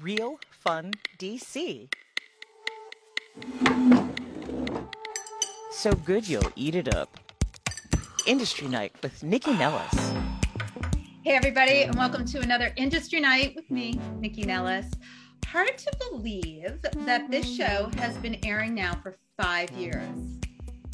Real 0.00 0.38
Fun 0.50 0.92
DC. 1.18 1.92
So 5.72 5.92
good 5.92 6.26
you'll 6.26 6.52
eat 6.56 6.74
it 6.74 6.94
up. 6.94 7.18
Industry 8.26 8.66
Night 8.68 8.92
with 9.02 9.22
Nikki 9.22 9.52
Nellis. 9.52 10.12
Hey, 11.22 11.32
everybody, 11.32 11.82
and 11.82 11.94
welcome 11.96 12.24
to 12.26 12.40
another 12.40 12.72
Industry 12.76 13.20
Night 13.20 13.54
with 13.54 13.70
me, 13.70 14.00
Nikki 14.18 14.44
Nellis. 14.44 14.90
Hard 15.46 15.76
to 15.76 15.92
believe 16.10 16.80
that 17.04 17.30
this 17.30 17.46
show 17.46 17.90
has 17.96 18.16
been 18.18 18.38
airing 18.44 18.74
now 18.74 18.94
for 19.02 19.16
five 19.36 19.70
years. 19.72 20.08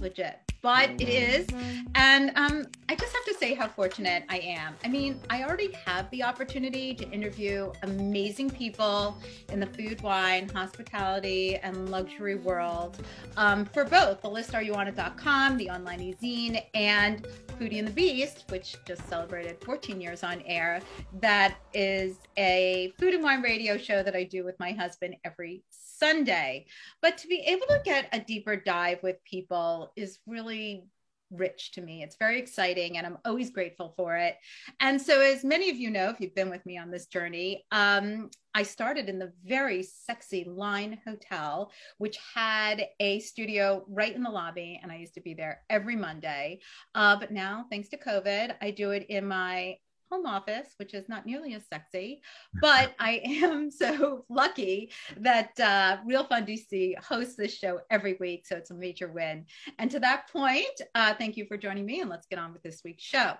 Legit 0.00 0.45
but 0.66 0.90
it 1.00 1.08
is. 1.08 1.46
And 1.94 2.32
um, 2.34 2.66
I 2.88 2.96
just 2.96 3.12
have 3.12 3.24
to 3.26 3.34
say 3.34 3.54
how 3.54 3.68
fortunate 3.68 4.24
I 4.28 4.38
am. 4.38 4.74
I 4.84 4.88
mean, 4.88 5.20
I 5.30 5.44
already 5.44 5.70
have 5.86 6.10
the 6.10 6.24
opportunity 6.24 6.92
to 6.94 7.08
interview 7.10 7.70
amazing 7.84 8.50
people 8.50 9.16
in 9.52 9.60
the 9.60 9.66
food, 9.66 10.00
wine, 10.00 10.48
hospitality, 10.48 11.54
and 11.54 11.88
luxury 11.88 12.34
world 12.34 13.00
um, 13.36 13.64
for 13.64 13.84
both 13.84 14.22
the 14.22 14.28
list 14.28 14.54
it.com, 14.54 15.56
the 15.56 15.70
online 15.70 16.00
e-zine, 16.00 16.60
and 16.74 17.24
Foodie 17.60 17.78
and 17.78 17.86
the 17.86 17.92
Beast, 17.92 18.46
which 18.48 18.74
just 18.84 19.08
celebrated 19.08 19.62
14 19.62 20.00
years 20.00 20.24
on 20.24 20.42
air. 20.46 20.80
That 21.20 21.54
is 21.74 22.16
a 22.36 22.92
food 22.98 23.14
and 23.14 23.22
wine 23.22 23.40
radio 23.40 23.78
show 23.78 24.02
that 24.02 24.16
I 24.16 24.24
do 24.24 24.44
with 24.44 24.58
my 24.58 24.72
husband 24.72 25.14
every 25.24 25.62
Sunday. 25.98 26.66
But 27.02 27.18
to 27.18 27.28
be 27.28 27.40
able 27.46 27.66
to 27.66 27.80
get 27.84 28.08
a 28.12 28.20
deeper 28.20 28.56
dive 28.56 29.02
with 29.02 29.24
people 29.24 29.92
is 29.96 30.18
really 30.26 30.84
rich 31.30 31.72
to 31.72 31.80
me. 31.80 32.02
It's 32.02 32.16
very 32.16 32.38
exciting 32.38 32.98
and 32.98 33.06
I'm 33.06 33.18
always 33.24 33.50
grateful 33.50 33.94
for 33.96 34.16
it. 34.16 34.36
And 34.80 35.00
so, 35.00 35.20
as 35.20 35.44
many 35.44 35.70
of 35.70 35.76
you 35.76 35.90
know, 35.90 36.10
if 36.10 36.20
you've 36.20 36.34
been 36.34 36.50
with 36.50 36.64
me 36.66 36.78
on 36.78 36.90
this 36.90 37.06
journey, 37.06 37.64
um, 37.72 38.30
I 38.54 38.62
started 38.62 39.08
in 39.08 39.18
the 39.18 39.32
very 39.44 39.82
sexy 39.82 40.44
Line 40.44 40.98
Hotel, 41.06 41.70
which 41.98 42.18
had 42.34 42.86
a 43.00 43.20
studio 43.20 43.84
right 43.88 44.14
in 44.14 44.22
the 44.22 44.30
lobby. 44.30 44.80
And 44.82 44.90
I 44.90 44.96
used 44.96 45.14
to 45.14 45.20
be 45.20 45.34
there 45.34 45.62
every 45.68 45.96
Monday. 45.96 46.60
Uh, 46.94 47.16
but 47.18 47.32
now, 47.32 47.66
thanks 47.70 47.88
to 47.90 47.98
COVID, 47.98 48.54
I 48.60 48.70
do 48.70 48.92
it 48.92 49.06
in 49.08 49.26
my 49.26 49.76
home 50.10 50.26
office, 50.26 50.74
which 50.78 50.94
is 50.94 51.08
not 51.08 51.26
nearly 51.26 51.54
as 51.54 51.66
sexy, 51.66 52.22
but 52.60 52.94
I 52.98 53.20
am 53.24 53.70
so 53.70 54.24
lucky 54.28 54.90
that 55.18 55.58
uh, 55.60 55.98
Real 56.06 56.24
Fun 56.24 56.46
DC 56.46 56.98
hosts 57.02 57.36
this 57.36 57.56
show 57.56 57.80
every 57.90 58.16
week. 58.20 58.46
So 58.46 58.56
it's 58.56 58.70
a 58.70 58.74
major 58.74 59.08
win. 59.08 59.46
And 59.78 59.90
to 59.90 60.00
that 60.00 60.30
point, 60.32 60.80
uh, 60.94 61.14
thank 61.14 61.36
you 61.36 61.46
for 61.46 61.56
joining 61.56 61.86
me 61.86 62.00
and 62.00 62.10
let's 62.10 62.26
get 62.26 62.38
on 62.38 62.52
with 62.52 62.62
this 62.62 62.82
week's 62.84 63.04
show. 63.04 63.34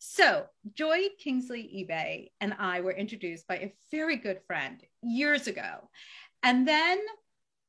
So, 0.00 0.46
Joy 0.74 1.08
Kingsley 1.18 1.88
Ibeh 1.88 2.30
and 2.40 2.54
I 2.58 2.80
were 2.80 2.92
introduced 2.92 3.46
by 3.46 3.56
a 3.56 3.74
very 3.90 4.16
good 4.16 4.40
friend 4.46 4.82
years 5.02 5.46
ago. 5.46 5.88
And 6.42 6.66
then 6.66 6.98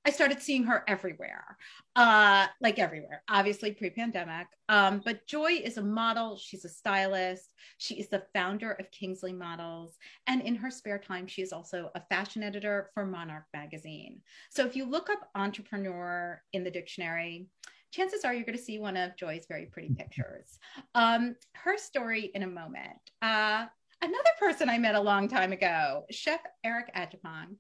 I 0.06 0.12
started 0.12 0.42
seeing 0.42 0.64
her 0.64 0.84
everywhere, 0.88 1.58
uh, 1.96 2.48
like 2.62 2.80
everywhere, 2.80 3.22
obviously 3.30 3.72
pre 3.74 3.90
pandemic. 3.90 4.48
Um, 4.70 5.02
but 5.04 5.28
Joy 5.28 5.60
is 5.64 5.78
a 5.78 5.84
model, 5.84 6.38
she's 6.38 6.64
a 6.66 6.70
stylist, 6.70 7.54
she 7.78 7.96
is 7.96 8.08
the 8.08 8.24
founder 8.34 8.72
of 8.72 8.92
Kingsley 8.92 9.34
Models. 9.34 9.98
And 10.28 10.42
in 10.42 10.56
her 10.56 10.72
spare 10.72 11.00
time, 11.00 11.28
she 11.28 11.42
is 11.42 11.52
also 11.52 11.92
a 11.96 12.02
fashion 12.10 12.44
editor 12.44 12.90
for 12.94 13.06
Monarch 13.06 13.46
Magazine. 13.54 14.22
So 14.50 14.66
if 14.66 14.76
you 14.76 14.86
look 14.86 15.10
up 15.10 15.30
entrepreneur 15.36 16.42
in 16.54 16.64
the 16.64 16.72
dictionary, 16.72 17.48
chances 17.92 18.24
are 18.24 18.34
you're 18.34 18.46
going 18.46 18.58
to 18.58 18.64
see 18.64 18.80
one 18.80 18.98
of 18.98 19.18
Joy's 19.18 19.46
very 19.48 19.66
pretty 19.66 19.94
pictures. 19.94 20.60
Um, 20.96 21.36
her 21.54 21.78
story 21.78 22.32
in 22.34 22.44
a 22.44 22.48
moment. 22.48 23.00
Uh, 23.22 23.66
another 24.02 24.30
person 24.40 24.70
I 24.70 24.78
met 24.78 24.96
a 24.96 25.02
long 25.02 25.28
time 25.28 25.52
ago, 25.52 26.06
Chef 26.12 26.40
Eric 26.64 26.94
Adjepong. 26.96 27.58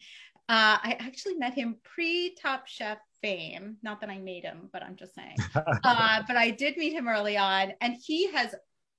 Uh, 0.49 0.79
I 0.81 0.97
actually 0.99 1.35
met 1.35 1.53
him 1.53 1.77
pre 1.83 2.33
Top 2.33 2.65
Chef 2.65 2.97
fame. 3.21 3.77
Not 3.83 4.01
that 4.01 4.09
I 4.09 4.17
made 4.17 4.43
him, 4.43 4.67
but 4.73 4.81
I'm 4.81 4.95
just 4.95 5.13
saying. 5.13 5.37
uh, 5.55 6.23
but 6.27 6.35
I 6.35 6.49
did 6.49 6.75
meet 6.75 6.91
him 6.91 7.07
early 7.07 7.37
on, 7.37 7.73
and 7.81 7.95
he 8.03 8.31
has 8.31 8.55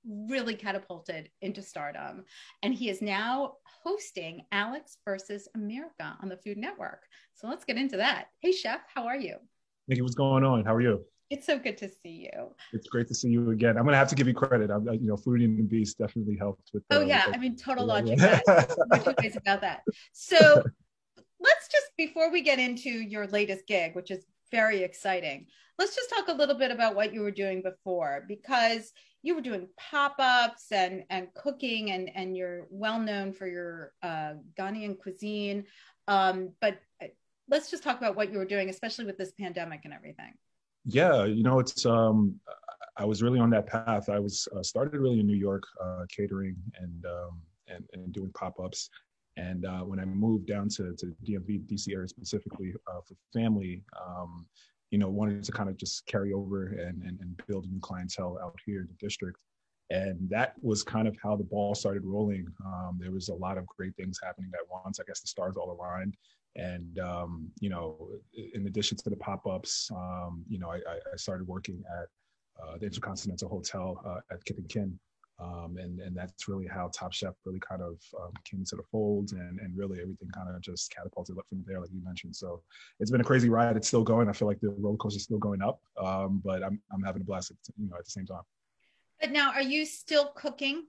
really 0.07 0.55
catapulted 0.55 1.29
into 1.41 1.61
stardom. 1.61 2.23
And 2.63 2.73
he 2.73 2.89
is 2.89 3.01
now 3.01 3.55
hosting 3.83 4.45
Alex 4.53 4.97
versus 5.03 5.49
America 5.53 6.17
on 6.21 6.29
the 6.29 6.37
Food 6.37 6.57
Network. 6.57 7.03
So 7.33 7.49
let's 7.49 7.65
get 7.65 7.75
into 7.75 7.97
that. 7.97 8.27
Hey, 8.39 8.53
Chef, 8.53 8.79
how 8.95 9.07
are 9.07 9.17
you? 9.17 9.35
Nikki, 9.89 10.03
what's 10.03 10.15
going 10.15 10.45
on? 10.45 10.63
How 10.63 10.73
are 10.73 10.81
you? 10.81 11.03
It's 11.29 11.45
so 11.45 11.59
good 11.59 11.77
to 11.79 11.89
see 11.89 12.29
you. 12.33 12.55
It's 12.71 12.87
great 12.87 13.07
to 13.07 13.13
see 13.13 13.29
you 13.29 13.51
again. 13.51 13.77
I'm 13.77 13.85
gonna 13.85 13.97
have 13.97 14.09
to 14.09 14.15
give 14.15 14.27
you 14.27 14.33
credit. 14.33 14.69
I'm, 14.69 14.85
you 14.85 15.07
know, 15.07 15.15
Foodie 15.15 15.45
and 15.45 15.57
the 15.57 15.63
Beast 15.63 15.97
definitely 15.97 16.37
helped 16.37 16.69
with. 16.73 16.83
oh 16.91 17.01
yeah, 17.01 17.27
with 17.27 17.35
I 17.35 17.39
mean, 17.39 17.55
total 17.55 17.85
logic. 17.85 18.19
two 18.19 19.13
ways 19.21 19.37
about 19.37 19.61
that. 19.61 19.81
So 20.11 20.63
let's 21.41 21.67
just 21.67 21.87
before 21.97 22.31
we 22.31 22.41
get 22.41 22.59
into 22.59 22.89
your 22.89 23.27
latest 23.27 23.67
gig, 23.67 23.95
which 23.95 24.11
is 24.11 24.23
very 24.51 24.83
exciting, 24.83 25.47
let's 25.79 25.95
just 25.95 26.09
talk 26.09 26.27
a 26.27 26.33
little 26.33 26.55
bit 26.55 26.71
about 26.71 26.95
what 26.95 27.13
you 27.13 27.21
were 27.21 27.31
doing 27.31 27.61
before 27.61 28.25
because 28.27 28.91
you 29.23 29.35
were 29.35 29.41
doing 29.41 29.67
pop-ups 29.77 30.71
and 30.71 31.03
and 31.09 31.27
cooking 31.33 31.91
and 31.91 32.09
and 32.15 32.35
you're 32.35 32.67
well 32.69 32.99
known 32.99 33.33
for 33.33 33.47
your 33.47 33.93
uh, 34.03 34.33
Ghanaian 34.57 34.97
cuisine. 34.97 35.65
Um, 36.07 36.51
but 36.59 36.79
uh, 37.01 37.07
let's 37.49 37.69
just 37.69 37.83
talk 37.83 37.97
about 37.97 38.15
what 38.15 38.31
you 38.31 38.37
were 38.37 38.45
doing, 38.45 38.69
especially 38.69 39.05
with 39.05 39.17
this 39.17 39.31
pandemic 39.39 39.81
and 39.85 39.93
everything. 39.93 40.33
Yeah, 40.85 41.25
you 41.25 41.43
know, 41.43 41.59
it's 41.59 41.85
um, 41.85 42.39
I 42.97 43.05
was 43.05 43.21
really 43.21 43.39
on 43.39 43.51
that 43.51 43.67
path. 43.67 44.09
I 44.09 44.19
was 44.19 44.47
uh, 44.55 44.63
started 44.63 44.99
really 44.99 45.19
in 45.19 45.27
New 45.27 45.37
York, 45.37 45.63
uh, 45.83 46.05
catering 46.09 46.55
and 46.79 47.05
um, 47.05 47.41
and, 47.67 47.85
and 47.93 48.11
doing 48.11 48.31
pop-ups 48.33 48.89
and 49.37 49.65
uh, 49.65 49.79
when 49.79 49.99
I 49.99 50.05
moved 50.05 50.47
down 50.47 50.69
to, 50.69 50.93
to 50.95 51.15
DMV, 51.25 51.65
DC 51.67 51.93
area 51.93 52.07
specifically 52.07 52.73
uh, 52.87 52.99
for 53.07 53.15
family, 53.33 53.83
um, 53.99 54.45
you 54.89 54.97
know, 54.97 55.09
wanted 55.09 55.43
to 55.43 55.51
kind 55.51 55.69
of 55.69 55.77
just 55.77 56.05
carry 56.05 56.33
over 56.33 56.67
and, 56.67 57.01
and, 57.03 57.19
and 57.21 57.41
build 57.47 57.65
new 57.71 57.79
clientele 57.79 58.37
out 58.43 58.59
here 58.65 58.81
in 58.81 58.87
the 58.87 59.05
district. 59.05 59.39
And 59.89 60.29
that 60.29 60.53
was 60.61 60.83
kind 60.83 61.07
of 61.07 61.15
how 61.21 61.35
the 61.35 61.43
ball 61.43 61.75
started 61.75 62.03
rolling. 62.05 62.45
Um, 62.65 62.97
there 62.99 63.11
was 63.11 63.29
a 63.29 63.33
lot 63.33 63.57
of 63.57 63.65
great 63.67 63.95
things 63.95 64.19
happening 64.23 64.51
at 64.53 64.67
once. 64.69 64.99
I 64.99 65.03
guess 65.05 65.21
the 65.21 65.27
stars 65.27 65.55
all 65.57 65.71
aligned. 65.71 66.15
And, 66.55 66.99
um, 66.99 67.49
you 67.59 67.69
know, 67.69 68.09
in 68.53 68.67
addition 68.67 68.97
to 68.97 69.09
the 69.09 69.15
pop 69.15 69.47
ups, 69.47 69.89
um, 69.95 70.43
you 70.49 70.59
know, 70.59 70.69
I, 70.69 70.77
I, 70.77 71.15
started 71.15 71.47
working 71.47 71.81
at 72.01 72.07
uh, 72.61 72.77
the 72.77 72.87
Intercontinental 72.87 73.47
Hotel 73.47 74.01
uh, 74.05 74.33
at 74.33 74.43
Kith 74.43 74.57
and 74.57 74.67
Kin 74.67 74.99
um, 75.41 75.77
and 75.77 75.99
and 75.99 76.15
that's 76.15 76.47
really 76.47 76.67
how 76.67 76.89
Top 76.93 77.13
Chef 77.13 77.33
really 77.45 77.59
kind 77.59 77.81
of 77.81 77.99
um, 78.19 78.31
came 78.45 78.59
into 78.59 78.75
the 78.75 78.83
fold, 78.91 79.31
and 79.31 79.59
and 79.59 79.75
really 79.75 79.99
everything 80.01 80.29
kind 80.29 80.49
of 80.49 80.61
just 80.61 80.93
catapulted 80.95 81.37
up 81.37 81.47
from 81.49 81.63
there, 81.65 81.79
like 81.79 81.89
you 81.91 82.03
mentioned. 82.03 82.35
So 82.35 82.61
it's 82.99 83.11
been 83.11 83.21
a 83.21 83.25
crazy 83.25 83.49
ride. 83.49 83.75
It's 83.75 83.87
still 83.87 84.03
going. 84.03 84.29
I 84.29 84.33
feel 84.33 84.47
like 84.47 84.59
the 84.59 84.69
roller 84.69 84.97
coaster 84.97 85.17
is 85.17 85.23
still 85.23 85.39
going 85.39 85.61
up, 85.61 85.81
um, 86.01 86.41
but 86.43 86.63
I'm 86.63 86.79
I'm 86.93 87.03
having 87.03 87.21
a 87.21 87.25
blast, 87.25 87.51
at, 87.51 87.57
you 87.77 87.89
know, 87.89 87.97
at 87.97 88.05
the 88.05 88.11
same 88.11 88.25
time. 88.25 88.43
But 89.19 89.31
now, 89.31 89.51
are 89.51 89.61
you 89.61 89.85
still 89.85 90.27
cooking? 90.35 90.85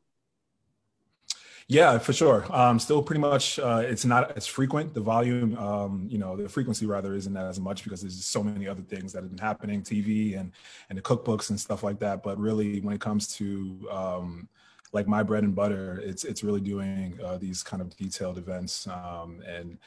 Yeah, 1.69 1.99
for 1.99 2.13
sure. 2.13 2.45
Um, 2.55 2.79
still 2.79 3.03
pretty 3.03 3.21
much, 3.21 3.59
uh, 3.59 3.83
it's 3.85 4.05
not 4.05 4.37
as 4.37 4.47
frequent. 4.47 4.95
The 4.95 5.01
volume, 5.01 5.57
um, 5.59 6.07
you 6.11 6.19
know, 6.19 6.37
the 6.37 6.49
frequency 6.49 6.87
rather 6.87 7.15
isn't 7.15 7.37
as 7.37 7.61
much 7.61 7.85
because 7.85 8.01
there's 8.03 8.25
so 8.25 8.43
many 8.43 8.67
other 8.69 8.83
things 8.83 9.13
that 9.13 9.23
have 9.23 9.31
been 9.31 9.39
happening, 9.39 9.83
TV 9.83 10.39
and 10.39 10.53
and 10.89 10.99
the 10.99 11.03
cookbooks 11.03 11.51
and 11.51 11.59
stuff 11.61 11.83
like 11.83 11.99
that. 12.01 12.23
But 12.23 12.39
really, 12.39 12.81
when 12.81 12.95
it 12.95 13.01
comes 13.01 13.29
to 13.37 13.89
um, 13.91 14.49
like 14.93 15.07
my 15.09 15.23
bread 15.23 15.45
and 15.45 15.55
butter, 15.55 16.01
it's 16.05 16.25
it's 16.25 16.43
really 16.45 16.61
doing 16.61 17.19
uh, 17.25 17.39
these 17.39 17.63
kind 17.63 17.81
of 17.81 17.97
detailed 17.97 18.39
events 18.39 18.87
um, 18.89 19.41
and 19.47 19.79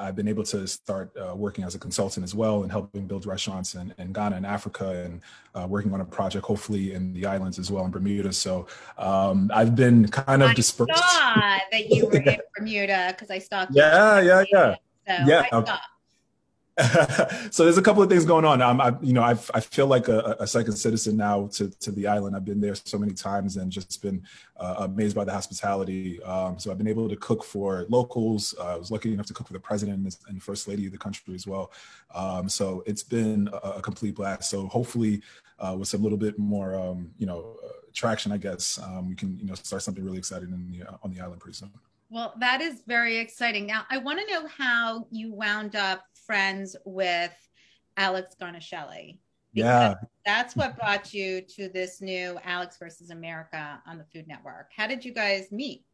I've 0.00 0.16
been 0.16 0.28
able 0.28 0.44
to 0.44 0.66
start 0.66 1.12
uh, 1.16 1.34
working 1.34 1.64
as 1.64 1.74
a 1.74 1.78
consultant 1.78 2.24
as 2.24 2.34
well 2.34 2.62
and 2.62 2.70
helping 2.70 3.06
build 3.06 3.26
restaurants 3.26 3.74
in, 3.74 3.94
in 3.98 4.12
Ghana 4.12 4.36
and 4.36 4.46
Africa 4.46 5.04
and 5.04 5.20
uh, 5.54 5.66
working 5.68 5.92
on 5.92 6.00
a 6.00 6.04
project 6.04 6.44
hopefully 6.44 6.94
in 6.94 7.12
the 7.12 7.26
islands 7.26 7.58
as 7.58 7.70
well 7.70 7.84
in 7.84 7.90
Bermuda. 7.90 8.32
So 8.32 8.66
um, 8.98 9.50
I've 9.54 9.74
been 9.76 10.08
kind 10.08 10.42
of 10.42 10.50
I 10.50 10.54
dispersed. 10.54 10.96
saw 10.96 11.34
that 11.70 11.90
you 11.90 12.06
were 12.06 12.16
in 12.16 12.38
Bermuda 12.56 13.08
because 13.14 13.30
I 13.30 13.38
stalked. 13.38 13.72
Yeah, 13.74 14.20
yeah, 14.20 14.44
yeah. 14.52 14.74
So 15.06 15.26
yeah. 15.26 15.76
so 17.50 17.64
there's 17.64 17.76
a 17.76 17.82
couple 17.82 18.02
of 18.02 18.08
things 18.08 18.24
going 18.24 18.46
on. 18.46 18.62
Um, 18.62 18.80
I, 18.80 18.94
you 19.02 19.12
know, 19.12 19.22
I've, 19.22 19.50
I 19.52 19.60
feel 19.60 19.86
like 19.86 20.08
a, 20.08 20.36
a, 20.40 20.46
second 20.46 20.72
citizen 20.72 21.18
now 21.18 21.48
to, 21.48 21.68
to 21.80 21.92
the 21.92 22.06
island. 22.06 22.34
I've 22.34 22.46
been 22.46 22.62
there 22.62 22.74
so 22.74 22.98
many 22.98 23.12
times 23.12 23.58
and 23.58 23.70
just 23.70 24.00
been 24.00 24.22
uh, 24.56 24.76
amazed 24.78 25.14
by 25.14 25.24
the 25.24 25.32
hospitality. 25.32 26.22
Um, 26.22 26.58
so 26.58 26.70
I've 26.70 26.78
been 26.78 26.88
able 26.88 27.10
to 27.10 27.16
cook 27.16 27.44
for 27.44 27.84
locals. 27.90 28.54
Uh, 28.58 28.74
I 28.74 28.76
was 28.76 28.90
lucky 28.90 29.12
enough 29.12 29.26
to 29.26 29.34
cook 29.34 29.48
for 29.48 29.52
the 29.52 29.60
president 29.60 30.16
and 30.28 30.42
first 30.42 30.66
lady 30.66 30.86
of 30.86 30.92
the 30.92 30.98
country 30.98 31.34
as 31.34 31.46
well. 31.46 31.72
Um, 32.14 32.48
so 32.48 32.82
it's 32.86 33.02
been 33.02 33.50
a, 33.52 33.72
a, 33.72 33.82
complete 33.82 34.14
blast. 34.14 34.48
So 34.48 34.66
hopefully, 34.66 35.20
uh, 35.58 35.76
with 35.78 35.92
a 35.92 35.98
little 35.98 36.18
bit 36.18 36.38
more, 36.38 36.74
um, 36.74 37.10
you 37.18 37.26
know, 37.26 37.58
uh, 37.62 37.68
traction, 37.92 38.32
I 38.32 38.38
guess 38.38 38.78
um, 38.82 39.10
we 39.10 39.14
can, 39.14 39.38
you 39.38 39.44
know, 39.44 39.54
start 39.54 39.82
something 39.82 40.02
really 40.02 40.18
exciting 40.18 40.50
the, 40.50 40.86
on 41.02 41.12
the 41.12 41.20
island 41.20 41.40
pretty 41.40 41.56
soon. 41.56 41.70
Well, 42.12 42.34
that 42.40 42.60
is 42.60 42.82
very 42.86 43.16
exciting. 43.16 43.66
Now, 43.66 43.86
I 43.88 43.96
want 43.96 44.20
to 44.20 44.26
know 44.32 44.46
how 44.46 45.06
you 45.10 45.32
wound 45.32 45.76
up 45.76 46.04
friends 46.26 46.76
with 46.84 47.32
Alex 47.96 48.34
Guarnaschelli. 48.40 49.18
Yeah. 49.52 49.94
That's 50.24 50.56
what 50.56 50.78
brought 50.78 51.12
you 51.12 51.42
to 51.42 51.68
this 51.68 52.00
new 52.00 52.38
Alex 52.44 52.76
versus 52.78 53.10
America 53.10 53.82
on 53.86 53.98
the 53.98 54.04
Food 54.04 54.26
Network. 54.26 54.70
How 54.74 54.86
did 54.86 55.04
you 55.04 55.12
guys 55.12 55.52
meet? 55.52 55.84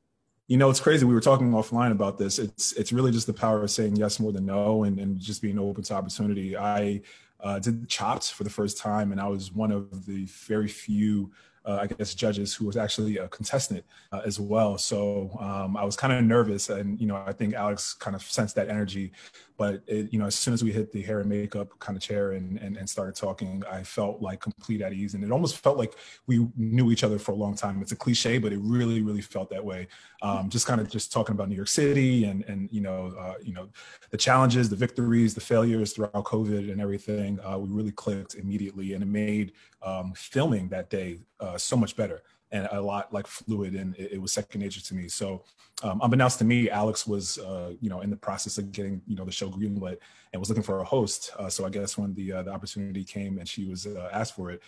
You 0.46 0.56
know, 0.56 0.70
it's 0.70 0.80
crazy. 0.80 1.04
We 1.04 1.12
were 1.12 1.20
talking 1.20 1.50
offline 1.50 1.90
about 1.90 2.16
this. 2.16 2.38
It's 2.38 2.72
it's 2.72 2.90
really 2.92 3.10
just 3.10 3.26
the 3.26 3.34
power 3.34 3.62
of 3.62 3.70
saying 3.70 3.96
yes 3.96 4.19
more 4.19 4.32
than 4.32 4.46
no, 4.46 4.84
and 4.84 4.98
and 4.98 5.19
just 5.19 5.42
being 5.42 5.58
open 5.58 5.82
to 5.84 5.94
opportunity. 5.94 6.56
I 6.56 7.02
uh, 7.40 7.58
did 7.58 7.86
Chopped 7.88 8.32
for 8.32 8.44
the 8.44 8.50
first 8.50 8.78
time, 8.78 9.12
and 9.12 9.20
I 9.20 9.28
was 9.28 9.52
one 9.52 9.70
of 9.70 10.06
the 10.06 10.25
very 10.25 10.69
few 10.69 11.30
uh, 11.68 11.80
I 11.82 11.86
guess, 11.86 12.14
judges 12.14 12.54
who 12.54 12.64
was 12.64 12.78
actually 12.78 13.18
a 13.18 13.28
contestant 13.28 13.84
uh, 14.10 14.22
as 14.24 14.40
well. 14.40 14.78
So 14.78 15.36
um, 15.38 15.76
I 15.76 15.84
was 15.84 15.96
kind 15.96 16.12
of 16.14 16.24
nervous, 16.24 16.70
and 16.70 16.98
you 16.98 17.06
know, 17.06 17.22
I 17.26 17.32
think 17.32 17.54
Alex 17.54 17.92
kind 17.92 18.16
of 18.16 18.22
sensed 18.22 18.54
that 18.54 18.70
energy. 18.70 19.12
But 19.58 19.82
it, 19.86 20.12
you 20.12 20.18
know, 20.18 20.26
as 20.26 20.34
soon 20.34 20.54
as 20.54 20.64
we 20.64 20.72
hit 20.72 20.92
the 20.92 21.02
hair 21.02 21.20
and 21.20 21.28
makeup 21.28 21.76
kind 21.80 21.96
of 21.96 22.02
chair 22.02 22.32
and, 22.32 22.58
and, 22.58 22.76
and 22.76 22.88
started 22.88 23.16
talking, 23.16 23.62
I 23.70 23.82
felt 23.82 24.22
like 24.22 24.40
complete 24.40 24.80
at 24.80 24.94
ease, 24.94 25.12
and 25.12 25.22
it 25.22 25.30
almost 25.30 25.58
felt 25.58 25.76
like 25.76 25.94
we 26.26 26.48
knew 26.56 26.90
each 26.90 27.04
other 27.04 27.18
for 27.18 27.32
a 27.32 27.36
long 27.36 27.54
time. 27.54 27.82
It's 27.82 27.92
a 27.92 27.96
cliche, 27.96 28.38
but 28.38 28.52
it 28.52 28.60
really, 28.62 29.02
really 29.02 29.20
felt 29.20 29.50
that 29.50 29.64
way. 29.64 29.88
Um, 30.20 30.48
just 30.48 30.66
kind 30.66 30.80
of 30.80 30.90
just 30.90 31.12
talking 31.12 31.34
about 31.34 31.48
New 31.48 31.54
York 31.54 31.68
City 31.68 32.24
and 32.24 32.44
and 32.44 32.68
you 32.72 32.80
know, 32.80 33.14
uh, 33.18 33.34
you 33.42 33.52
know, 33.52 33.68
the 34.10 34.16
challenges, 34.16 34.68
the 34.68 34.76
victories, 34.76 35.34
the 35.34 35.40
failures 35.40 35.92
throughout 35.92 36.24
COVID 36.24 36.72
and 36.72 36.80
everything. 36.80 37.38
Uh, 37.44 37.58
we 37.58 37.68
really 37.68 37.92
clicked 37.92 38.34
immediately, 38.34 38.94
and 38.94 39.02
it 39.02 39.06
made 39.06 39.52
um, 39.82 40.12
filming 40.16 40.68
that 40.68 40.90
day 40.90 41.20
uh, 41.40 41.56
so 41.56 41.76
much 41.76 41.96
better 41.96 42.22
and 42.50 42.68
a 42.72 42.80
lot 42.80 43.12
like 43.12 43.26
fluid 43.26 43.74
and 43.74 43.94
it, 43.96 44.12
it 44.12 44.22
was 44.22 44.32
second 44.32 44.60
nature 44.60 44.80
to 44.80 44.94
me 44.94 45.08
so 45.08 45.44
um, 45.82 46.00
unbeknownst 46.02 46.38
to 46.38 46.44
me 46.44 46.70
alex 46.70 47.06
was 47.06 47.38
uh, 47.38 47.72
you 47.80 47.90
know 47.90 48.00
in 48.00 48.10
the 48.10 48.16
process 48.16 48.58
of 48.58 48.72
getting 48.72 49.00
you 49.06 49.16
know 49.16 49.24
the 49.24 49.32
show 49.32 49.50
greenlit 49.50 49.98
and 50.32 50.40
was 50.40 50.48
looking 50.48 50.62
for 50.62 50.80
a 50.80 50.84
host 50.84 51.30
uh, 51.38 51.48
so 51.48 51.66
i 51.66 51.68
guess 51.68 51.98
when 51.98 52.14
the 52.14 52.32
uh, 52.32 52.42
the 52.42 52.50
opportunity 52.50 53.04
came 53.04 53.38
and 53.38 53.48
she 53.48 53.64
was 53.64 53.86
asked 54.12 54.34
for 54.34 54.50
it 54.50 54.62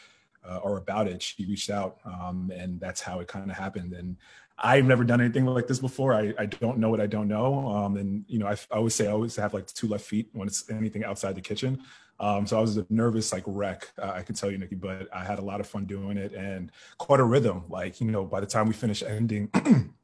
uh, 0.49 0.59
or 0.59 0.79
about 0.79 1.07
it 1.07 1.23
she 1.23 1.45
reached 1.47 1.71
out 1.71 1.99
um, 2.05 2.51
and 2.55 2.81
that's 2.81 3.01
how 3.01 3.21
it 3.21 3.29
kind 3.29 3.51
of 3.51 3.57
happened 3.57 3.93
and 3.93 4.17
I've 4.63 4.85
never 4.85 5.05
done 5.05 5.21
anything 5.21 5.47
like 5.47 5.67
this 5.67 5.79
before. 5.79 6.13
I, 6.13 6.35
I 6.39 6.45
don't 6.45 6.79
know 6.79 6.91
what 6.91 7.01
I 7.01 7.07
don't 7.07 7.29
know. 7.29 7.67
Um, 7.69 7.97
and, 7.97 8.25
you 8.29 8.39
know, 8.39 8.47
I, 8.47 8.53
I 8.71 8.77
always 8.77 8.95
say 8.95 9.09
I 9.09 9.13
always 9.13 9.35
have 9.37 9.55
like 9.55 9.67
two 9.67 9.89
left 9.89 10.05
feet 10.05 10.29
when 10.33 10.47
it's 10.47 10.69
anything 10.69 11.03
outside 11.03 11.35
the 11.35 11.41
kitchen. 11.41 11.81
Um, 12.21 12.47
so 12.47 12.59
I 12.59 12.61
was 12.61 12.77
a 12.77 12.87
nervous 12.91 13.33
like 13.33 13.45
wreck, 13.47 13.89
uh, 14.01 14.13
I 14.15 14.23
can 14.23 14.35
tell 14.35 14.51
you, 14.51 14.59
Nikki, 14.59 14.75
but 14.75 15.09
I 15.15 15.25
had 15.25 15.39
a 15.39 15.43
lot 15.43 15.61
of 15.61 15.67
fun 15.67 15.87
doing 15.87 16.19
it 16.19 16.35
and 16.35 16.71
caught 16.99 17.21
a 17.21 17.25
rhythm. 17.25 17.65
Like, 17.71 18.01
you 18.01 18.11
know, 18.11 18.25
by 18.27 18.41
the 18.41 18.47
time 18.47 18.67
we 18.67 18.75
finished 18.75 19.03
ending, 19.03 19.49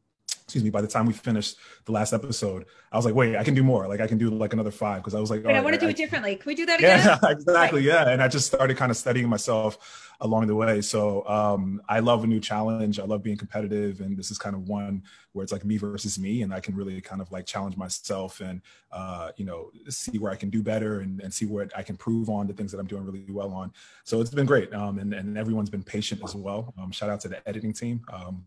excuse 0.47 0.63
me, 0.63 0.71
by 0.71 0.81
the 0.81 0.87
time 0.87 1.07
we 1.07 1.13
finished 1.13 1.57
the 1.87 1.93
last 1.93 2.13
episode, 2.13 2.67
I 2.93 2.97
was 2.97 3.05
like, 3.05 3.17
wait, 3.17 3.35
I 3.35 3.43
can 3.43 3.55
do 3.55 3.65
more. 3.65 3.89
Like 3.89 4.01
I 4.01 4.07
can 4.07 4.17
do 4.17 4.31
like 4.31 4.53
another 4.53 4.71
five. 4.71 5.03
Cause 5.03 5.13
I 5.13 5.19
was 5.19 5.29
like, 5.29 5.43
wait, 5.45 5.57
I 5.57 5.61
want 5.61 5.75
to 5.75 5.81
do 5.81 5.89
I, 5.89 5.91
it 5.91 5.97
differently. 5.97 6.37
Can 6.37 6.47
we 6.47 6.55
do 6.55 6.65
that 6.67 6.79
again? 6.79 7.01
Yeah, 7.05 7.19
exactly. 7.31 7.83
Yeah. 7.83 8.09
And 8.09 8.23
I 8.23 8.29
just 8.29 8.47
started 8.47 8.77
kind 8.77 8.93
of 8.93 8.97
studying 8.97 9.29
myself 9.29 10.07
along 10.21 10.47
the 10.47 10.55
way. 10.55 10.81
So 10.83 11.27
um, 11.27 11.83
I 11.89 11.99
love 11.99 12.23
a 12.23 12.29
new 12.29 12.39
challenge. 12.39 13.01
I 13.01 13.05
love 13.05 13.25
being 13.25 13.37
competitive, 13.37 14.01
and 14.01 14.17
this 14.17 14.31
is 14.31 14.39
kind 14.39 14.55
of 14.55 14.69
one 14.69 15.03
where 15.37 15.43
it's 15.43 15.53
like 15.53 15.67
me 15.67 15.77
versus 15.77 16.19
me, 16.19 16.43
and 16.43 16.53
I 16.53 16.61
can 16.61 16.75
really 16.75 16.99
kind 17.03 17.21
of 17.21 17.31
like 17.31 17.45
challenge 17.45 17.77
myself 17.77 18.41
and 18.41 18.63
uh, 18.91 19.31
you 19.37 19.45
know 19.45 19.71
see 19.89 20.19
where 20.19 20.33
I 20.33 20.37
can 20.37 20.49
do 20.49 20.63
better 20.63 21.01
and, 21.01 21.21
and 21.21 21.33
see 21.33 21.45
what 21.45 21.71
I 21.77 21.83
can 21.83 21.97
prove 21.97 22.31
on 22.31 22.47
the 22.47 22.55
things 22.55 22.73
that 22.73 22.79
I'm 22.79 22.87
doing 22.87 23.05
really 23.05 23.27
well 23.29 23.53
on. 23.53 23.71
So 24.05 24.23
it's 24.23 24.31
been 24.31 24.47
great, 24.47 24.73
um, 24.75 24.99
and 24.99 25.13
and 25.13 25.37
everyone's 25.37 25.69
been 25.69 25.83
patient 25.83 26.23
as 26.25 26.35
well. 26.35 26.73
Um, 26.79 26.91
shout 26.91 27.11
out 27.11 27.21
to 27.21 27.29
the 27.29 27.47
editing 27.47 27.75
team 27.75 28.01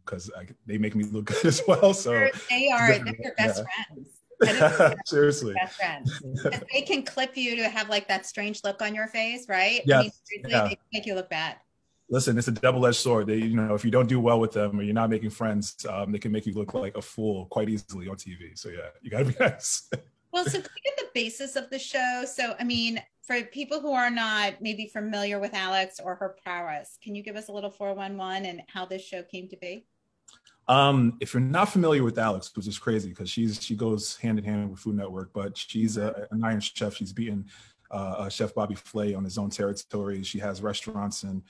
because 0.04 0.32
um, 0.36 0.48
they 0.66 0.80
make 0.80 0.96
me 0.96 1.04
look 1.04 1.26
good 1.28 1.46
as 1.46 1.62
well. 1.68 1.94
So 1.94 2.28
they 2.50 2.70
are 2.70 2.88
they're 2.88 3.16
your 3.20 3.36
best 3.38 3.62
yeah. 3.62 3.84
friends. 3.86 4.96
Seriously. 5.06 5.54
they 6.74 6.82
can 6.82 7.04
clip 7.04 7.38
you 7.38 7.58
to 7.58 7.70
have 7.70 7.90
like 7.90 8.08
that 8.08 8.26
strange 8.26 8.64
look 8.64 8.82
on 8.82 8.96
your 8.96 9.08
face, 9.08 9.48
right? 9.48 9.82
Yeah. 9.86 10.00
I 10.00 10.02
mean, 10.04 10.12
yeah. 10.48 10.64
they 10.64 10.80
make 10.94 11.06
you 11.06 11.14
look 11.14 11.30
bad. 11.30 11.58
Listen, 12.12 12.38
it's 12.38 12.48
a 12.48 12.52
double-edged 12.52 12.98
sword. 12.98 13.28
They, 13.28 13.38
you 13.38 13.56
know, 13.56 13.76
if 13.76 13.86
you 13.86 13.92
don't 13.92 14.10
do 14.10 14.20
well 14.20 14.40
with 14.40 14.52
them 14.52 14.80
or 14.80 14.84
you're 14.84 14.96
not 14.96 15.12
making 15.12 15.30
friends, 15.30 15.76
um, 15.88 16.12
they 16.12 16.18
can 16.18 16.32
make 16.32 16.48
you 16.48 16.54
look 16.54 16.74
like 16.74 16.98
a 16.98 17.02
fool 17.02 17.46
quite 17.46 17.70
easily 17.70 18.08
on 18.08 18.16
TV. 18.16 18.58
So 18.58 18.70
yeah, 18.70 18.90
you 19.02 19.12
gotta 19.12 19.26
be 19.26 19.36
nice. 19.40 19.90
well, 20.32 20.46
so 20.46 20.58
look 20.58 20.66
at 20.66 20.98
the 20.98 21.10
basis 21.14 21.56
of 21.56 21.70
the 21.70 21.78
show. 21.78 22.24
So 22.26 22.56
I 22.60 22.64
mean, 22.64 23.02
for 23.22 23.44
people 23.44 23.80
who 23.80 23.94
are 23.94 24.10
not 24.10 24.56
maybe 24.60 24.88
familiar 24.88 25.40
with 25.40 25.54
Alex 25.54 26.00
or 26.04 26.16
her 26.16 26.36
prowess, 26.44 26.98
can 27.04 27.14
you 27.14 27.22
give 27.22 27.36
us 27.36 27.48
a 27.48 27.52
little 27.52 27.70
411 27.70 28.46
and 28.48 28.64
how 28.68 28.86
this 28.86 29.04
show 29.04 29.22
came 29.22 29.48
to 29.50 29.58
be? 29.58 29.86
Um, 30.68 31.18
if 31.20 31.34
you're 31.34 31.42
not 31.42 31.70
familiar 31.70 32.04
with 32.04 32.18
Alex, 32.18 32.52
which 32.56 32.68
is 32.68 32.78
crazy 32.80 33.10
because 33.10 33.30
she's 33.30 33.62
she 33.62 33.76
goes 33.76 34.16
hand 34.18 34.40
in 34.40 34.46
hand 34.46 34.70
with 34.72 34.80
Food 34.80 34.96
Network, 34.96 35.32
but 35.34 35.58
she's 35.58 35.98
a, 35.98 36.28
an 36.32 36.44
Iron 36.44 36.60
Chef. 36.60 36.96
She's 36.96 37.14
beaten 37.14 37.46
uh, 37.92 38.16
uh, 38.18 38.30
Chef 38.30 38.54
Bobby 38.54 38.76
Flay 38.76 39.14
on 39.14 39.24
his 39.24 39.38
own 39.38 39.50
territory. 39.50 40.24
She 40.24 40.40
has 40.40 40.62
restaurants 40.62 41.24
in 41.24 41.42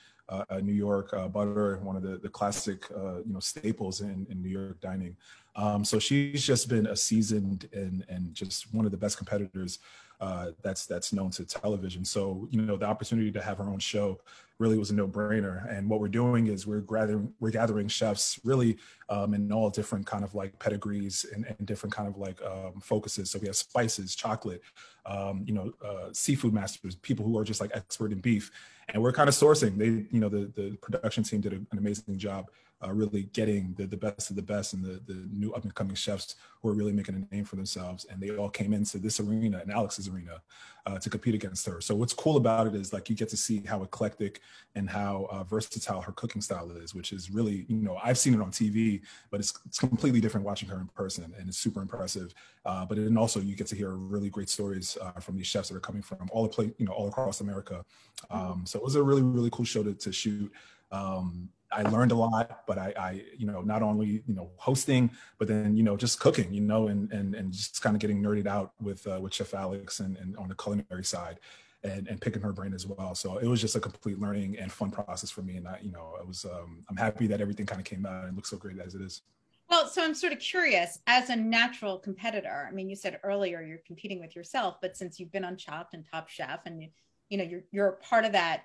New 0.62 0.72
York, 0.72 1.12
uh, 1.12 1.28
Butter, 1.28 1.78
one 1.82 1.96
of 1.96 2.02
the 2.02 2.18
the 2.18 2.28
classic 2.28 2.86
uh, 2.96 3.18
you 3.18 3.32
know 3.32 3.40
staples 3.40 4.00
in, 4.00 4.26
in 4.30 4.42
New 4.42 4.48
York 4.48 4.80
dining. 4.80 5.16
Um, 5.56 5.84
so 5.84 5.98
she's 5.98 6.44
just 6.44 6.68
been 6.68 6.86
a 6.86 6.96
seasoned 6.96 7.68
and 7.72 8.04
and 8.08 8.34
just 8.34 8.72
one 8.72 8.84
of 8.84 8.92
the 8.92 8.96
best 8.96 9.16
competitors 9.16 9.78
uh, 10.20 10.50
that's 10.62 10.86
that's 10.86 11.12
known 11.12 11.30
to 11.30 11.44
television. 11.44 12.04
So 12.04 12.46
you 12.50 12.62
know 12.62 12.76
the 12.76 12.86
opportunity 12.86 13.32
to 13.32 13.42
have 13.42 13.58
her 13.58 13.64
own 13.64 13.78
show 13.78 14.20
really 14.58 14.76
was 14.76 14.90
a 14.90 14.94
no-brainer. 14.94 15.66
And 15.74 15.88
what 15.88 16.00
we're 16.00 16.08
doing 16.08 16.48
is 16.48 16.66
we're 16.66 16.80
gathering 16.80 17.32
we're 17.40 17.50
gathering 17.50 17.88
chefs 17.88 18.38
really 18.44 18.76
um, 19.08 19.32
in 19.32 19.50
all 19.50 19.70
different 19.70 20.06
kind 20.06 20.22
of 20.22 20.34
like 20.34 20.56
pedigrees 20.58 21.24
and, 21.34 21.46
and 21.46 21.66
different 21.66 21.94
kind 21.94 22.06
of 22.06 22.18
like 22.18 22.40
um, 22.42 22.74
focuses. 22.80 23.30
So 23.30 23.38
we 23.38 23.46
have 23.46 23.56
spices, 23.56 24.14
chocolate, 24.14 24.60
um, 25.06 25.42
you 25.46 25.54
know, 25.54 25.72
uh, 25.84 26.12
seafood 26.12 26.52
masters, 26.52 26.94
people 26.94 27.24
who 27.24 27.38
are 27.38 27.44
just 27.44 27.60
like 27.60 27.70
expert 27.74 28.12
in 28.12 28.18
beef, 28.18 28.52
and 28.92 29.02
we're 29.02 29.12
kind 29.12 29.28
of 29.28 29.34
sourcing. 29.34 29.76
They 29.76 30.06
you 30.10 30.20
know 30.20 30.28
the 30.28 30.50
the 30.54 30.76
production 30.82 31.24
team 31.24 31.40
did 31.40 31.52
an 31.52 31.66
amazing 31.76 32.18
job 32.18 32.50
uh, 32.82 32.92
really 32.92 33.24
getting 33.32 33.74
the, 33.76 33.86
the 33.86 33.96
best 33.96 34.30
of 34.30 34.36
the 34.36 34.42
best 34.42 34.72
and 34.72 34.82
the, 34.82 35.00
the 35.06 35.26
new 35.32 35.52
up 35.52 35.64
and 35.64 35.74
coming 35.74 35.94
chefs 35.94 36.36
who 36.62 36.68
are 36.68 36.72
really 36.72 36.92
making 36.92 37.26
a 37.30 37.34
name 37.34 37.44
for 37.44 37.56
themselves. 37.56 38.06
And 38.10 38.20
they 38.20 38.36
all 38.36 38.48
came 38.48 38.72
into 38.72 38.98
this 38.98 39.20
arena 39.20 39.58
and 39.58 39.70
Alex's 39.70 40.08
arena 40.08 40.40
uh, 40.86 40.98
to 40.98 41.10
compete 41.10 41.34
against 41.34 41.66
her. 41.66 41.80
So 41.80 41.94
what's 41.94 42.14
cool 42.14 42.36
about 42.36 42.66
it 42.66 42.74
is 42.74 42.92
like 42.92 43.10
you 43.10 43.16
get 43.16 43.28
to 43.30 43.36
see 43.36 43.62
how 43.66 43.82
eclectic 43.82 44.40
and 44.74 44.88
how 44.88 45.28
uh, 45.30 45.44
versatile 45.44 46.00
her 46.00 46.12
cooking 46.12 46.40
style 46.40 46.70
is, 46.70 46.94
which 46.94 47.12
is 47.12 47.30
really, 47.30 47.66
you 47.68 47.76
know, 47.76 47.98
I've 48.02 48.18
seen 48.18 48.34
it 48.34 48.40
on 48.40 48.50
TV, 48.50 49.02
but 49.30 49.40
it's, 49.40 49.52
it's 49.66 49.78
completely 49.78 50.20
different 50.20 50.46
watching 50.46 50.68
her 50.70 50.78
in 50.78 50.86
person 50.88 51.34
and 51.38 51.48
it's 51.48 51.58
super 51.58 51.82
impressive. 51.82 52.34
Uh, 52.64 52.86
but 52.86 52.96
then 52.96 53.16
also 53.18 53.40
you 53.40 53.54
get 53.56 53.66
to 53.68 53.76
hear 53.76 53.90
really 53.90 54.30
great 54.30 54.48
stories 54.48 54.96
uh, 55.02 55.20
from 55.20 55.36
these 55.36 55.46
chefs 55.46 55.68
that 55.68 55.76
are 55.76 55.80
coming 55.80 56.02
from 56.02 56.28
all 56.30 56.42
the 56.42 56.48
place, 56.48 56.70
you 56.78 56.86
know, 56.86 56.92
all 56.92 57.08
across 57.08 57.40
America. 57.40 57.84
Um, 58.30 58.64
so 58.66 58.78
it 58.78 58.84
was 58.84 58.94
a 58.96 59.02
really, 59.02 59.22
really 59.22 59.50
cool 59.50 59.64
show 59.64 59.82
to, 59.82 59.94
to 59.94 60.12
shoot. 60.12 60.50
Um, 60.92 61.48
I 61.72 61.82
learned 61.82 62.12
a 62.12 62.16
lot, 62.16 62.66
but 62.66 62.78
I, 62.78 62.92
I, 62.98 63.22
you 63.36 63.46
know, 63.46 63.60
not 63.60 63.82
only 63.82 64.22
you 64.26 64.34
know 64.34 64.50
hosting, 64.56 65.10
but 65.38 65.48
then 65.48 65.76
you 65.76 65.82
know 65.82 65.96
just 65.96 66.18
cooking, 66.20 66.52
you 66.52 66.60
know, 66.60 66.88
and 66.88 67.10
and 67.12 67.34
and 67.34 67.52
just 67.52 67.80
kind 67.80 67.94
of 67.94 68.00
getting 68.00 68.22
nerded 68.22 68.46
out 68.46 68.72
with 68.80 69.06
uh, 69.06 69.20
with 69.20 69.32
Chef 69.32 69.54
Alex 69.54 70.00
and, 70.00 70.16
and 70.16 70.36
on 70.36 70.48
the 70.48 70.54
culinary 70.54 71.04
side, 71.04 71.38
and 71.84 72.08
and 72.08 72.20
picking 72.20 72.42
her 72.42 72.52
brain 72.52 72.74
as 72.74 72.86
well. 72.86 73.14
So 73.14 73.38
it 73.38 73.46
was 73.46 73.60
just 73.60 73.76
a 73.76 73.80
complete 73.80 74.18
learning 74.18 74.58
and 74.58 74.70
fun 74.70 74.90
process 74.90 75.30
for 75.30 75.42
me, 75.42 75.56
and 75.56 75.68
I, 75.68 75.78
you 75.82 75.92
know, 75.92 76.16
I 76.20 76.24
was 76.24 76.44
um, 76.44 76.84
I'm 76.88 76.96
happy 76.96 77.26
that 77.28 77.40
everything 77.40 77.66
kind 77.66 77.80
of 77.80 77.84
came 77.84 78.04
out 78.04 78.24
and 78.24 78.34
looks 78.34 78.50
so 78.50 78.56
great 78.56 78.78
as 78.78 78.94
it 78.94 79.02
is. 79.02 79.22
Well, 79.68 79.86
so 79.86 80.02
I'm 80.02 80.14
sort 80.14 80.32
of 80.32 80.40
curious 80.40 80.98
as 81.06 81.30
a 81.30 81.36
natural 81.36 81.96
competitor. 81.96 82.66
I 82.68 82.72
mean, 82.72 82.90
you 82.90 82.96
said 82.96 83.20
earlier 83.22 83.62
you're 83.62 83.78
competing 83.86 84.18
with 84.18 84.34
yourself, 84.34 84.78
but 84.82 84.96
since 84.96 85.20
you've 85.20 85.30
been 85.30 85.44
on 85.44 85.56
Chopped 85.56 85.94
and 85.94 86.04
Top 86.10 86.28
Chef, 86.28 86.60
and 86.66 86.82
you, 86.82 86.88
you 87.28 87.38
know 87.38 87.44
you're 87.44 87.62
you're 87.70 87.92
part 87.92 88.24
of 88.24 88.32
that 88.32 88.64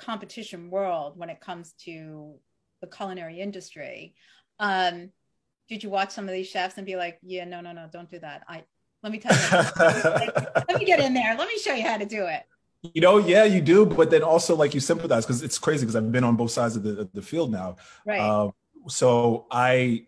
competition 0.00 0.70
world 0.70 1.14
when 1.16 1.30
it 1.30 1.40
comes 1.40 1.74
to 1.84 2.34
the 2.80 2.86
culinary 2.86 3.40
industry. 3.40 4.14
Um, 4.58 5.10
did 5.68 5.82
you 5.84 5.90
watch 5.90 6.10
some 6.10 6.26
of 6.28 6.34
these 6.34 6.48
chefs 6.48 6.76
and 6.76 6.86
be 6.86 6.96
like, 6.96 7.18
yeah, 7.22 7.44
no, 7.44 7.60
no, 7.60 7.72
no, 7.72 7.88
don't 7.92 8.10
do 8.10 8.18
that. 8.18 8.42
I 8.48 8.64
let 9.02 9.12
me 9.12 9.18
tell 9.18 9.32
you, 9.32 9.70
let 10.68 10.78
me 10.78 10.84
get 10.84 11.00
in 11.00 11.14
there. 11.14 11.36
Let 11.36 11.48
me 11.48 11.58
show 11.58 11.72
you 11.72 11.84
how 11.84 11.96
to 11.96 12.04
do 12.04 12.26
it. 12.26 12.42
You 12.94 13.00
know, 13.00 13.18
yeah, 13.18 13.44
you 13.44 13.60
do, 13.60 13.86
but 13.86 14.10
then 14.10 14.22
also 14.22 14.56
like 14.56 14.74
you 14.74 14.80
sympathize 14.80 15.24
because 15.24 15.42
it's 15.42 15.58
crazy 15.58 15.84
because 15.84 15.96
I've 15.96 16.10
been 16.10 16.24
on 16.24 16.36
both 16.36 16.50
sides 16.50 16.76
of 16.76 16.82
the, 16.82 17.00
of 17.00 17.12
the 17.12 17.22
field 17.22 17.50
now. 17.50 17.76
Right. 18.06 18.20
Um, 18.20 18.52
so 18.88 19.46
I 19.50 20.06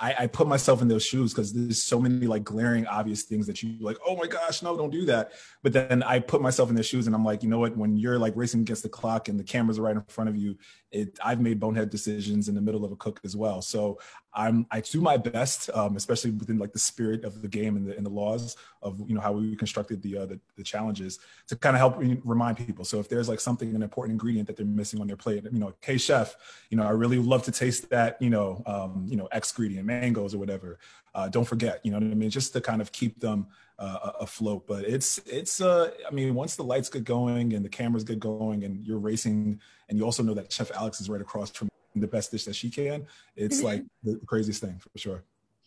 I, 0.00 0.14
I 0.20 0.26
put 0.26 0.48
myself 0.48 0.80
in 0.80 0.88
those 0.88 1.04
shoes 1.04 1.32
because 1.32 1.52
there's 1.52 1.82
so 1.82 2.00
many 2.00 2.26
like 2.26 2.44
glaring 2.44 2.86
obvious 2.86 3.22
things 3.22 3.46
that 3.46 3.62
you 3.62 3.76
like, 3.80 3.98
oh 4.06 4.16
my 4.16 4.26
gosh, 4.26 4.62
no, 4.62 4.76
don't 4.76 4.90
do 4.90 5.04
that. 5.06 5.32
But 5.62 5.72
then 5.72 6.02
I 6.02 6.18
put 6.18 6.40
myself 6.40 6.70
in 6.70 6.74
their 6.74 6.84
shoes 6.84 7.06
and 7.06 7.14
I'm 7.14 7.24
like, 7.24 7.42
you 7.42 7.48
know 7.48 7.58
what? 7.58 7.76
When 7.76 7.96
you're 7.96 8.18
like 8.18 8.32
racing 8.34 8.62
against 8.62 8.82
the 8.82 8.88
clock 8.88 9.28
and 9.28 9.38
the 9.38 9.44
cameras 9.44 9.78
are 9.78 9.82
right 9.82 9.94
in 9.94 10.02
front 10.04 10.30
of 10.30 10.36
you, 10.36 10.56
it, 10.92 11.18
I've 11.24 11.40
made 11.40 11.58
bonehead 11.58 11.90
decisions 11.90 12.48
in 12.48 12.54
the 12.54 12.60
middle 12.60 12.84
of 12.84 12.92
a 12.92 12.96
cook 12.96 13.20
as 13.24 13.34
well. 13.34 13.62
So 13.62 13.98
I'm 14.34 14.66
I 14.70 14.80
do 14.80 15.00
my 15.00 15.16
best, 15.16 15.70
um, 15.74 15.96
especially 15.96 16.30
within 16.30 16.58
like 16.58 16.72
the 16.72 16.78
spirit 16.78 17.24
of 17.24 17.42
the 17.42 17.48
game 17.48 17.76
and 17.76 17.86
the, 17.86 17.96
and 17.96 18.04
the 18.06 18.10
laws 18.10 18.56
of 18.82 19.00
you 19.06 19.14
know 19.14 19.20
how 19.20 19.32
we 19.32 19.56
constructed 19.56 20.02
the, 20.02 20.18
uh, 20.18 20.26
the, 20.26 20.40
the 20.56 20.62
challenges 20.62 21.18
to 21.48 21.56
kind 21.56 21.76
of 21.76 21.80
help 21.80 21.96
remind 22.24 22.56
people. 22.56 22.84
So 22.84 23.00
if 23.00 23.08
there's 23.08 23.28
like 23.28 23.40
something 23.40 23.74
an 23.74 23.82
important 23.82 24.12
ingredient 24.12 24.46
that 24.46 24.56
they're 24.56 24.66
missing 24.66 25.00
on 25.00 25.06
their 25.06 25.16
plate, 25.16 25.44
you 25.50 25.58
know, 25.58 25.74
hey 25.80 25.98
chef, 25.98 26.36
you 26.70 26.76
know 26.76 26.84
I 26.84 26.90
really 26.90 27.18
love 27.18 27.42
to 27.44 27.52
taste 27.52 27.90
that 27.90 28.20
you 28.20 28.30
know 28.30 28.62
um, 28.66 29.06
you 29.08 29.16
know 29.16 29.28
X 29.32 29.50
ingredient 29.52 29.86
mangoes 29.86 30.34
or 30.34 30.38
whatever. 30.38 30.78
Uh, 31.14 31.28
don't 31.28 31.44
forget, 31.44 31.80
you 31.84 31.90
know 31.90 31.98
what 31.98 32.10
I 32.10 32.14
mean, 32.14 32.30
just 32.30 32.54
to 32.54 32.60
kind 32.60 32.80
of 32.80 32.90
keep 32.90 33.20
them 33.20 33.46
uh, 33.82 34.12
afloat. 34.20 34.66
But 34.66 34.84
it's 34.84 35.18
it's 35.26 35.60
uh, 35.60 35.90
I 36.08 36.10
mean, 36.12 36.34
once 36.34 36.56
the 36.56 36.62
lights 36.62 36.88
get 36.88 37.04
going 37.04 37.52
and 37.52 37.64
the 37.64 37.68
cameras 37.68 38.04
get 38.04 38.20
going 38.20 38.64
and 38.64 38.84
you're 38.86 38.98
racing, 38.98 39.60
and 39.88 39.98
you 39.98 40.04
also 40.04 40.22
know 40.22 40.34
that 40.34 40.52
Chef 40.52 40.70
Alex 40.72 41.00
is 41.00 41.10
right 41.10 41.20
across 41.20 41.50
from 41.50 41.68
the 41.96 42.06
best 42.06 42.30
dish 42.30 42.44
that 42.44 42.54
she 42.54 42.70
can. 42.70 43.06
It's 43.36 43.58
mm-hmm. 43.58 43.66
like 43.66 43.84
the 44.02 44.20
craziest 44.26 44.60
thing 44.60 44.78
for 44.78 44.98
sure. 44.98 45.24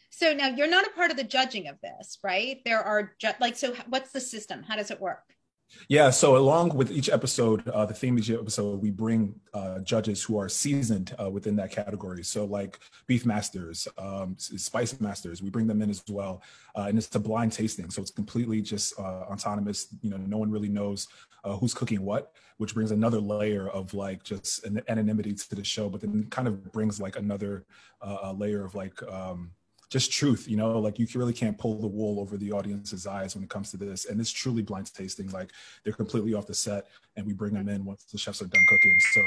So 0.09 0.33
now 0.33 0.47
you're 0.47 0.69
not 0.69 0.87
a 0.87 0.91
part 0.91 1.11
of 1.11 1.17
the 1.17 1.25
judging 1.25 1.67
of 1.67 1.75
this, 1.81 2.19
right? 2.23 2.61
There 2.63 2.81
are 2.81 3.11
ju- 3.19 3.31
like, 3.41 3.57
so 3.57 3.75
what's 3.89 4.11
the 4.11 4.21
system? 4.21 4.63
How 4.63 4.77
does 4.77 4.89
it 4.89 5.01
work? 5.01 5.34
Yeah, 5.87 6.09
so 6.09 6.37
along 6.37 6.75
with 6.75 6.91
each 6.91 7.09
episode, 7.09 7.67
uh, 7.67 7.85
the 7.85 7.93
theme 7.93 8.15
of 8.15 8.23
each 8.23 8.31
episode, 8.31 8.81
we 8.81 8.91
bring 8.91 9.35
uh, 9.53 9.79
judges 9.79 10.23
who 10.23 10.37
are 10.39 10.49
seasoned 10.49 11.15
uh, 11.21 11.29
within 11.29 11.55
that 11.57 11.71
category. 11.71 12.23
So, 12.23 12.45
like 12.45 12.79
beef 13.07 13.25
masters, 13.25 13.87
um, 13.97 14.35
spice 14.37 14.99
masters, 14.99 15.41
we 15.41 15.49
bring 15.49 15.67
them 15.67 15.81
in 15.81 15.89
as 15.89 16.03
well, 16.09 16.41
uh, 16.75 16.85
and 16.87 16.97
it's 16.97 17.13
a 17.15 17.19
blind 17.19 17.51
tasting, 17.51 17.89
so 17.89 18.01
it's 18.01 18.11
completely 18.11 18.61
just 18.61 18.97
uh, 18.99 19.25
autonomous. 19.31 19.87
You 20.01 20.11
know, 20.11 20.17
no 20.17 20.37
one 20.37 20.49
really 20.49 20.69
knows 20.69 21.07
uh, 21.43 21.55
who's 21.57 21.73
cooking 21.73 22.01
what, 22.03 22.31
which 22.57 22.73
brings 22.73 22.91
another 22.91 23.19
layer 23.19 23.67
of 23.69 23.93
like 23.93 24.23
just 24.23 24.65
an 24.65 24.81
anonymity 24.87 25.33
to 25.33 25.55
the 25.55 25.63
show, 25.63 25.89
but 25.89 26.01
then 26.01 26.25
kind 26.29 26.47
of 26.47 26.71
brings 26.71 26.99
like 26.99 27.17
another 27.17 27.65
layer 28.33 28.63
of 28.63 28.75
like. 28.75 29.01
Um, 29.03 29.51
just 29.95 30.11
truth, 30.11 30.45
you 30.49 30.57
know, 30.57 30.77
like 30.77 30.99
you 30.99 31.07
really 31.15 31.31
can't 31.31 31.57
pull 31.57 31.79
the 31.79 31.87
wool 31.87 32.19
over 32.19 32.35
the 32.35 32.51
audience's 32.51 33.07
eyes 33.07 33.33
when 33.33 33.45
it 33.45 33.49
comes 33.49 33.71
to 33.71 33.77
this. 33.77 34.03
And 34.07 34.19
it's 34.19 34.29
truly 34.29 34.61
blind 34.61 34.93
tasting. 34.93 35.29
Like 35.29 35.51
they're 35.85 35.93
completely 35.93 36.33
off 36.33 36.47
the 36.47 36.53
set 36.53 36.87
and 37.15 37.25
we 37.25 37.31
bring 37.31 37.53
them 37.53 37.69
in 37.69 37.85
once 37.85 38.03
the 38.03 38.17
chefs 38.17 38.41
are 38.41 38.47
done 38.47 38.65
cooking. 38.67 38.93
So 39.13 39.21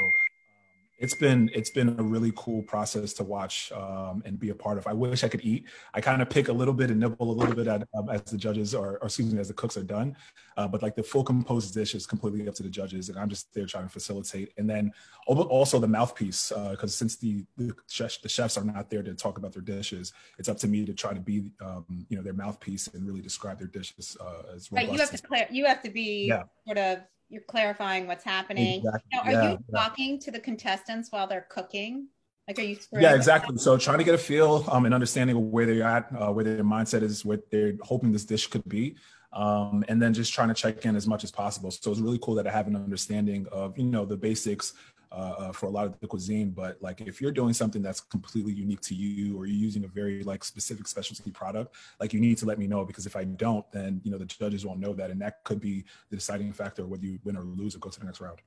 it's 0.99 1.15
been 1.15 1.49
it's 1.53 1.69
been 1.69 1.97
a 1.97 2.03
really 2.03 2.31
cool 2.35 2.61
process 2.61 3.13
to 3.13 3.23
watch 3.23 3.71
um, 3.71 4.21
and 4.25 4.37
be 4.37 4.49
a 4.49 4.55
part 4.55 4.77
of. 4.77 4.85
I 4.85 4.93
wish 4.93 5.23
I 5.23 5.29
could 5.29 5.43
eat. 5.43 5.65
I 5.93 6.01
kind 6.01 6.21
of 6.21 6.29
pick 6.29 6.49
a 6.49 6.53
little 6.53 6.73
bit 6.73 6.91
and 6.91 6.99
nibble 6.99 7.31
a 7.31 7.31
little 7.31 7.55
bit 7.55 7.67
at, 7.67 7.87
um, 7.93 8.09
as 8.09 8.21
the 8.23 8.37
judges 8.37 8.75
or, 8.75 8.97
or 8.97 9.05
excuse 9.05 9.33
me, 9.33 9.39
as 9.39 9.47
the 9.47 9.53
cooks 9.53 9.77
are 9.77 9.83
done. 9.83 10.15
Uh, 10.57 10.67
but 10.67 10.81
like 10.81 10.95
the 10.95 11.03
full 11.03 11.23
composed 11.23 11.73
dish 11.73 11.95
is 11.95 12.05
completely 12.05 12.47
up 12.47 12.53
to 12.55 12.63
the 12.63 12.69
judges, 12.69 13.07
and 13.07 13.17
I'm 13.17 13.29
just 13.29 13.53
there 13.53 13.65
trying 13.65 13.85
to 13.85 13.89
facilitate. 13.89 14.51
And 14.57 14.69
then 14.69 14.91
also 15.27 15.79
the 15.79 15.87
mouthpiece, 15.87 16.49
because 16.49 16.83
uh, 16.83 16.99
since 16.99 17.15
the 17.15 17.45
the, 17.55 17.73
chef, 17.87 18.21
the, 18.21 18.29
chefs 18.29 18.57
are 18.57 18.63
not 18.65 18.89
there 18.89 19.01
to 19.01 19.13
talk 19.13 19.37
about 19.37 19.53
their 19.53 19.61
dishes, 19.61 20.11
it's 20.37 20.49
up 20.49 20.57
to 20.57 20.67
me 20.67 20.85
to 20.85 20.93
try 20.93 21.13
to 21.13 21.21
be 21.21 21.51
um, 21.61 22.05
you 22.09 22.17
know 22.17 22.23
their 22.23 22.33
mouthpiece 22.33 22.87
and 22.87 23.07
really 23.07 23.21
describe 23.21 23.57
their 23.57 23.67
dishes 23.67 24.17
uh, 24.19 24.53
as 24.53 24.69
right. 24.71 24.91
You 24.91 24.99
have 24.99 25.11
to 25.11 25.21
clear. 25.21 25.47
You 25.49 25.65
have 25.65 25.81
to 25.83 25.89
be 25.89 26.27
yeah. 26.27 26.43
sort 26.65 26.77
of 26.77 26.99
you're 27.29 27.41
clarifying 27.43 28.07
what's 28.07 28.23
happening. 28.23 28.79
Exactly. 28.79 29.09
Now, 29.13 29.21
are 29.21 29.31
yeah, 29.31 29.51
you 29.51 29.59
talking 29.73 30.19
to 30.19 30.31
the 30.31 30.39
contestants 30.39 31.11
while 31.11 31.27
they're 31.27 31.47
cooking? 31.49 32.07
Like, 32.47 32.57
are 32.57 32.63
you? 32.63 32.77
Yeah, 32.93 33.13
exactly. 33.13 33.57
So, 33.57 33.77
trying 33.77 33.99
to 33.99 34.03
get 34.03 34.15
a 34.15 34.19
feel 34.19 34.65
um, 34.71 34.85
and 34.85 34.93
understanding 34.93 35.35
of 35.35 35.43
where 35.43 35.67
they're 35.67 35.83
at, 35.83 36.09
uh, 36.17 36.31
where 36.31 36.43
their 36.43 36.63
mindset 36.63 37.03
is, 37.03 37.23
what 37.23 37.49
they're 37.51 37.73
hoping 37.81 38.11
this 38.11 38.25
dish 38.25 38.47
could 38.47 38.67
be, 38.67 38.95
um, 39.31 39.85
and 39.87 40.01
then 40.01 40.13
just 40.13 40.33
trying 40.33 40.47
to 40.47 40.55
check 40.55 40.83
in 40.85 40.95
as 40.95 41.05
much 41.05 41.23
as 41.23 41.29
possible. 41.29 41.69
So, 41.69 41.91
it's 41.91 41.99
really 41.99 42.19
cool 42.19 42.33
that 42.35 42.47
I 42.47 42.51
have 42.51 42.67
an 42.67 42.75
understanding 42.75 43.45
of 43.51 43.77
you 43.77 43.85
know 43.85 44.05
the 44.05 44.17
basics 44.17 44.73
uh, 45.11 45.35
uh, 45.37 45.51
for 45.51 45.65
a 45.65 45.69
lot 45.69 45.85
of 45.85 45.99
the 45.99 46.07
cuisine. 46.07 46.51
But 46.51 46.77
like 46.81 47.01
if 47.01 47.21
you're 47.21 47.31
doing 47.31 47.53
something 47.53 47.81
that's 47.81 47.99
completely 47.99 48.53
unique 48.53 48.81
to 48.81 48.95
you, 48.95 49.37
or 49.37 49.45
you're 49.45 49.57
using 49.57 49.83
a 49.83 49.87
very 49.87 50.23
like 50.23 50.43
specific 50.43 50.87
specialty 50.87 51.31
product, 51.31 51.75
like 51.99 52.13
you 52.13 52.19
need 52.19 52.37
to 52.39 52.45
let 52.45 52.59
me 52.59 52.67
know 52.67 52.85
because 52.85 53.05
if 53.05 53.15
I 53.15 53.23
don't, 53.23 53.69
then 53.71 54.01
you 54.03 54.11
know 54.11 54.17
the 54.17 54.25
judges 54.25 54.65
won't 54.65 54.79
know 54.79 54.93
that, 54.93 55.11
and 55.11 55.21
that 55.21 55.43
could 55.43 55.59
be 55.59 55.83
the 56.09 56.15
deciding 56.15 56.53
factor 56.53 56.85
whether 56.85 57.05
you 57.05 57.19
win 57.23 57.37
or 57.37 57.43
lose 57.43 57.75
or 57.75 57.79
go 57.79 57.89
to 57.89 57.99
the 57.99 58.05
next 58.05 58.21
round. 58.21 58.39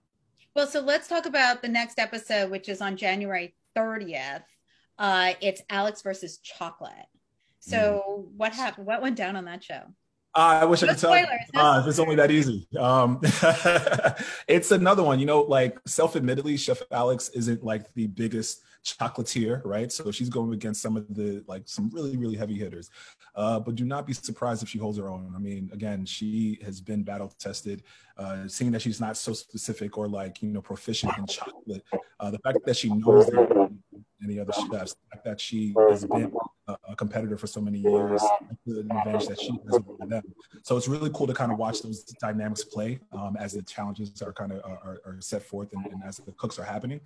Well, 0.54 0.66
so 0.66 0.80
let's 0.80 1.08
talk 1.08 1.26
about 1.26 1.62
the 1.62 1.68
next 1.68 1.98
episode, 1.98 2.50
which 2.50 2.68
is 2.68 2.82
on 2.82 2.96
January 2.96 3.54
30th. 3.74 4.42
Uh, 4.98 5.32
it's 5.40 5.62
Alex 5.70 6.02
versus 6.02 6.38
Chocolate. 6.38 7.06
So 7.60 8.02
mm. 8.06 8.36
what 8.36 8.52
happened? 8.52 8.86
What 8.86 9.00
went 9.00 9.16
down 9.16 9.36
on 9.36 9.46
that 9.46 9.64
show? 9.64 9.82
Uh, 10.34 10.60
I 10.62 10.64
wish 10.64 10.82
no 10.82 10.88
I 10.88 10.90
could 10.92 11.00
tell 11.00 11.18
you. 11.18 11.26
Uh, 11.54 11.80
if 11.82 11.88
it's 11.88 11.98
only 11.98 12.16
that 12.16 12.30
easy. 12.30 12.66
Um, 12.78 13.20
it's 14.48 14.70
another 14.70 15.02
one, 15.02 15.20
you 15.20 15.26
know, 15.26 15.42
like 15.42 15.78
self 15.86 16.16
admittedly, 16.16 16.56
Chef 16.56 16.80
Alex 16.90 17.28
isn't 17.30 17.62
like 17.62 17.92
the 17.94 18.06
biggest 18.06 18.62
chocolatier, 18.82 19.60
right? 19.64 19.92
So 19.92 20.10
she's 20.10 20.28
going 20.28 20.52
against 20.52 20.80
some 20.80 20.96
of 20.96 21.06
the 21.14 21.44
like 21.46 21.62
some 21.66 21.90
really, 21.92 22.16
really 22.16 22.36
heavy 22.36 22.54
hitters. 22.54 22.90
Uh, 23.34 23.60
but 23.60 23.74
do 23.74 23.84
not 23.84 24.06
be 24.06 24.12
surprised 24.12 24.62
if 24.62 24.68
she 24.68 24.78
holds 24.78 24.98
her 24.98 25.08
own. 25.08 25.32
I 25.34 25.38
mean, 25.38 25.70
again, 25.72 26.04
she 26.04 26.58
has 26.64 26.80
been 26.80 27.02
battle 27.02 27.32
tested. 27.38 27.82
Uh, 28.16 28.46
seeing 28.46 28.70
that 28.72 28.82
she's 28.82 29.00
not 29.00 29.16
so 29.16 29.32
specific 29.32 29.96
or 29.96 30.06
like, 30.08 30.42
you 30.42 30.50
know, 30.50 30.60
proficient 30.60 31.16
in 31.16 31.26
chocolate, 31.26 31.82
uh, 32.20 32.30
the 32.30 32.38
fact 32.38 32.58
that 32.64 32.76
she 32.76 32.90
knows 32.90 33.26
that 33.26 33.70
any 34.24 34.38
other 34.38 34.52
chefs. 34.52 34.94
The 34.94 35.08
fact 35.10 35.24
that 35.24 35.40
she 35.40 35.74
has 35.88 36.04
been 36.04 36.32
a, 36.68 36.76
a 36.90 36.96
competitor 36.96 37.36
for 37.36 37.46
so 37.46 37.60
many 37.60 37.78
years, 37.78 38.22
the 38.66 38.80
advantage 38.80 39.26
that 39.26 39.40
she 39.40 39.50
has 39.64 39.74
over 39.74 40.06
them. 40.06 40.22
So 40.62 40.76
it's 40.76 40.88
really 40.88 41.10
cool 41.12 41.26
to 41.26 41.34
kind 41.34 41.52
of 41.52 41.58
watch 41.58 41.82
those 41.82 42.04
dynamics 42.04 42.64
play 42.64 43.00
um, 43.12 43.36
as 43.38 43.52
the 43.52 43.62
challenges 43.62 44.22
are 44.22 44.32
kind 44.32 44.52
of 44.52 44.64
are, 44.64 45.00
are 45.04 45.16
set 45.20 45.42
forth 45.42 45.68
and, 45.72 45.86
and, 45.86 46.02
as 46.04 46.18
the 46.18 46.32
cooks 46.32 46.58
are 46.58 46.64
happening. 46.64 47.00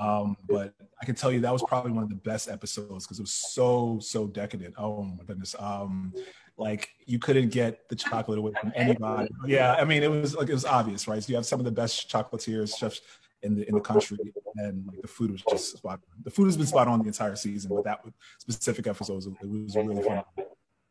Um, 0.00 0.36
but 0.48 0.74
I 1.00 1.04
can 1.04 1.14
tell 1.14 1.30
you 1.30 1.40
that 1.40 1.52
was 1.52 1.62
probably 1.62 1.92
one 1.92 2.02
of 2.02 2.08
the 2.08 2.16
best 2.16 2.48
episodes 2.48 3.04
because 3.04 3.18
it 3.18 3.22
was 3.22 3.32
so 3.32 3.98
so 4.00 4.26
decadent. 4.26 4.74
Oh 4.78 5.02
my 5.02 5.24
goodness. 5.24 5.54
Um, 5.58 6.14
like 6.56 6.90
you 7.04 7.18
couldn't 7.18 7.48
get 7.48 7.88
the 7.88 7.96
chocolate 7.96 8.38
away 8.38 8.52
from 8.60 8.72
anybody. 8.76 9.28
Yeah, 9.46 9.74
I 9.74 9.84
mean 9.84 10.02
it 10.02 10.10
was 10.10 10.34
like 10.34 10.48
it 10.48 10.54
was 10.54 10.64
obvious, 10.64 11.08
right? 11.08 11.22
So 11.22 11.30
you 11.30 11.36
have 11.36 11.46
some 11.46 11.58
of 11.58 11.64
the 11.64 11.72
best 11.72 12.08
chocolatiers, 12.08 12.76
chefs 12.76 13.00
in 13.44 13.54
the 13.54 13.68
in 13.68 13.74
the 13.74 13.80
country, 13.80 14.18
and 14.56 14.86
like 14.86 15.02
the 15.02 15.08
food 15.08 15.30
was 15.30 15.42
just 15.48 15.76
spot 15.76 16.00
on. 16.10 16.22
The 16.22 16.30
food 16.30 16.46
has 16.46 16.56
been 16.56 16.66
spot 16.66 16.88
on 16.88 17.00
the 17.00 17.06
entire 17.06 17.36
season, 17.36 17.70
but 17.74 17.84
that 17.84 18.00
specific 18.38 18.86
episode 18.86 19.14
was, 19.14 19.26
it 19.26 19.36
was 19.42 19.76
really 19.76 20.02
fun. 20.02 20.24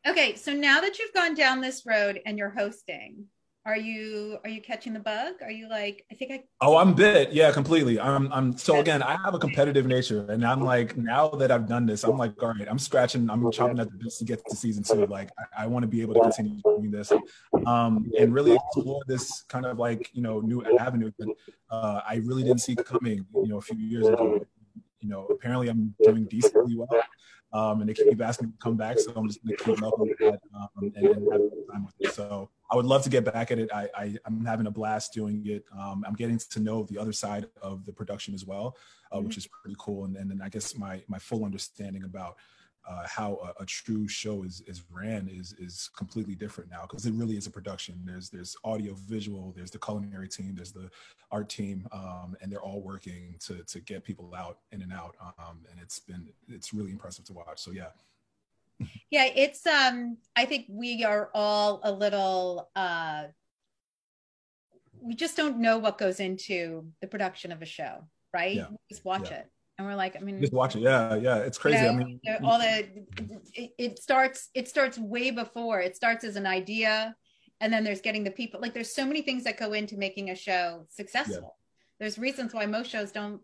Okay, 0.06 0.36
so 0.36 0.54
now 0.54 0.82
that 0.82 1.00
you've 1.00 1.14
gone 1.14 1.34
down 1.34 1.62
this 1.62 1.86
road 1.86 2.20
and 2.26 2.38
you're 2.38 2.50
hosting, 2.50 3.26
are 3.66 3.78
you 3.78 4.38
are 4.44 4.50
you 4.50 4.62
catching 4.62 4.94
the 4.94 5.00
bug? 5.00 5.36
Are 5.42 5.52
you 5.52 5.70
like 5.70 6.06
i 6.12 6.16
think 6.16 6.32
i 6.32 6.44
oh 6.62 6.78
i'm 6.78 6.94
bit. 6.94 7.32
Yeah 7.32 7.52
completely. 7.52 8.00
I'm 8.00 8.32
i'm 8.34 8.58
so 8.58 8.80
again 8.80 9.02
i 9.02 9.16
have 9.18 9.34
a 9.34 9.40
competitive 9.40 9.86
nature 9.86 10.26
and 10.30 10.46
i'm 10.46 10.62
like 10.62 10.98
now 10.98 11.30
that 11.30 11.52
i've 11.52 11.68
done 11.68 11.86
this 11.86 12.04
i'm 12.04 12.18
like 12.18 12.42
all 12.42 12.50
right 12.50 12.68
i'm 12.70 12.80
scratching 12.80 13.30
i'm 13.30 13.50
chopping 13.52 13.80
at 13.80 13.90
the 13.90 13.98
bits 13.98 14.18
to 14.20 14.26
get 14.26 14.46
to 14.50 14.56
season 14.56 14.84
two. 14.84 15.06
Like 15.06 15.30
i, 15.38 15.64
I 15.64 15.68
want 15.68 15.84
to 15.84 15.88
be 15.88 16.02
able 16.02 16.16
to 16.16 16.20
continue 16.20 16.62
doing 16.62 16.92
this. 16.92 17.12
Um 17.66 18.12
and 18.20 18.34
really 18.34 18.54
explore 18.54 19.02
this 19.08 19.44
kind 19.48 19.66
of 19.66 19.80
like 19.80 20.10
you 20.14 20.22
know 20.22 20.42
new 20.42 20.64
avenue 20.78 21.12
that 21.20 21.34
uh, 21.70 22.02
i 22.08 22.16
really 22.26 22.44
didn't 22.44 22.62
see 22.62 22.76
coming 22.76 23.26
you 23.34 23.48
know 23.48 23.58
a 23.58 23.62
few 23.62 23.78
years 23.78 24.08
ago. 24.08 24.46
You 25.00 25.10
know 25.10 25.26
apparently 25.28 25.70
i'm 25.70 25.96
doing 26.04 26.26
decently 26.26 26.76
well 26.76 26.90
um, 27.54 27.82
and 27.82 27.90
they 27.90 27.94
keep 27.94 28.20
asking 28.20 28.48
me 28.48 28.54
to 28.54 28.58
come 28.58 28.76
back. 28.76 29.00
So 29.00 29.14
I'm 29.16 29.28
just 29.28 29.44
going 29.44 29.56
to 29.56 29.64
keep 29.64 29.84
up 29.84 30.00
with 30.00 30.18
that 30.20 30.40
um, 30.56 30.92
and, 30.96 30.96
and 30.96 31.32
have 31.32 31.42
time 31.72 31.86
with 31.86 31.94
it. 32.00 32.14
So 32.14 32.50
I 32.72 32.76
would 32.76 32.86
love 32.86 33.04
to 33.04 33.10
get 33.10 33.26
back 33.26 33.52
at 33.52 33.60
it. 33.60 33.70
I, 33.74 33.88
I 33.96 34.16
am 34.26 34.46
having 34.46 34.68
a 34.68 34.72
blast 34.72 35.14
doing 35.14 35.44
it. 35.46 35.66
Um, 35.78 36.04
I'm 36.08 36.14
getting 36.14 36.40
to 36.40 36.60
know 36.60 36.84
the 36.84 36.98
other 36.98 37.14
side 37.14 37.46
of 37.62 37.86
the 37.86 37.94
production 37.94 38.34
as 38.34 38.46
well, 38.46 38.78
uh, 39.12 39.20
which 39.20 39.34
mm-hmm. 39.34 39.40
is 39.40 39.48
pretty 39.48 39.76
cool. 39.78 40.06
And, 40.06 40.16
and 40.16 40.30
then 40.30 40.42
I 40.42 40.50
guess 40.50 40.76
my 40.78 41.02
my 41.08 41.20
full 41.20 41.46
understanding 41.46 42.04
about 42.04 42.38
uh, 42.86 43.08
how 43.08 43.54
a, 43.60 43.64
a, 43.64 43.66
true 43.66 44.08
show 44.08 44.44
is 44.44 44.62
is 44.68 44.84
ran 44.92 45.30
is 45.30 45.54
is 45.54 45.90
completely 45.96 46.36
different 46.36 46.70
now 46.70 46.82
because 46.82 47.06
it 47.06 47.14
really 47.14 47.38
is 47.38 47.48
a 47.48 47.52
production. 47.52 48.02
There's 48.04 48.30
there's 48.30 48.58
audio, 48.64 48.94
visual, 48.94 49.54
there's 49.56 49.72
the 49.72 49.80
culinary 49.80 50.28
team, 50.28 50.54
there's 50.56 50.74
the 50.74 50.90
art 51.32 51.50
team, 51.50 51.88
um, 51.92 52.36
and 52.42 52.52
they're 52.52 52.62
all 52.62 52.82
working 52.82 53.36
to 53.46 53.64
to 53.64 53.80
get 53.80 54.04
people 54.04 54.34
out 54.36 54.60
in 54.72 54.82
and 54.82 54.92
out. 54.92 55.16
Um, 55.40 55.60
and 55.72 55.80
it's 55.82 56.00
been 56.00 56.30
it's 56.50 56.74
really 56.74 56.92
impressive 56.92 57.26
to 57.26 57.34
watch. 57.34 57.62
So 57.62 57.72
yeah. 57.72 57.88
Yeah, 59.10 59.26
it's 59.36 59.66
um 59.66 60.18
I 60.36 60.46
think 60.46 60.66
we 60.70 61.04
are 61.04 61.30
all 61.34 61.80
a 61.84 61.92
little 61.92 62.70
uh 62.76 63.26
we 65.02 65.16
just 65.16 65.36
don't 65.36 65.60
know 65.60 65.78
what 65.80 65.98
goes 65.98 66.20
into 66.20 66.86
the 67.02 67.08
production 67.08 67.52
of 67.52 67.62
a 67.62 67.66
show, 67.66 68.08
right? 68.34 68.56
Yeah. 68.56 68.68
Just 68.90 69.04
watch 69.04 69.30
yeah. 69.30 69.38
it 69.40 69.52
and 69.78 69.88
we're 69.88 69.96
like 69.96 70.16
i 70.16 70.20
mean 70.20 70.40
just 70.40 70.54
watch 70.54 70.76
it 70.76 70.82
yeah 70.82 71.16
yeah 71.16 71.38
it's 71.38 71.58
crazy 71.58 71.78
you 71.78 71.84
know, 71.84 71.92
i 71.92 71.96
mean 71.96 72.20
all 72.44 72.60
the 72.60 72.88
it, 73.54 73.72
it, 73.78 74.00
starts 74.00 74.50
it 74.54 74.68
starts 74.68 74.98
way 74.98 75.32
before 75.32 75.80
it 75.80 75.96
starts 75.96 76.24
as 76.24 76.36
an 76.36 76.46
idea 76.46 77.16
and 77.60 77.72
then 77.72 77.84
there's 77.84 78.02
getting 78.02 78.24
the 78.24 78.32
people 78.32 78.60
like 78.60 78.74
there's 78.74 78.94
so 78.94 79.06
many 79.06 79.22
things 79.22 79.44
that 79.44 79.58
go 79.58 79.74
into 79.74 79.98
making 79.98 80.30
a 80.30 80.36
show 80.36 80.86
successful 80.90 81.36
yeah. 81.42 82.00
there's 82.00 82.20
reasons 82.20 82.54
why 82.54 82.66
most 82.66 82.90
shows 82.90 83.12
don't 83.12 83.42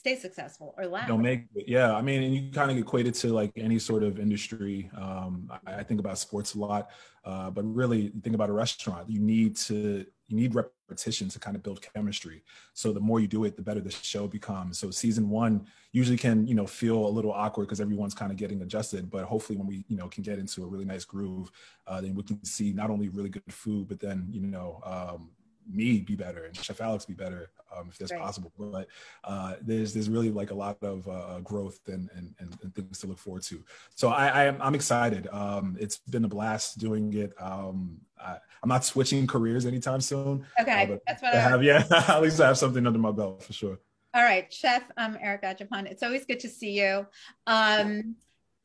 stay 0.00 0.16
successful 0.16 0.74
or 0.78 0.86
last. 0.86 1.08
Don't 1.08 1.20
make 1.20 1.44
it. 1.54 1.68
Yeah, 1.68 1.94
I 1.94 2.00
mean, 2.00 2.22
and 2.22 2.34
you 2.34 2.50
kind 2.50 2.70
of 2.70 2.78
equate 2.78 3.06
it 3.06 3.14
to 3.16 3.28
like 3.28 3.52
any 3.56 3.78
sort 3.78 4.02
of 4.02 4.18
industry. 4.18 4.90
Um, 4.96 5.50
I, 5.66 5.74
I 5.76 5.82
think 5.82 6.00
about 6.00 6.16
sports 6.16 6.54
a 6.54 6.58
lot, 6.58 6.90
uh, 7.22 7.50
but 7.50 7.62
really 7.64 8.10
think 8.22 8.34
about 8.34 8.48
a 8.48 8.52
restaurant. 8.52 9.10
You 9.10 9.20
need 9.20 9.56
to 9.56 10.06
you 10.28 10.36
need 10.36 10.54
repetition 10.54 11.28
to 11.28 11.38
kind 11.38 11.54
of 11.56 11.62
build 11.62 11.82
chemistry. 11.82 12.42
So 12.72 12.92
the 12.92 13.00
more 13.00 13.20
you 13.20 13.26
do 13.26 13.44
it, 13.44 13.56
the 13.56 13.62
better 13.62 13.80
the 13.80 13.90
show 13.90 14.26
becomes. 14.26 14.78
So 14.78 14.90
season 14.90 15.28
one 15.28 15.66
usually 15.92 16.16
can, 16.16 16.46
you 16.46 16.54
know, 16.54 16.66
feel 16.66 17.04
a 17.04 17.08
little 17.08 17.32
awkward 17.32 17.66
because 17.66 17.80
everyone's 17.80 18.14
kind 18.14 18.30
of 18.30 18.38
getting 18.38 18.62
adjusted. 18.62 19.10
But 19.10 19.24
hopefully 19.24 19.58
when 19.58 19.66
we, 19.66 19.84
you 19.88 19.96
know, 19.96 20.06
can 20.08 20.22
get 20.22 20.38
into 20.38 20.62
a 20.62 20.66
really 20.66 20.84
nice 20.84 21.04
groove, 21.04 21.50
uh, 21.88 22.00
then 22.00 22.14
we 22.14 22.22
can 22.22 22.42
see 22.44 22.72
not 22.72 22.90
only 22.90 23.08
really 23.08 23.28
good 23.28 23.42
food, 23.52 23.88
but 23.88 23.98
then, 23.98 24.28
you 24.30 24.40
know, 24.40 24.80
um, 24.84 25.30
me 25.72 26.00
be 26.00 26.14
better 26.14 26.44
and 26.44 26.56
Chef 26.56 26.80
Alex 26.80 27.04
be 27.04 27.14
better 27.14 27.50
um, 27.76 27.88
if 27.88 27.98
that's 27.98 28.12
right. 28.12 28.20
possible. 28.20 28.52
But 28.58 28.88
uh, 29.24 29.54
there's 29.62 29.94
there's 29.94 30.08
really 30.08 30.30
like 30.30 30.50
a 30.50 30.54
lot 30.54 30.78
of 30.82 31.08
uh, 31.08 31.40
growth 31.40 31.80
and, 31.86 32.10
and, 32.16 32.34
and 32.38 32.74
things 32.74 32.98
to 33.00 33.06
look 33.06 33.18
forward 33.18 33.42
to. 33.44 33.62
So 33.94 34.08
I, 34.08 34.28
I 34.28 34.44
am 34.44 34.58
I'm 34.60 34.74
excited. 34.74 35.28
Um, 35.32 35.76
it's 35.80 35.98
been 35.98 36.24
a 36.24 36.28
blast 36.28 36.78
doing 36.78 37.12
it. 37.14 37.32
Um, 37.40 37.98
I, 38.18 38.36
am 38.62 38.68
not 38.68 38.84
switching 38.84 39.26
careers 39.26 39.66
anytime 39.66 40.00
soon. 40.00 40.46
Okay, 40.60 40.92
uh, 40.92 40.96
that's 41.06 41.22
what 41.22 41.34
I 41.34 41.40
have. 41.40 41.62
Yeah, 41.70 41.84
at 41.90 42.22
least 42.22 42.40
I 42.40 42.46
have 42.48 42.58
something 42.58 42.86
under 42.86 42.98
my 42.98 43.12
belt 43.12 43.42
for 43.42 43.52
sure. 43.52 43.78
All 44.12 44.22
right, 44.22 44.52
Chef 44.52 44.82
um, 44.96 45.16
Eric 45.20 45.42
Adjepong, 45.42 45.86
it's 45.86 46.02
always 46.02 46.24
good 46.24 46.40
to 46.40 46.48
see 46.48 46.80
you. 46.80 47.06
Um, 47.46 48.16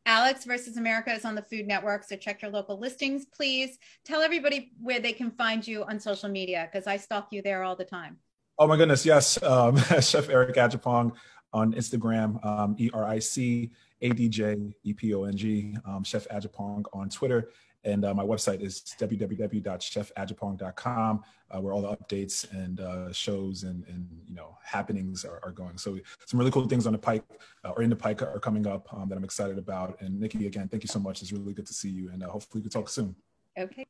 Alex 0.06 0.46
versus 0.46 0.78
America 0.78 1.12
is 1.12 1.26
on 1.26 1.34
the 1.34 1.42
Food 1.42 1.66
Network, 1.66 2.04
so 2.04 2.16
check 2.16 2.42
your 2.42 2.52
local 2.52 2.78
listings, 2.78 3.26
please. 3.26 3.80
Tell 4.04 4.22
everybody 4.22 4.72
where 4.80 5.00
they 5.00 5.14
can 5.14 5.32
find 5.32 5.68
you 5.68 5.84
on 5.84 6.00
social 6.00 6.30
media 6.30 6.70
because 6.72 6.86
I 6.86 6.98
stalk 6.98 7.30
you 7.32 7.42
there 7.42 7.64
all 7.64 7.76
the 7.76 7.86
time. 7.86 8.18
Oh 8.60 8.68
my 8.68 8.78
goodness, 8.78 9.06
yes, 9.06 9.42
um, 9.42 9.78
Chef 10.02 10.30
Eric 10.30 10.56
Adjepong 10.56 11.14
on 11.54 11.74
Instagram, 11.74 12.44
um, 12.46 12.76
E 12.78 12.92
R 12.94 13.06
I 13.06 13.18
C 13.18 13.72
A 14.02 14.10
D 14.10 14.30
J 14.30 14.74
E 14.84 14.94
P 14.94 15.14
O 15.16 15.24
N 15.24 15.36
G, 15.36 15.76
um, 15.86 16.04
Chef 16.04 16.28
Adjepong 16.30 16.84
on 16.94 17.10
Twitter, 17.10 17.50
and 17.86 18.04
uh, 18.04 18.14
my 18.14 18.24
website 18.24 18.62
is 18.62 18.84
www.chefadjepong.com, 19.00 21.24
uh, 21.52 21.62
where 21.62 21.74
all 21.74 21.84
the 21.84 21.96
updates 21.96 22.52
and 22.52 22.82
uh, 22.82 23.14
shows 23.14 23.64
and, 23.64 23.86
and 23.88 24.10
you 24.28 24.36
know 24.36 24.58
happenings 24.64 25.24
are, 25.24 25.40
are, 25.44 25.52
going. 25.52 25.78
So 25.78 25.98
some 26.26 26.40
really 26.40 26.52
cool 26.52 26.68
things 26.68 26.88
on 26.88 26.94
the 26.94 27.00
pike 27.00 27.24
uh, 27.64 27.70
or 27.70 27.84
in 27.84 27.92
the 27.92 27.96
pike 27.96 28.24
are 28.24 28.40
coming 28.40 28.68
up 28.68 28.94
um, 28.94 29.08
that 29.10 29.16
I'm 29.16 29.24
excited 29.24 29.58
about. 29.58 30.02
And 30.02 30.20
Nikki, 30.20 30.48
again, 30.48 30.68
thank 30.68 30.84
you 30.84 30.90
so 30.90 31.00
much. 31.00 31.22
It's 31.22 31.32
really 31.32 31.54
good 31.54 31.68
to 31.68 31.74
see 31.74 31.90
you, 31.90 32.10
and 32.12 32.22
uh, 32.24 32.30
hopefully 32.30 32.60
we 32.60 32.64
can 32.64 32.72
talk 32.72 32.90
soon. 32.90 33.16
Okay. 33.58 33.86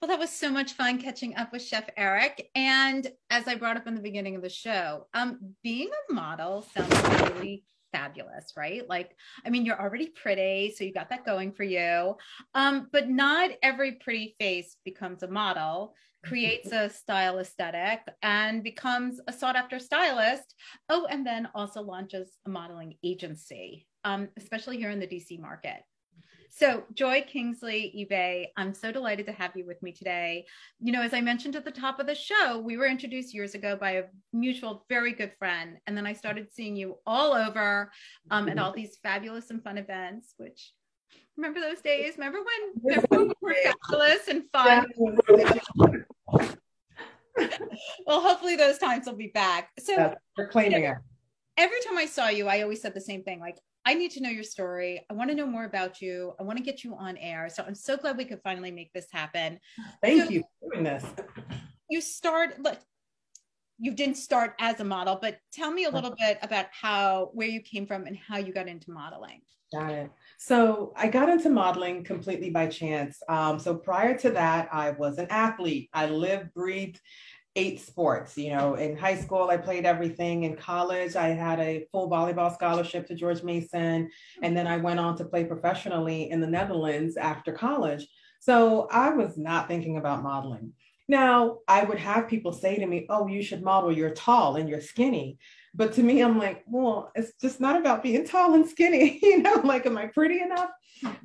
Well, 0.00 0.08
that 0.08 0.18
was 0.18 0.30
so 0.30 0.50
much 0.50 0.72
fun 0.72 0.98
catching 0.98 1.36
up 1.36 1.52
with 1.52 1.62
Chef 1.62 1.84
Eric. 1.94 2.50
And 2.54 3.12
as 3.28 3.46
I 3.46 3.56
brought 3.56 3.76
up 3.76 3.86
in 3.86 3.94
the 3.94 4.00
beginning 4.00 4.34
of 4.34 4.40
the 4.40 4.48
show, 4.48 5.06
um, 5.12 5.54
being 5.62 5.90
a 6.08 6.12
model 6.12 6.64
sounds 6.74 7.20
really 7.20 7.64
fabulous, 7.92 8.52
right? 8.56 8.88
Like, 8.88 9.16
I 9.44 9.50
mean, 9.50 9.64
you're 9.64 9.80
already 9.80 10.08
pretty, 10.08 10.74
so 10.76 10.84
you 10.84 10.92
got 10.92 11.10
that 11.10 11.24
going 11.24 11.52
for 11.52 11.64
you. 11.64 12.16
Um, 12.54 12.88
but 12.92 13.08
not 13.08 13.50
every 13.62 13.92
pretty 13.92 14.34
face 14.38 14.76
becomes 14.84 15.22
a 15.22 15.28
model, 15.28 15.94
creates 16.24 16.72
a 16.72 16.90
style 16.90 17.38
aesthetic, 17.38 18.00
and 18.22 18.62
becomes 18.62 19.20
a 19.26 19.32
sought 19.32 19.56
after 19.56 19.78
stylist. 19.78 20.54
Oh, 20.88 21.06
and 21.10 21.26
then 21.26 21.48
also 21.54 21.82
launches 21.82 22.36
a 22.46 22.50
modeling 22.50 22.94
agency, 23.02 23.86
um, 24.04 24.28
especially 24.36 24.76
here 24.76 24.90
in 24.90 25.00
the 25.00 25.06
DC 25.06 25.40
market. 25.40 25.82
So, 26.52 26.82
Joy 26.94 27.24
Kingsley 27.28 27.94
Ibeh, 27.96 28.46
I'm 28.56 28.74
so 28.74 28.90
delighted 28.90 29.24
to 29.26 29.32
have 29.32 29.54
you 29.54 29.64
with 29.64 29.80
me 29.82 29.92
today. 29.92 30.46
You 30.80 30.90
know, 30.90 31.00
as 31.00 31.14
I 31.14 31.20
mentioned 31.20 31.54
at 31.54 31.64
the 31.64 31.70
top 31.70 32.00
of 32.00 32.06
the 32.06 32.14
show, 32.14 32.58
we 32.58 32.76
were 32.76 32.86
introduced 32.86 33.32
years 33.32 33.54
ago 33.54 33.76
by 33.76 33.92
a 33.92 34.02
mutual, 34.32 34.84
very 34.88 35.12
good 35.12 35.32
friend. 35.38 35.78
And 35.86 35.96
then 35.96 36.06
I 36.06 36.12
started 36.12 36.52
seeing 36.52 36.74
you 36.74 36.96
all 37.06 37.34
over 37.34 37.92
um, 38.32 38.48
at 38.48 38.58
all 38.58 38.72
these 38.72 38.98
fabulous 39.00 39.50
and 39.50 39.62
fun 39.62 39.78
events, 39.78 40.34
which 40.38 40.72
remember 41.36 41.60
those 41.60 41.80
days? 41.80 42.14
Remember 42.18 42.40
when 42.40 42.72
they 42.84 43.16
were 43.40 43.54
fabulous 43.88 44.26
and 44.28 44.42
fun? 44.52 44.86
well, 48.06 48.20
hopefully 48.20 48.56
those 48.56 48.78
times 48.78 49.06
will 49.06 49.14
be 49.14 49.30
back. 49.32 49.70
So, 49.78 50.14
we're 50.36 50.48
claiming 50.48 50.82
it. 50.82 50.96
Every 51.56 51.80
time 51.86 51.96
I 51.96 52.06
saw 52.06 52.28
you, 52.28 52.48
I 52.48 52.62
always 52.62 52.82
said 52.82 52.94
the 52.94 53.00
same 53.00 53.22
thing 53.22 53.38
like, 53.38 53.56
I 53.86 53.94
need 53.94 54.10
to 54.12 54.22
know 54.22 54.28
your 54.28 54.44
story. 54.44 55.04
I 55.10 55.14
want 55.14 55.30
to 55.30 55.36
know 55.36 55.46
more 55.46 55.64
about 55.64 56.00
you. 56.02 56.34
I 56.38 56.42
want 56.42 56.58
to 56.58 56.64
get 56.64 56.84
you 56.84 56.94
on 56.96 57.16
air. 57.16 57.48
So 57.48 57.64
I'm 57.66 57.74
so 57.74 57.96
glad 57.96 58.16
we 58.16 58.24
could 58.24 58.40
finally 58.42 58.70
make 58.70 58.92
this 58.92 59.06
happen. 59.10 59.58
Thank 60.02 60.24
so, 60.24 60.30
you 60.30 60.42
for 60.60 60.72
doing 60.72 60.84
this. 60.84 61.04
You 61.88 62.00
start, 62.00 62.60
look, 62.60 62.78
you 63.78 63.92
didn't 63.92 64.16
start 64.16 64.54
as 64.60 64.80
a 64.80 64.84
model, 64.84 65.18
but 65.20 65.38
tell 65.52 65.72
me 65.72 65.84
a 65.84 65.90
little 65.90 66.14
bit 66.18 66.38
about 66.42 66.66
how, 66.70 67.30
where 67.32 67.48
you 67.48 67.60
came 67.60 67.86
from 67.86 68.06
and 68.06 68.16
how 68.16 68.36
you 68.36 68.52
got 68.52 68.68
into 68.68 68.90
modeling. 68.90 69.40
Got 69.72 69.92
it. 69.92 70.10
So 70.36 70.92
I 70.96 71.08
got 71.08 71.28
into 71.28 71.48
modeling 71.48 72.04
completely 72.04 72.50
by 72.50 72.66
chance. 72.66 73.22
Um, 73.28 73.58
so 73.58 73.74
prior 73.74 74.18
to 74.18 74.30
that, 74.32 74.68
I 74.72 74.90
was 74.90 75.18
an 75.18 75.28
athlete. 75.30 75.88
I 75.94 76.06
lived, 76.06 76.52
breathed, 76.52 77.00
eight 77.60 77.80
sports. 77.80 78.38
You 78.38 78.56
know, 78.56 78.74
in 78.74 78.96
high 78.96 79.16
school, 79.16 79.50
I 79.50 79.58
played 79.58 79.84
everything. 79.84 80.44
In 80.44 80.56
college, 80.56 81.14
I 81.14 81.28
had 81.28 81.60
a 81.60 81.86
full 81.92 82.10
volleyball 82.10 82.52
scholarship 82.52 83.06
to 83.08 83.14
George 83.14 83.42
Mason. 83.42 84.08
And 84.42 84.56
then 84.56 84.66
I 84.66 84.78
went 84.78 84.98
on 84.98 85.16
to 85.18 85.26
play 85.26 85.44
professionally 85.44 86.30
in 86.30 86.40
the 86.40 86.46
Netherlands 86.46 87.18
after 87.18 87.52
college. 87.52 88.06
So 88.40 88.88
I 88.90 89.10
was 89.10 89.36
not 89.36 89.68
thinking 89.68 89.98
about 89.98 90.22
modeling. 90.22 90.72
Now, 91.06 91.58
I 91.68 91.84
would 91.84 91.98
have 91.98 92.28
people 92.28 92.52
say 92.52 92.78
to 92.78 92.86
me, 92.86 93.06
Oh, 93.10 93.26
you 93.26 93.42
should 93.42 93.62
model. 93.62 93.92
You're 93.92 94.10
tall 94.10 94.56
and 94.56 94.68
you're 94.68 94.80
skinny. 94.80 95.38
But 95.74 95.92
to 95.94 96.02
me, 96.02 96.22
I'm 96.22 96.38
like, 96.38 96.64
Well, 96.66 97.12
it's 97.14 97.34
just 97.42 97.60
not 97.60 97.76
about 97.78 98.02
being 98.02 98.24
tall 98.32 98.54
and 98.54 98.66
skinny. 98.66 99.18
you 99.22 99.42
know, 99.42 99.60
like, 99.64 99.84
am 99.84 99.98
I 99.98 100.06
pretty 100.06 100.40
enough? 100.40 100.70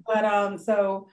But 0.06 0.26
um, 0.26 0.58
so 0.58 1.08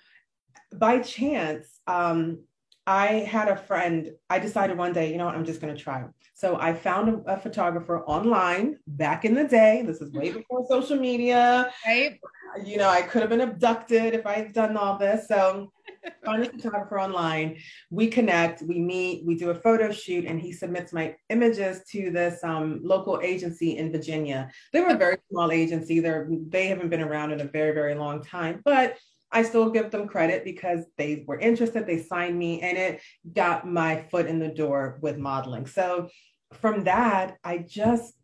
by 0.75 0.99
chance, 0.99 1.69
um, 1.87 2.45
I 2.87 3.07
had 3.07 3.49
a 3.49 3.57
friend, 3.57 4.11
I 4.29 4.41
decided 4.41 4.77
one 4.77 4.93
day, 4.93 5.13
you 5.13 5.19
know 5.19 5.27
what, 5.27 5.37
I'm 5.37 5.45
just 5.45 5.61
going 5.61 5.75
to 5.75 5.81
try. 5.81 6.05
So 6.35 6.59
I 6.59 6.75
found 6.75 7.09
a, 7.09 7.35
a, 7.35 7.37
photographer 7.39 8.01
online 8.07 8.79
back 8.89 9.25
in 9.25 9.35
the 9.35 9.45
day. 9.45 9.85
This 9.87 10.01
is 10.01 10.11
way 10.13 10.31
before 10.33 10.67
social 10.69 10.97
media. 10.97 11.73
Right. 11.87 12.19
You 12.65 12.79
know, 12.79 12.89
I 12.89 13.03
could 13.03 13.21
have 13.21 13.31
been 13.31 13.41
abducted 13.41 14.15
if 14.15 14.27
I 14.27 14.33
had 14.33 14.53
done 14.53 14.77
all 14.77 14.99
this. 14.99 15.29
So 15.29 15.71
find 16.25 16.43
a 16.43 16.51
photographer 16.51 16.99
online. 16.99 17.59
We 17.91 18.09
connect, 18.09 18.63
we 18.63 18.81
meet, 18.81 19.25
we 19.25 19.37
do 19.37 19.51
a 19.51 19.55
photo 19.55 19.93
shoot, 19.93 20.25
and 20.25 20.41
he 20.41 20.53
submits 20.53 20.93
my 20.93 21.15
images 21.31 21.83
to 21.93 22.11
this 22.11 22.43
um, 22.43 22.81
local 22.83 23.21
agency 23.23 23.77
in 23.77 23.93
Virginia. 23.93 24.51
They 24.73 24.81
were 24.81 24.89
a 24.89 24.97
very 24.99 25.19
small 25.31 25.53
agency. 25.53 26.01
They're, 26.01 26.29
they 26.49 26.67
haven't 26.67 26.91
been 26.91 27.01
around 27.03 27.33
in 27.33 27.41
a 27.41 27.45
very, 27.45 27.73
very 27.73 27.95
long 27.95 28.25
time, 28.25 28.61
but 28.65 28.97
I 29.33 29.43
still 29.43 29.71
give 29.71 29.91
them 29.91 30.07
credit 30.07 30.45
because 30.45 30.85
they 30.99 31.25
were 31.27 31.39
interested, 31.39 31.87
they 31.87 32.03
signed 32.03 32.39
me, 32.39 32.61
and 32.61 32.77
it 32.77 33.01
got 33.33 33.67
my 33.67 34.07
foot 34.11 34.27
in 34.27 34.39
the 34.39 34.49
door 34.49 34.99
with 35.01 35.17
modeling. 35.17 35.67
So 35.67 36.09
from 36.53 36.85
that, 36.85 37.39
I 37.43 37.59
just 37.59 38.15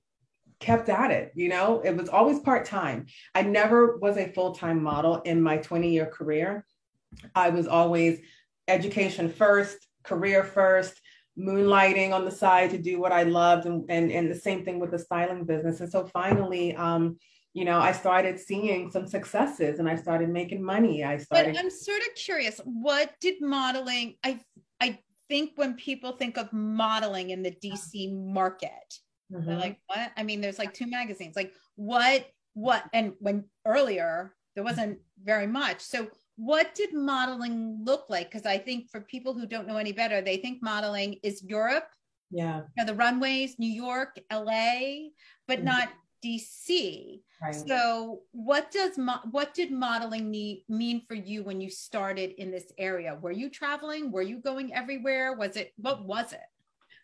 kept 0.60 0.88
at 0.88 1.10
it. 1.10 1.32
You 1.34 1.48
know, 1.48 1.80
it 1.80 1.96
was 1.96 2.08
always 2.08 2.40
part 2.40 2.64
time. 2.66 3.06
I 3.34 3.42
never 3.42 3.96
was 3.96 4.16
a 4.16 4.32
full 4.32 4.54
time 4.54 4.82
model 4.82 5.16
in 5.22 5.40
my 5.40 5.58
20 5.58 5.90
year 5.90 6.06
career. 6.06 6.66
I 7.34 7.50
was 7.50 7.66
always 7.66 8.20
education 8.66 9.30
first, 9.30 9.78
career 10.02 10.44
first, 10.44 11.00
moonlighting 11.38 12.12
on 12.12 12.24
the 12.24 12.30
side 12.30 12.70
to 12.70 12.78
do 12.78 13.00
what 13.00 13.12
I 13.12 13.22
loved, 13.22 13.66
and, 13.66 13.84
and, 13.88 14.10
and 14.10 14.30
the 14.30 14.34
same 14.34 14.64
thing 14.64 14.78
with 14.78 14.90
the 14.90 14.98
styling 14.98 15.44
business. 15.44 15.80
And 15.80 15.90
so 15.90 16.06
finally, 16.06 16.74
um, 16.76 17.18
you 17.58 17.64
know, 17.64 17.80
I 17.80 17.90
started 17.90 18.38
seeing 18.38 18.88
some 18.88 19.08
successes 19.08 19.80
and 19.80 19.88
I 19.88 19.96
started 19.96 20.28
making 20.28 20.62
money. 20.62 21.02
I 21.02 21.16
started. 21.16 21.54
But 21.54 21.58
I'm 21.58 21.70
sort 21.70 21.98
of 22.02 22.14
curious, 22.14 22.60
what 22.64 23.10
did 23.20 23.40
modeling? 23.40 24.14
I 24.22 24.38
I 24.80 25.00
think 25.28 25.54
when 25.56 25.74
people 25.74 26.12
think 26.12 26.38
of 26.38 26.52
modeling 26.52 27.30
in 27.30 27.42
the 27.42 27.50
DC 27.50 28.14
market, 28.14 28.70
mm-hmm. 29.32 29.44
they're 29.44 29.58
like, 29.58 29.80
what? 29.88 30.12
I 30.16 30.22
mean, 30.22 30.40
there's 30.40 30.60
like 30.60 30.72
two 30.72 30.86
magazines. 30.86 31.34
Like, 31.34 31.52
what? 31.74 32.26
What? 32.54 32.84
And 32.92 33.14
when 33.18 33.44
earlier 33.66 34.36
there 34.54 34.62
wasn't 34.62 35.00
very 35.24 35.48
much. 35.48 35.80
So 35.80 36.06
what 36.36 36.76
did 36.76 36.94
modeling 36.94 37.80
look 37.82 38.06
like? 38.08 38.30
Because 38.30 38.46
I 38.46 38.58
think 38.58 38.88
for 38.88 39.00
people 39.00 39.34
who 39.34 39.46
don't 39.46 39.66
know 39.66 39.78
any 39.78 39.92
better, 39.92 40.20
they 40.20 40.36
think 40.36 40.62
modeling 40.62 41.16
is 41.24 41.42
Europe. 41.42 41.88
Yeah. 42.30 42.58
You 42.58 42.84
know, 42.84 42.84
the 42.84 42.94
runways, 42.94 43.58
New 43.58 43.70
York, 43.70 44.16
LA, 44.32 45.10
but 45.48 45.58
mm-hmm. 45.58 45.64
not 45.64 45.88
DC. 46.24 47.20
Right. 47.42 47.54
So, 47.54 48.22
what 48.32 48.70
does 48.70 48.98
mo- 48.98 49.20
what 49.30 49.54
did 49.54 49.70
modeling 49.70 50.30
need, 50.30 50.64
mean 50.68 51.02
for 51.06 51.14
you 51.14 51.42
when 51.42 51.60
you 51.60 51.70
started 51.70 52.32
in 52.40 52.50
this 52.50 52.72
area? 52.78 53.18
Were 53.20 53.32
you 53.32 53.48
traveling? 53.50 54.10
Were 54.10 54.22
you 54.22 54.38
going 54.38 54.74
everywhere? 54.74 55.34
Was 55.34 55.56
it 55.56 55.72
what 55.76 56.04
was 56.04 56.32
it? 56.32 56.40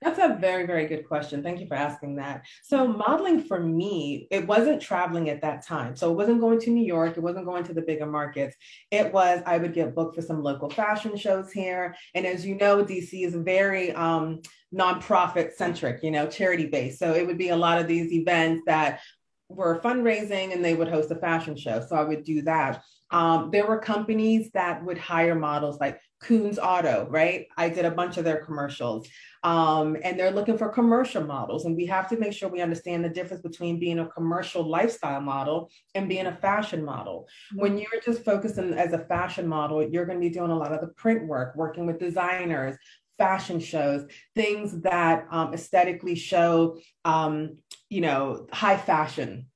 That's 0.05 0.19
a 0.19 0.37
very, 0.39 0.67
very 0.67 0.87
good 0.87 1.09
question. 1.09 1.43
Thank 1.43 1.61
you 1.61 1.67
for 1.67 1.77
asking 1.77 2.17
that. 2.17 2.43
So, 2.63 2.87
modeling 2.87 3.43
for 3.43 3.59
me, 3.59 4.29
it 4.31 4.47
wasn't 4.47 4.83
traveling 4.83 5.31
at 5.31 5.41
that 5.41 5.65
time. 5.67 5.97
So, 5.97 6.13
it 6.13 6.15
wasn't 6.15 6.43
going 6.43 6.61
to 6.61 6.71
New 6.71 6.85
York, 6.85 7.17
it 7.17 7.23
wasn't 7.23 7.47
going 7.47 7.65
to 7.65 7.73
the 7.73 7.81
bigger 7.81 8.05
markets. 8.05 8.55
It 8.91 9.11
was, 9.15 9.43
I 9.47 9.57
would 9.57 9.73
get 9.73 9.95
booked 9.95 10.17
for 10.17 10.21
some 10.21 10.43
local 10.43 10.69
fashion 10.69 11.17
shows 11.17 11.53
here. 11.53 11.97
And 12.15 12.27
as 12.27 12.45
you 12.45 12.57
know, 12.57 12.85
DC 12.85 13.27
is 13.27 13.35
very 13.35 13.93
um, 13.93 14.43
nonprofit 14.75 15.55
centric, 15.55 16.03
you 16.03 16.11
know, 16.11 16.27
charity 16.27 16.67
based. 16.67 16.99
So, 16.99 17.15
it 17.15 17.27
would 17.27 17.39
be 17.39 17.49
a 17.49 17.57
lot 17.57 17.81
of 17.81 17.89
these 17.89 18.13
events 18.13 18.63
that 18.67 19.01
were 19.49 19.81
fundraising 19.81 20.53
and 20.53 20.65
they 20.65 20.75
would 20.75 20.89
host 20.89 21.11
a 21.11 21.17
fashion 21.17 21.57
show. 21.57 21.85
So, 21.87 21.97
I 21.97 22.05
would 22.05 22.25
do 22.25 22.43
that. 22.43 22.83
Um, 23.11 23.51
there 23.53 23.67
were 23.67 23.79
companies 23.79 24.51
that 24.55 24.85
would 24.85 24.99
hire 24.99 25.35
models 25.35 25.79
like 25.79 26.01
Koons 26.25 26.59
Auto, 26.59 27.07
right? 27.11 27.47
I 27.57 27.69
did 27.69 27.85
a 27.85 27.91
bunch 27.91 28.17
of 28.17 28.25
their 28.25 28.45
commercials. 28.45 29.07
Um, 29.43 29.97
and 30.03 30.19
they're 30.19 30.31
looking 30.31 30.57
for 30.57 30.69
commercial 30.71 31.23
models. 31.23 31.67
And 31.67 31.77
we 31.77 31.87
have 31.87 32.09
to 32.09 32.19
make 32.19 32.33
sure 32.33 32.49
we 32.49 32.63
understand 32.63 33.05
the 33.05 33.11
difference 33.11 33.43
between 33.43 33.79
being 33.79 33.99
a 33.99 34.09
commercial 34.09 34.67
lifestyle 34.67 35.21
model 35.21 35.71
and 35.95 36.09
being 36.09 36.27
a 36.27 36.37
fashion 36.37 36.85
model. 36.85 37.29
Mm-hmm. 37.53 37.61
When 37.61 37.79
you're 37.79 38.01
just 38.05 38.25
focusing 38.25 38.73
as 38.75 38.95
a 38.95 39.05
fashion 39.07 39.47
model, 39.47 39.87
you're 39.87 40.07
going 40.07 40.19
to 40.19 40.29
be 40.29 40.35
doing 40.35 40.51
a 40.51 40.57
lot 40.57 40.73
of 40.73 40.81
the 40.81 40.95
print 40.95 41.27
work, 41.29 41.55
working 41.57 41.87
with 41.87 41.99
designers, 41.99 42.77
fashion 43.19 43.61
shows, 43.61 44.07
things 44.35 44.81
that 44.83 45.27
um, 45.31 45.55
aesthetically 45.55 46.15
show, 46.15 46.79
um, 47.05 47.59
you 47.89 48.01
know, 48.01 48.47
high 48.53 48.77
fashion. 48.77 49.47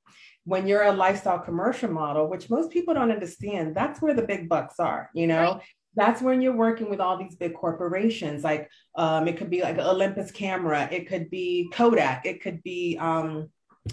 When 0.44 0.66
you're 0.66 0.84
a 0.84 0.92
lifestyle 0.92 1.40
commercial 1.40 1.90
model, 1.90 2.28
which 2.28 2.48
most 2.48 2.70
people 2.70 2.94
don't 2.94 3.10
understand, 3.10 3.74
that's 3.74 4.00
where 4.00 4.14
the 4.14 4.22
big 4.22 4.48
bucks 4.48 4.78
are, 4.78 5.10
you 5.14 5.26
know? 5.26 5.54
Right 5.54 5.62
that's 5.96 6.22
when 6.22 6.40
you're 6.40 6.54
working 6.54 6.88
with 6.90 7.00
all 7.00 7.16
these 7.16 7.34
big 7.34 7.54
corporations 7.54 8.44
like 8.44 8.70
um, 8.96 9.26
it 9.26 9.36
could 9.36 9.50
be 9.50 9.62
like 9.62 9.78
olympus 9.78 10.30
camera 10.30 10.88
it 10.92 11.08
could 11.08 11.28
be 11.30 11.68
kodak 11.72 12.24
it 12.24 12.40
could 12.40 12.62
be 12.62 12.96
um, 13.00 13.48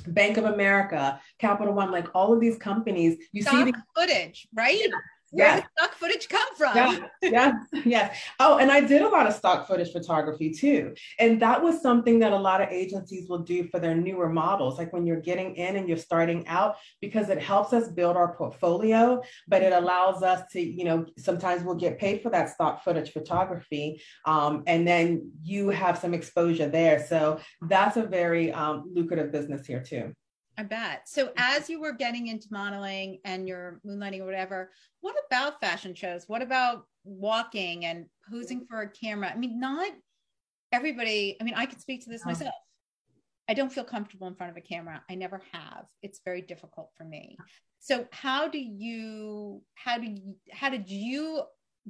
Bank 0.08 0.38
of 0.38 0.46
America, 0.46 1.20
Capital 1.40 1.74
One, 1.74 1.92
like 1.92 2.08
all 2.14 2.34
of 2.34 2.40
these 2.40 2.58
companies, 2.58 3.18
you 3.32 3.42
stock 3.42 3.66
see 3.66 3.72
the 3.72 3.84
footage, 3.96 4.48
right? 4.54 4.78
Yeah. 4.78 4.96
Where 5.32 5.48
Yeah. 5.48 5.56
did 5.56 5.66
stock 5.78 5.94
footage 5.96 6.30
come 6.30 6.56
from? 6.56 6.76
yeah, 6.78 7.08
yeah, 7.22 7.52
yes. 7.86 8.18
Oh, 8.40 8.58
and 8.58 8.72
I 8.72 8.82
did 8.82 9.02
a 9.02 9.10
lot 9.10 9.28
of 9.28 9.34
stock 9.34 9.68
footage 9.68 9.92
photography 9.92 10.52
too. 10.54 10.94
And 11.20 11.42
that 11.42 11.62
was 11.62 11.82
something 11.82 12.20
that 12.20 12.32
a 12.32 12.38
lot 12.38 12.62
of 12.62 12.70
agencies 12.70 13.28
will 13.28 13.40
do 13.40 13.68
for 13.68 13.80
their 13.80 13.96
newer 13.96 14.30
models, 14.30 14.78
like 14.78 14.94
when 14.94 15.06
you're 15.06 15.20
getting 15.22 15.56
in 15.56 15.76
and 15.76 15.88
you're 15.90 15.98
starting 15.98 16.48
out, 16.48 16.76
because 17.02 17.30
it 17.30 17.42
helps 17.42 17.74
us 17.74 17.88
build 17.90 18.16
our 18.16 18.36
portfolio, 18.36 19.22
but 19.48 19.62
it 19.62 19.74
allows 19.74 20.24
us 20.24 20.44
to, 20.52 20.62
you 20.62 20.86
know, 20.86 21.06
sometimes 21.18 21.64
we'll 21.64 21.76
get 21.76 22.00
paid 22.00 22.22
for 22.22 22.30
that 22.30 22.50
stock 22.50 22.84
footage 22.84 23.12
photography. 23.12 24.02
Um, 24.26 24.64
and 24.68 24.88
then 24.88 25.32
you 25.44 25.70
have 25.70 25.98
some 25.98 26.14
exposure 26.14 26.70
there. 26.70 27.06
So 27.08 27.40
that's 27.62 27.98
a 27.98 28.04
very 28.04 28.52
um, 28.52 28.92
lucrative 28.94 29.32
business 29.32 29.66
here 29.66 29.82
too. 29.82 30.14
I 30.58 30.64
bet. 30.64 31.08
So 31.08 31.32
as 31.38 31.70
you 31.70 31.82
were 31.82 31.92
getting 31.92 32.28
into 32.28 32.48
modeling 32.52 33.20
and 33.26 33.48
your 33.48 33.82
moonlighting 33.86 34.22
or 34.22 34.26
whatever, 34.26 34.72
what 35.02 35.16
about 35.28 35.60
fashion 35.60 35.94
shows? 35.94 36.26
What 36.28 36.42
about 36.42 36.86
walking 37.04 37.86
and 37.86 38.06
posing 38.30 38.66
for 38.70 38.82
a 38.82 38.90
camera? 38.90 39.32
I 39.32 39.38
mean, 39.38 39.60
not 39.60 39.92
everybody, 40.72 41.38
I 41.40 41.44
mean, 41.44 41.56
I 41.56 41.66
could 41.66 41.82
speak 41.82 42.04
to 42.06 42.10
this 42.10 42.22
Yeah. 42.22 42.32
myself. 42.32 42.56
I 43.48 43.54
don't 43.54 43.72
feel 43.72 43.84
comfortable 43.84 44.28
in 44.28 44.36
front 44.36 44.52
of 44.52 44.58
a 44.58 44.62
camera. 44.62 45.04
I 45.10 45.16
never 45.16 45.42
have. 45.52 45.86
It's 46.02 46.22
very 46.26 46.42
difficult 46.42 46.92
for 46.96 47.04
me. 47.04 47.38
So 47.80 48.08
how 48.12 48.48
do 48.48 48.58
you 48.58 49.62
how 49.76 50.00
do 50.00 50.08
you 50.08 50.36
how 50.52 50.70
did 50.70 50.90
you 50.90 51.44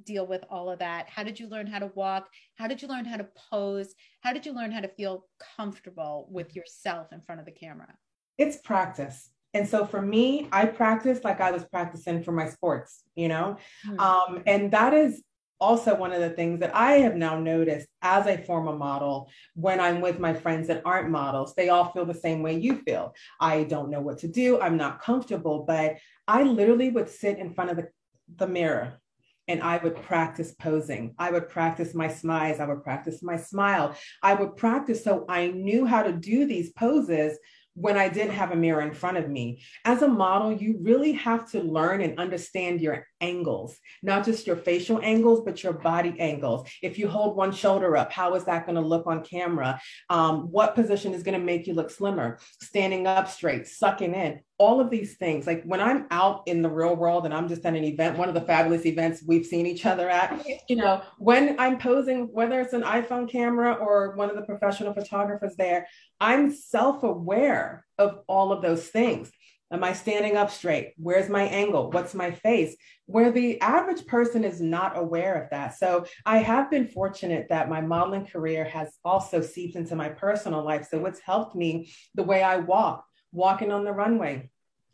deal 0.03 0.27
with 0.27 0.43
all 0.49 0.69
of 0.69 0.79
that? 0.79 1.07
How 1.07 1.23
did 1.23 1.39
you 1.39 1.47
learn 1.47 1.67
how 1.67 1.79
to 1.79 1.91
walk? 1.95 2.27
How 2.55 2.67
did 2.67 2.81
you 2.81 2.89
learn 2.89 3.05
how 3.05 3.15
to 3.17 3.27
pose? 3.49 3.95
How 4.21 4.33
did 4.33 4.45
you 4.45 4.53
learn 4.53 4.71
how 4.71 4.81
to 4.81 4.89
feel 4.89 5.25
comfortable 5.55 6.27
with 6.29 6.49
mm-hmm. 6.49 6.59
yourself 6.59 7.13
in 7.13 7.21
front 7.21 7.39
of 7.39 7.45
the 7.45 7.53
camera? 7.53 7.95
It's 8.37 8.57
practice. 8.57 9.29
And 9.53 9.67
so 9.67 9.85
for 9.85 10.01
me, 10.01 10.49
I 10.51 10.65
practice 10.65 11.23
like 11.23 11.39
I 11.39 11.51
was 11.51 11.63
practicing 11.63 12.23
for 12.23 12.33
my 12.33 12.49
sports, 12.49 13.03
you 13.15 13.29
know? 13.29 13.57
Hmm. 13.85 13.99
Um, 13.99 14.43
and 14.45 14.71
that 14.71 14.93
is 14.93 15.23
also 15.61 15.95
one 15.95 16.11
of 16.11 16.19
the 16.19 16.29
things 16.29 16.59
that 16.59 16.75
I 16.75 16.93
have 16.93 17.15
now 17.15 17.39
noticed 17.39 17.87
as 18.01 18.27
I 18.27 18.35
form 18.35 18.67
a 18.67 18.75
model 18.75 19.29
when 19.55 19.79
I'm 19.79 20.01
with 20.01 20.19
my 20.19 20.33
friends 20.33 20.67
that 20.67 20.81
aren't 20.83 21.09
models. 21.09 21.53
They 21.55 21.69
all 21.69 21.91
feel 21.91 22.05
the 22.05 22.13
same 22.13 22.41
way 22.41 22.59
you 22.59 22.81
feel. 22.85 23.13
I 23.39 23.63
don't 23.63 23.89
know 23.89 24.01
what 24.01 24.17
to 24.19 24.27
do. 24.27 24.59
I'm 24.59 24.75
not 24.75 25.01
comfortable, 25.01 25.63
but 25.65 25.95
I 26.27 26.43
literally 26.43 26.89
would 26.89 27.09
sit 27.09 27.39
in 27.39 27.53
front 27.53 27.71
of 27.71 27.77
the, 27.77 27.87
the 28.35 28.47
mirror 28.47 28.99
and 29.47 29.61
I 29.61 29.77
would 29.77 29.95
practice 29.95 30.53
posing. 30.59 31.13
I 31.19 31.31
would 31.31 31.49
practice 31.49 31.93
my 31.93 32.07
smiles. 32.07 32.59
I 32.59 32.65
would 32.65 32.83
practice 32.83 33.21
my 33.21 33.37
smile. 33.37 33.95
I 34.23 34.33
would 34.33 34.55
practice 34.55 35.03
so 35.03 35.25
I 35.29 35.47
knew 35.47 35.85
how 35.85 36.03
to 36.03 36.11
do 36.11 36.45
these 36.45 36.73
poses 36.73 37.37
when 37.75 37.97
I 37.97 38.09
didn't 38.09 38.33
have 38.33 38.51
a 38.51 38.55
mirror 38.55 38.81
in 38.81 38.93
front 38.93 39.17
of 39.17 39.29
me. 39.29 39.61
As 39.83 40.01
a 40.01 40.07
model, 40.07 40.51
you 40.51 40.77
really 40.81 41.11
have 41.11 41.51
to 41.51 41.61
learn 41.61 42.01
and 42.01 42.17
understand 42.17 42.81
your 42.81 43.05
angles, 43.21 43.77
not 44.03 44.25
just 44.25 44.47
your 44.47 44.55
facial 44.55 44.99
angles, 45.01 45.41
but 45.45 45.63
your 45.63 45.73
body 45.73 46.15
angles. 46.19 46.69
If 46.81 46.97
you 46.99 47.07
hold 47.07 47.35
one 47.35 47.51
shoulder 47.51 47.95
up, 47.97 48.11
how 48.11 48.35
is 48.35 48.45
that 48.45 48.65
going 48.65 48.75
to 48.75 48.81
look 48.81 49.07
on 49.07 49.23
camera? 49.23 49.79
Um, 50.09 50.51
what 50.51 50.75
position 50.75 51.13
is 51.13 51.23
going 51.23 51.39
to 51.39 51.45
make 51.45 51.67
you 51.67 51.73
look 51.73 51.89
slimmer? 51.89 52.39
Standing 52.61 53.07
up 53.07 53.29
straight, 53.29 53.67
sucking 53.67 54.13
in. 54.13 54.41
All 54.57 54.79
of 54.79 54.89
these 54.89 55.17
things, 55.17 55.45
like 55.45 55.63
when 55.63 55.81
I'm 55.81 56.05
out 56.11 56.43
in 56.45 56.61
the 56.61 56.69
real 56.69 56.95
world 56.95 57.25
and 57.25 57.33
I'm 57.33 57.49
just 57.49 57.65
at 57.65 57.75
an 57.75 57.83
event, 57.83 58.17
one 58.17 58.29
of 58.29 58.35
the 58.35 58.41
fabulous 58.41 58.85
events 58.85 59.21
we've 59.27 59.45
seen 59.45 59.65
each 59.65 59.85
other 59.85 60.09
at, 60.09 60.45
you 60.69 60.77
know, 60.77 61.01
when 61.17 61.59
I'm 61.59 61.77
posing, 61.77 62.29
whether 62.31 62.61
it's 62.61 62.71
an 62.71 62.83
iPhone 62.83 63.29
camera 63.29 63.73
or 63.73 64.15
one 64.15 64.29
of 64.29 64.37
the 64.37 64.43
professional 64.43 64.93
photographers 64.93 65.55
there, 65.57 65.87
I'm 66.21 66.53
self 66.53 67.03
aware 67.03 67.85
of 67.97 68.19
all 68.27 68.51
of 68.51 68.61
those 68.61 68.87
things. 68.87 69.31
Am 69.71 69.83
I 69.83 69.93
standing 69.93 70.37
up 70.37 70.51
straight? 70.51 70.93
Where's 70.97 71.27
my 71.27 71.43
angle? 71.43 71.89
What's 71.89 72.13
my 72.13 72.31
face? 72.31 72.75
Where 73.07 73.31
the 73.31 73.59
average 73.61 74.05
person 74.05 74.43
is 74.43 74.61
not 74.61 74.97
aware 74.97 75.41
of 75.41 75.49
that. 75.49 75.77
So 75.77 76.05
I 76.25 76.37
have 76.37 76.69
been 76.69 76.87
fortunate 76.87 77.47
that 77.49 77.69
my 77.69 77.81
modeling 77.81 78.27
career 78.27 78.63
has 78.65 78.95
also 79.03 79.41
seeped 79.41 79.75
into 79.75 79.95
my 79.95 80.09
personal 80.09 80.63
life. 80.63 80.87
So 80.89 81.05
it's 81.07 81.19
helped 81.19 81.55
me 81.55 81.91
the 82.13 82.23
way 82.23 82.43
I 82.43 82.57
walk, 82.57 83.05
walking 83.31 83.71
on 83.71 83.85
the 83.85 83.91
runway. 83.91 84.51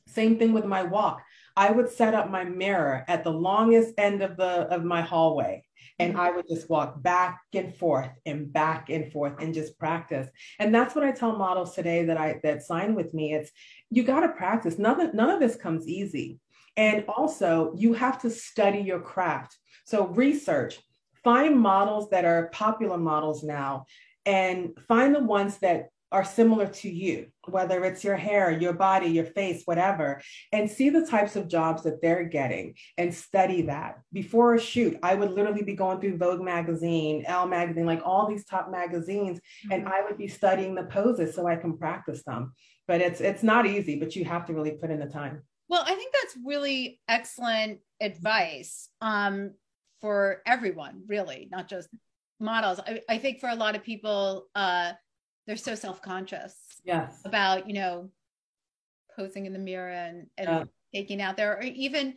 Same 0.08 0.40
thing 0.40 0.54
with 0.54 0.66
my 0.66 0.84
walk. 0.84 1.22
I 1.56 1.72
would 1.72 1.90
set 1.90 2.14
up 2.14 2.30
my 2.30 2.44
mirror 2.44 3.04
at 3.08 3.24
the 3.24 3.32
longest 3.32 3.94
end 3.98 4.22
of 4.22 4.38
the 4.38 4.68
of 4.74 4.84
my 4.84 5.02
hallway 5.02 5.64
and 6.02 6.14
mm-hmm. 6.14 6.22
I 6.22 6.32
would 6.32 6.48
just 6.48 6.70
walk 6.70 7.02
back 7.02 7.42
and 7.54 7.76
forth 7.76 8.10
and 8.26 8.52
back 8.52 8.90
and 8.90 9.12
forth 9.12 9.34
and 9.40 9.54
just 9.54 9.78
practice. 9.78 10.28
And 10.60 10.74
that's 10.74 10.96
what 10.96 11.04
I 11.04 11.12
tell 11.12 11.36
models 11.36 11.76
today 11.76 12.06
that 12.06 12.18
I 12.18 12.40
that 12.44 12.64
sign 12.64 12.96
with 12.96 13.14
me. 13.14 13.34
It's 13.34 13.52
you 13.90 14.04
got 14.04 14.22
to 14.22 14.30
practice. 14.30 14.80
None, 14.80 15.16
none 15.16 15.30
of 15.30 15.40
this 15.40 15.56
comes 15.56 15.88
easy. 15.88 16.40
And 16.76 17.06
also, 17.08 17.74
you 17.78 17.94
have 17.94 18.22
to 18.22 18.30
study 18.30 18.80
your 18.80 19.00
craft. 19.00 19.58
So 19.86 20.08
research, 20.08 20.80
find 21.24 21.60
models 21.60 22.10
that 22.10 22.26
are 22.26 22.48
popular 22.48 22.98
models 22.98 23.44
now 23.44 23.86
and 24.26 24.72
find 24.88 25.14
the 25.14 25.24
ones 25.24 25.58
that 25.60 25.90
are 26.12 26.26
similar 26.26 26.68
to 26.68 26.90
you, 26.90 27.28
whether 27.48 27.84
it's 27.86 28.04
your 28.04 28.16
hair, 28.16 28.52
your 28.52 28.74
body, 28.74 29.08
your 29.08 29.26
face, 29.26 29.64
whatever, 29.66 30.22
and 30.52 30.70
see 30.70 30.90
the 30.90 31.06
types 31.06 31.36
of 31.36 31.48
jobs 31.48 31.84
that 31.84 32.02
they're 32.02 32.26
getting 32.26 32.76
and 32.98 33.14
study 33.14 33.64
that. 33.64 34.00
Before 34.12 34.56
a 34.56 34.60
shoot, 34.60 34.98
I 35.02 35.16
would 35.16 35.32
literally 35.32 35.64
be 35.64 35.76
going 35.76 36.02
through 36.02 36.18
Vogue 36.18 36.42
magazine, 36.42 37.24
Elle 37.26 37.48
magazine, 37.48 37.86
like 37.86 38.02
all 38.04 38.28
these 38.28 38.46
top 38.46 38.70
magazines, 38.70 39.40
and 39.72 39.88
I 39.88 40.02
would 40.04 40.18
be 40.18 40.28
studying 40.28 40.76
the 40.76 40.84
poses 40.84 41.34
so 41.34 41.48
I 41.48 41.56
can 41.56 41.78
practice 41.78 42.24
them. 42.24 42.54
But 42.88 43.00
it's 43.00 43.22
it's 43.22 43.44
not 43.44 43.66
easy, 43.66 44.00
but 44.00 44.16
you 44.16 44.26
have 44.26 44.46
to 44.48 44.54
really 44.54 44.72
put 44.72 44.92
in 44.92 45.00
the 45.00 45.06
time. 45.06 45.44
Well, 45.70 45.84
I 45.86 45.96
think 45.96 46.14
that's 46.14 46.36
really 46.46 47.00
excellent 47.08 47.80
advice 48.02 48.90
um, 49.00 49.54
for 50.02 50.42
everyone, 50.46 51.04
really, 51.08 51.48
not 51.50 51.70
just 51.70 51.88
models. 52.42 52.82
I, 52.86 53.00
I 53.08 53.18
think 53.20 53.40
for 53.40 53.48
a 53.48 53.56
lot 53.56 53.78
of 53.78 53.84
people, 53.84 54.48
uh, 54.54 54.92
they're 55.52 55.58
so 55.58 55.76
self-conscious 55.76 56.56
Yes. 56.86 57.20
about, 57.26 57.68
you 57.68 57.74
know, 57.74 58.10
posing 59.18 59.46
in 59.46 59.52
the 59.52 59.60
mirror 59.60 59.92
and, 59.92 60.28
and 60.38 60.48
Yeah. 60.48 60.64
taking 60.94 61.22
out 61.22 61.36
there, 61.36 61.58
or 61.58 61.62
even 61.64 62.16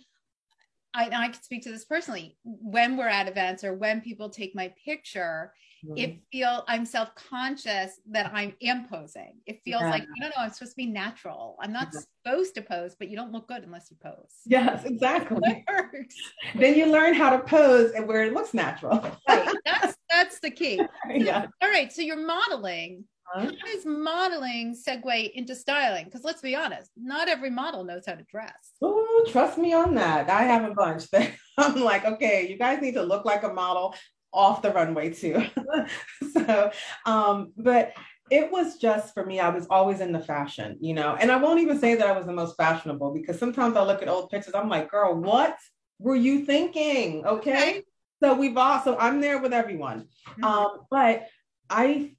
I, 0.96 1.06
I 1.12 1.28
can 1.30 1.42
speak 1.42 1.64
to 1.64 1.72
this 1.72 1.84
personally. 1.84 2.38
When 2.44 2.96
we're 2.96 3.08
at 3.08 3.26
events 3.26 3.64
or 3.64 3.74
when 3.74 4.00
people 4.00 4.30
take 4.30 4.54
my 4.54 4.72
picture, 4.84 5.52
mm-hmm. 5.84 5.96
it 5.98 6.20
feel 6.30 6.62
I'm 6.68 6.86
self-conscious 6.86 7.98
that 8.12 8.30
I 8.32 8.54
am 8.62 8.86
posing. 8.86 9.40
It 9.46 9.60
feels 9.64 9.82
Yeah. 9.82 9.90
like 9.90 10.04
no, 10.20 10.28
no, 10.28 10.34
I'm 10.38 10.52
supposed 10.52 10.74
to 10.74 10.76
be 10.76 10.86
natural. 10.86 11.56
I'm 11.60 11.72
not 11.72 11.88
Yeah. 11.92 12.02
supposed 12.22 12.54
to 12.54 12.62
pose, 12.62 12.94
but 12.96 13.08
you 13.08 13.16
don't 13.16 13.32
look 13.32 13.48
good 13.48 13.64
unless 13.64 13.90
you 13.90 13.96
pose. 14.00 14.42
Yes, 14.46 14.84
exactly. 14.84 15.64
Then 16.54 16.76
you 16.76 16.86
learn 16.86 17.14
how 17.14 17.30
to 17.30 17.40
pose 17.40 17.90
and 17.90 18.06
where 18.06 18.22
it 18.22 18.32
looks 18.32 18.54
natural. 18.54 19.00
Right. 19.28 19.52
That's 19.64 19.96
that's 20.08 20.38
the 20.38 20.50
key. 20.52 20.80
yeah. 21.10 21.46
All 21.60 21.68
right. 21.68 21.92
So 21.92 22.00
you're 22.02 22.24
modeling. 22.24 23.04
How 23.32 23.46
does 23.46 23.86
modeling 23.86 24.76
segue 24.76 25.30
into 25.32 25.54
styling? 25.54 26.04
Because 26.04 26.24
let's 26.24 26.42
be 26.42 26.54
honest, 26.54 26.90
not 26.96 27.28
every 27.28 27.50
model 27.50 27.84
knows 27.84 28.04
how 28.06 28.14
to 28.14 28.24
dress. 28.24 28.72
Oh, 28.82 29.26
trust 29.30 29.58
me 29.58 29.72
on 29.72 29.94
that. 29.94 30.28
I 30.30 30.42
have 30.44 30.70
a 30.70 30.74
bunch 30.74 31.10
that 31.12 31.32
I'm 31.58 31.82
like, 31.82 32.04
okay, 32.04 32.46
you 32.48 32.58
guys 32.58 32.80
need 32.80 32.94
to 32.94 33.02
look 33.02 33.24
like 33.24 33.42
a 33.42 33.52
model 33.52 33.94
off 34.32 34.62
the 34.62 34.70
runway 34.72 35.10
too. 35.10 35.44
so, 36.32 36.70
um, 37.06 37.52
but 37.56 37.92
it 38.30 38.50
was 38.50 38.78
just 38.78 39.14
for 39.14 39.24
me, 39.24 39.38
I 39.40 39.48
was 39.50 39.66
always 39.68 40.00
in 40.00 40.12
the 40.12 40.20
fashion, 40.20 40.76
you 40.80 40.94
know, 40.94 41.16
and 41.18 41.30
I 41.30 41.36
won't 41.36 41.60
even 41.60 41.78
say 41.78 41.94
that 41.94 42.06
I 42.06 42.12
was 42.12 42.26
the 42.26 42.32
most 42.32 42.56
fashionable 42.56 43.12
because 43.12 43.38
sometimes 43.38 43.76
I 43.76 43.84
look 43.84 44.02
at 44.02 44.08
old 44.08 44.30
pictures, 44.30 44.54
I'm 44.54 44.68
like, 44.68 44.90
girl, 44.90 45.14
what 45.14 45.56
were 45.98 46.16
you 46.16 46.44
thinking? 46.44 47.24
Okay. 47.26 47.82
So 48.22 48.34
we've 48.34 48.56
all, 48.56 48.80
so 48.82 48.96
I'm 48.98 49.20
there 49.20 49.38
with 49.38 49.52
everyone. 49.52 50.08
Mhm. 50.38 50.44
Um, 50.44 50.78
but 50.90 51.26
I, 51.68 52.14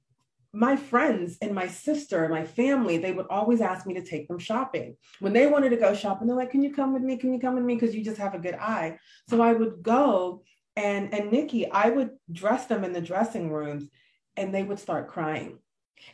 my 0.56 0.74
friends 0.74 1.36
and 1.42 1.54
my 1.54 1.66
sister 1.66 2.24
and 2.24 2.32
my 2.32 2.44
family, 2.44 2.96
they 2.96 3.12
would 3.12 3.26
always 3.28 3.60
ask 3.60 3.86
me 3.86 3.92
to 3.92 4.02
take 4.02 4.26
them 4.26 4.38
shopping. 4.38 4.96
When 5.20 5.34
they 5.34 5.46
wanted 5.46 5.68
to 5.70 5.76
go 5.76 5.92
shopping, 5.94 6.26
they're 6.26 6.36
like, 6.36 6.50
"Can 6.50 6.62
you 6.62 6.72
come 6.72 6.94
with 6.94 7.02
me? 7.02 7.18
Can 7.18 7.34
you 7.34 7.38
come 7.38 7.56
with 7.56 7.64
me? 7.64 7.74
Because 7.74 7.94
you 7.94 8.02
just 8.02 8.16
have 8.16 8.34
a 8.34 8.38
good 8.38 8.54
eye." 8.54 8.98
So 9.28 9.42
I 9.42 9.52
would 9.52 9.82
go, 9.82 10.42
and 10.74 11.12
and 11.12 11.30
Nikki, 11.30 11.70
I 11.70 11.90
would 11.90 12.10
dress 12.32 12.66
them 12.66 12.84
in 12.84 12.94
the 12.94 13.02
dressing 13.02 13.50
rooms, 13.50 13.90
and 14.34 14.54
they 14.54 14.62
would 14.62 14.78
start 14.78 15.08
crying. 15.08 15.58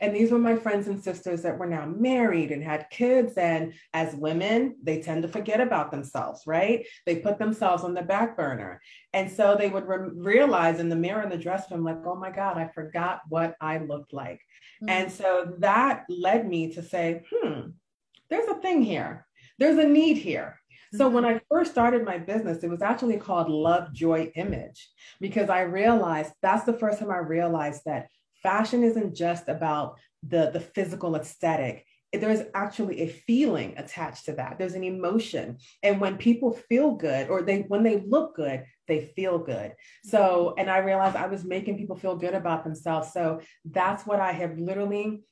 And 0.00 0.14
these 0.14 0.30
were 0.30 0.38
my 0.38 0.56
friends 0.56 0.88
and 0.88 1.02
sisters 1.02 1.42
that 1.42 1.58
were 1.58 1.66
now 1.66 1.86
married 1.86 2.50
and 2.50 2.62
had 2.62 2.90
kids. 2.90 3.34
And 3.34 3.74
as 3.92 4.14
women, 4.14 4.76
they 4.82 5.00
tend 5.00 5.22
to 5.22 5.28
forget 5.28 5.60
about 5.60 5.90
themselves, 5.90 6.42
right? 6.46 6.86
They 7.06 7.16
put 7.16 7.38
themselves 7.38 7.84
on 7.84 7.94
the 7.94 8.02
back 8.02 8.36
burner. 8.36 8.80
And 9.12 9.30
so 9.30 9.56
they 9.56 9.68
would 9.68 9.86
re- 9.86 10.10
realize 10.14 10.80
in 10.80 10.88
the 10.88 10.96
mirror 10.96 11.22
in 11.22 11.30
the 11.30 11.36
dressing 11.36 11.76
room, 11.76 11.84
like, 11.84 12.04
oh 12.06 12.16
my 12.16 12.30
God, 12.30 12.58
I 12.58 12.68
forgot 12.68 13.20
what 13.28 13.56
I 13.60 13.78
looked 13.78 14.12
like. 14.12 14.40
Mm-hmm. 14.82 14.88
And 14.88 15.12
so 15.12 15.54
that 15.58 16.04
led 16.08 16.48
me 16.48 16.72
to 16.74 16.82
say, 16.82 17.24
hmm, 17.30 17.70
there's 18.30 18.48
a 18.48 18.60
thing 18.60 18.82
here. 18.82 19.26
There's 19.58 19.78
a 19.78 19.88
need 19.88 20.16
here. 20.16 20.58
So 20.94 21.08
when 21.08 21.24
I 21.24 21.40
first 21.48 21.70
started 21.70 22.04
my 22.04 22.18
business, 22.18 22.62
it 22.62 22.68
was 22.68 22.82
actually 22.82 23.16
called 23.16 23.48
Love 23.48 23.94
Joy 23.94 24.30
Image 24.36 24.90
because 25.20 25.48
I 25.48 25.62
realized 25.62 26.32
that's 26.42 26.64
the 26.64 26.74
first 26.74 26.98
time 26.98 27.10
I 27.10 27.18
realized 27.18 27.82
that 27.86 28.08
fashion 28.42 28.83
isn't 28.83 29.14
just 29.14 29.48
about 29.48 29.98
the, 30.22 30.50
the 30.52 30.61
physical 30.61 31.16
aesthetic. 31.16 31.85
there's 32.12 32.42
actually 32.55 33.00
a 33.02 33.09
feeling 33.09 33.74
attached 33.78 34.26
to 34.26 34.33
that. 34.35 34.59
There's 34.59 34.74
an 34.74 34.85
emotion. 34.85 35.59
And 35.83 36.00
when 36.00 36.16
people 36.18 36.52
feel 36.52 36.94
good 36.94 37.28
or 37.28 37.42
they 37.42 37.61
when 37.62 37.83
they 37.83 38.00
look 38.00 38.37
good, 38.37 38.64
they 38.87 39.07
feel 39.16 39.38
good. 39.38 39.72
So, 40.05 40.55
and 40.59 40.70
I 40.70 40.78
realized 40.78 41.16
I 41.16 41.26
was 41.26 41.44
making 41.44 41.78
people 41.78 41.96
feel 41.96 42.16
good 42.16 42.35
about 42.35 42.64
themselves. 42.64 43.12
So 43.12 43.40
that's 43.64 44.07
what 44.07 44.20
I 44.20 44.33
have 44.33 44.59
literally 44.59 45.22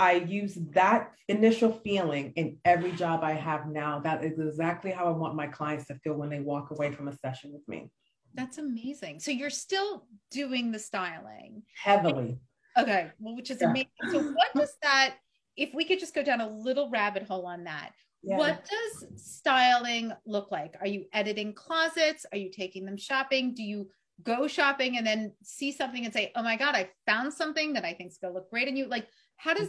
I 0.00 0.14
use 0.14 0.54
that 0.72 1.12
initial 1.28 1.72
feeling 1.84 2.32
in 2.36 2.56
every 2.64 2.90
job 2.92 3.22
I 3.22 3.32
have 3.32 3.66
now. 3.66 4.00
That 4.00 4.24
is 4.24 4.38
exactly 4.38 4.90
how 4.90 5.04
I 5.04 5.10
want 5.10 5.36
my 5.36 5.46
clients 5.46 5.86
to 5.88 5.94
feel 5.96 6.14
when 6.14 6.30
they 6.30 6.40
walk 6.40 6.70
away 6.70 6.90
from 6.90 7.08
a 7.08 7.16
session 7.18 7.52
with 7.52 7.68
me. 7.68 7.90
That's 8.32 8.56
amazing. 8.56 9.20
So 9.20 9.30
you're 9.30 9.50
still 9.50 10.06
doing 10.30 10.72
the 10.72 10.78
styling 10.78 11.64
heavily. 11.82 12.38
Okay, 12.78 13.10
well, 13.18 13.36
which 13.36 13.50
is 13.50 13.58
yeah. 13.60 13.70
amazing. 13.70 13.90
So 14.10 14.22
what 14.22 14.48
does 14.54 14.76
that 14.82 15.16
if 15.56 15.74
we 15.74 15.84
could 15.84 16.00
just 16.00 16.14
go 16.14 16.22
down 16.22 16.40
a 16.40 16.48
little 16.48 16.88
rabbit 16.90 17.24
hole 17.24 17.46
on 17.46 17.64
that, 17.64 17.90
yeah. 18.22 18.38
what 18.38 18.64
does 18.64 19.06
styling 19.22 20.12
look 20.24 20.50
like? 20.50 20.74
Are 20.80 20.86
you 20.86 21.04
editing 21.12 21.52
closets? 21.52 22.24
Are 22.32 22.38
you 22.38 22.50
taking 22.50 22.84
them 22.84 22.96
shopping? 22.96 23.54
Do 23.54 23.62
you 23.62 23.88
go 24.22 24.46
shopping 24.46 24.96
and 24.96 25.06
then 25.06 25.32
see 25.42 25.72
something 25.72 26.04
and 26.04 26.12
say, 26.12 26.32
"Oh 26.36 26.42
my 26.42 26.56
god, 26.56 26.74
I 26.74 26.90
found 27.06 27.32
something 27.32 27.74
that 27.74 27.84
I 27.84 27.94
think's 27.94 28.18
going 28.18 28.32
to 28.32 28.38
look 28.38 28.50
great 28.50 28.68
on 28.68 28.76
you"? 28.76 28.86
Like, 28.86 29.06
how 29.36 29.54
does 29.54 29.68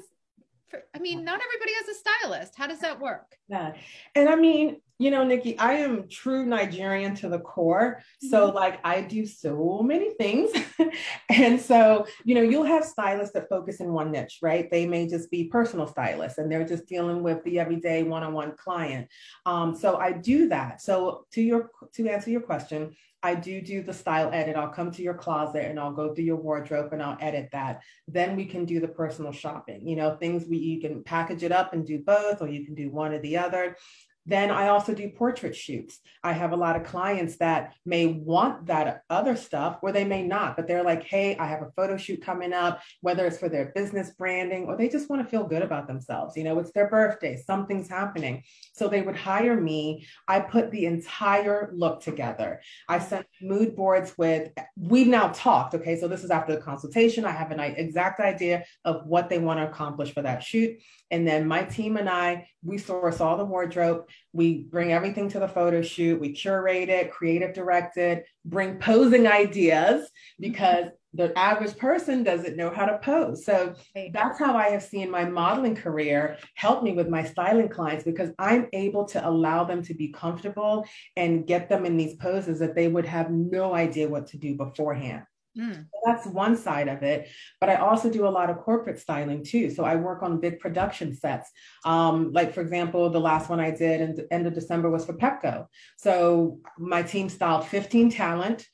I 0.95 0.99
mean, 0.99 1.25
not 1.25 1.41
everybody 1.41 1.73
has 1.73 1.89
a 1.89 1.99
stylist. 1.99 2.55
How 2.55 2.65
does 2.65 2.79
that 2.79 2.99
work? 2.99 3.35
Yeah. 3.49 3.73
And 4.15 4.29
I 4.29 4.35
mean, 4.35 4.79
you 5.01 5.09
know, 5.09 5.23
Nikki, 5.23 5.57
I 5.57 5.73
am 5.73 6.07
true 6.07 6.45
Nigerian 6.45 7.15
to 7.15 7.27
the 7.27 7.39
core. 7.39 8.03
So, 8.19 8.47
mm-hmm. 8.47 8.55
like, 8.55 8.79
I 8.85 9.01
do 9.01 9.25
so 9.25 9.81
many 9.83 10.13
things. 10.13 10.51
and 11.29 11.59
so, 11.59 12.05
you 12.23 12.35
know, 12.35 12.43
you'll 12.43 12.65
have 12.65 12.85
stylists 12.85 13.33
that 13.33 13.49
focus 13.49 13.79
in 13.79 13.91
one 13.91 14.11
niche, 14.11 14.37
right? 14.43 14.69
They 14.69 14.85
may 14.85 15.07
just 15.07 15.31
be 15.31 15.45
personal 15.45 15.87
stylists 15.87 16.37
and 16.37 16.51
they're 16.51 16.67
just 16.67 16.85
dealing 16.85 17.23
with 17.23 17.43
the 17.43 17.59
everyday 17.59 18.03
one 18.03 18.21
on 18.21 18.33
one 18.33 18.55
client. 18.55 19.07
Um, 19.47 19.75
so, 19.75 19.97
I 19.97 20.11
do 20.11 20.49
that. 20.49 20.81
So, 20.81 21.25
to 21.31 21.41
your 21.41 21.71
to 21.93 22.07
answer 22.07 22.29
your 22.29 22.41
question, 22.41 22.95
I 23.23 23.35
do 23.35 23.61
do 23.61 23.83
the 23.83 23.93
style 23.93 24.29
edit. 24.31 24.55
I'll 24.55 24.69
come 24.69 24.91
to 24.91 25.01
your 25.01 25.13
closet 25.13 25.65
and 25.65 25.79
I'll 25.79 25.93
go 25.93 26.13
through 26.13 26.25
your 26.25 26.37
wardrobe 26.37 26.91
and 26.91 27.01
I'll 27.01 27.17
edit 27.21 27.49
that. 27.51 27.81
Then 28.07 28.35
we 28.35 28.45
can 28.45 28.65
do 28.65 28.79
the 28.79 28.87
personal 28.87 29.31
shopping. 29.31 29.87
You 29.87 29.95
know, 29.95 30.15
things 30.15 30.45
we 30.47 30.57
you 30.57 30.81
can 30.81 31.03
package 31.03 31.43
it 31.43 31.51
up 31.51 31.73
and 31.73 31.85
do 31.85 31.99
both, 31.99 32.41
or 32.41 32.47
you 32.47 32.65
can 32.65 32.75
do 32.75 32.89
one 32.89 33.13
or 33.13 33.19
the 33.19 33.37
other. 33.37 33.77
Then 34.25 34.51
I 34.51 34.67
also 34.67 34.93
do 34.93 35.09
portrait 35.09 35.55
shoots. 35.55 35.99
I 36.23 36.33
have 36.33 36.51
a 36.51 36.55
lot 36.57 36.75
of 36.75 36.83
clients 36.83 37.37
that 37.37 37.73
may 37.85 38.05
want 38.05 38.67
that 38.67 39.01
other 39.09 39.35
stuff 39.35 39.79
or 39.81 39.91
they 39.91 40.05
may 40.05 40.23
not, 40.23 40.55
but 40.55 40.67
they're 40.67 40.83
like, 40.83 41.03
hey, 41.03 41.35
I 41.37 41.47
have 41.47 41.63
a 41.63 41.71
photo 41.75 41.97
shoot 41.97 42.21
coming 42.21 42.53
up, 42.53 42.81
whether 43.01 43.25
it's 43.25 43.39
for 43.39 43.49
their 43.49 43.71
business 43.73 44.11
branding 44.11 44.65
or 44.65 44.77
they 44.77 44.89
just 44.89 45.09
want 45.09 45.23
to 45.23 45.27
feel 45.27 45.45
good 45.45 45.63
about 45.63 45.87
themselves. 45.87 46.37
You 46.37 46.43
know, 46.43 46.59
it's 46.59 46.71
their 46.71 46.89
birthday, 46.89 47.35
something's 47.35 47.89
happening. 47.89 48.43
So 48.73 48.87
they 48.87 49.01
would 49.01 49.15
hire 49.15 49.59
me. 49.59 50.05
I 50.27 50.39
put 50.39 50.71
the 50.71 50.85
entire 50.85 51.71
look 51.73 52.01
together. 52.01 52.61
I 52.87 52.99
sent 52.99 53.25
mood 53.41 53.75
boards 53.75 54.15
with, 54.17 54.51
we've 54.77 55.07
now 55.07 55.29
talked. 55.29 55.73
Okay. 55.73 55.99
So 55.99 56.07
this 56.07 56.23
is 56.23 56.31
after 56.31 56.55
the 56.55 56.61
consultation. 56.61 57.25
I 57.25 57.31
have 57.31 57.51
an 57.51 57.59
exact 57.59 58.19
idea 58.19 58.65
of 58.85 59.05
what 59.07 59.29
they 59.29 59.39
want 59.39 59.59
to 59.59 59.67
accomplish 59.67 60.13
for 60.13 60.21
that 60.21 60.43
shoot. 60.43 60.77
And 61.09 61.27
then 61.27 61.47
my 61.47 61.63
team 61.63 61.97
and 61.97 62.09
I, 62.09 62.47
we 62.63 62.77
source 62.77 63.19
all 63.19 63.37
the 63.37 63.45
wardrobe. 63.45 64.07
We 64.33 64.63
bring 64.63 64.93
everything 64.93 65.29
to 65.29 65.39
the 65.39 65.47
photo 65.47 65.81
shoot. 65.81 66.19
We 66.19 66.33
curate 66.33 66.89
it, 66.89 67.11
creative 67.11 67.53
directed, 67.53 68.23
bring 68.45 68.79
posing 68.79 69.27
ideas 69.27 70.09
because 70.39 70.89
the 71.13 71.37
average 71.37 71.77
person 71.77 72.23
doesn't 72.23 72.55
know 72.55 72.69
how 72.69 72.85
to 72.85 72.97
pose. 72.99 73.45
So 73.45 73.75
that's 74.13 74.39
how 74.39 74.55
I 74.55 74.69
have 74.69 74.83
seen 74.83 75.11
my 75.11 75.25
modeling 75.25 75.75
career 75.75 76.37
help 76.55 76.83
me 76.83 76.93
with 76.93 77.09
my 77.09 77.23
styling 77.23 77.67
clients 77.67 78.05
because 78.05 78.31
I'm 78.39 78.67
able 78.71 79.05
to 79.09 79.27
allow 79.27 79.65
them 79.65 79.83
to 79.83 79.93
be 79.93 80.13
comfortable 80.13 80.85
and 81.17 81.45
get 81.45 81.67
them 81.67 81.85
in 81.85 81.97
these 81.97 82.15
poses 82.15 82.59
that 82.59 82.75
they 82.75 82.87
would 82.87 83.05
have 83.05 83.29
no 83.29 83.73
idea 83.73 84.07
what 84.07 84.27
to 84.27 84.37
do 84.37 84.55
beforehand. 84.55 85.23
Mm. 85.57 85.85
that's 86.05 86.25
one 86.25 86.55
side 86.55 86.87
of 86.87 87.03
it. 87.03 87.29
But 87.59 87.69
I 87.69 87.75
also 87.75 88.09
do 88.09 88.25
a 88.25 88.29
lot 88.29 88.49
of 88.49 88.57
corporate 88.59 88.99
styling 88.99 89.43
too. 89.43 89.69
So 89.69 89.83
I 89.83 89.95
work 89.95 90.23
on 90.23 90.39
big 90.39 90.59
production 90.59 91.13
sets. 91.13 91.49
Um, 91.83 92.31
like, 92.31 92.53
for 92.53 92.61
example, 92.61 93.09
the 93.09 93.19
last 93.19 93.49
one 93.49 93.59
I 93.59 93.71
did 93.71 94.01
in 94.01 94.15
the 94.15 94.31
end 94.31 94.47
of 94.47 94.53
December 94.53 94.89
was 94.89 95.05
for 95.05 95.13
Pepco. 95.13 95.67
So 95.97 96.59
my 96.77 97.03
team 97.03 97.27
styled 97.27 97.67
15 97.67 98.11
talent 98.11 98.65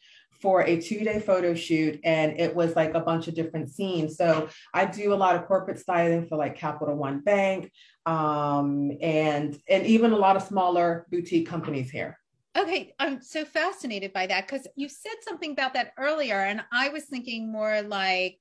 for 0.42 0.62
a 0.62 0.80
two 0.80 1.00
day 1.00 1.20
photo 1.20 1.56
shoot 1.56 2.00
and 2.04 2.40
it 2.40 2.56
was 2.56 2.76
like 2.76 2.94
a 2.94 3.00
bunch 3.00 3.28
of 3.28 3.34
different 3.34 3.70
scenes. 3.70 4.18
So 4.18 4.50
I 4.74 4.86
do 4.86 5.14
a 5.14 5.16
lot 5.16 5.36
of 5.36 5.48
corporate 5.48 5.80
styling 5.80 6.28
for 6.28 6.38
like 6.38 6.56
Capital 6.56 6.96
One 6.96 7.22
Bank 7.22 7.72
um, 8.06 8.92
and, 9.02 9.60
and 9.68 9.86
even 9.86 10.12
a 10.12 10.18
lot 10.18 10.36
of 10.36 10.44
smaller 10.44 11.08
boutique 11.10 11.48
companies 11.48 11.90
here. 11.90 12.20
Okay, 12.58 12.94
I'm 12.98 13.22
so 13.22 13.46
fascinated 13.46 14.14
by 14.14 14.26
that 14.28 14.48
because 14.48 14.68
you 14.76 14.90
said 14.90 15.14
something 15.22 15.52
about 15.52 15.76
that 15.76 15.92
earlier, 15.98 16.40
and 16.40 16.62
I 16.72 16.90
was 16.90 17.04
thinking 17.06 17.52
more 17.52 17.84
like 17.84 18.40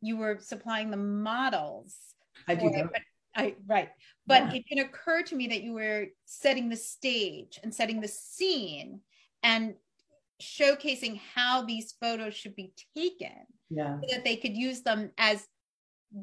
you 0.00 0.16
were 0.16 0.38
supplying 0.40 0.90
the 0.90 0.96
models. 0.96 1.96
I 2.46 2.54
do. 2.54 2.68
It, 2.68 2.86
but 2.92 3.02
I 3.34 3.56
right, 3.66 3.88
but 4.26 4.52
yeah. 4.52 4.58
it 4.58 4.68
can 4.68 4.78
occur 4.78 5.22
to 5.22 5.34
me 5.34 5.48
that 5.48 5.62
you 5.62 5.72
were 5.72 6.06
setting 6.26 6.68
the 6.68 6.76
stage 6.76 7.58
and 7.62 7.74
setting 7.74 8.00
the 8.00 8.08
scene 8.08 9.00
and 9.42 9.74
showcasing 10.40 11.20
how 11.34 11.62
these 11.62 11.94
photos 12.00 12.34
should 12.34 12.54
be 12.54 12.72
taken, 12.96 13.46
yeah, 13.68 13.98
so 14.00 14.14
that 14.14 14.24
they 14.24 14.36
could 14.36 14.56
use 14.56 14.82
them 14.82 15.10
as 15.18 15.46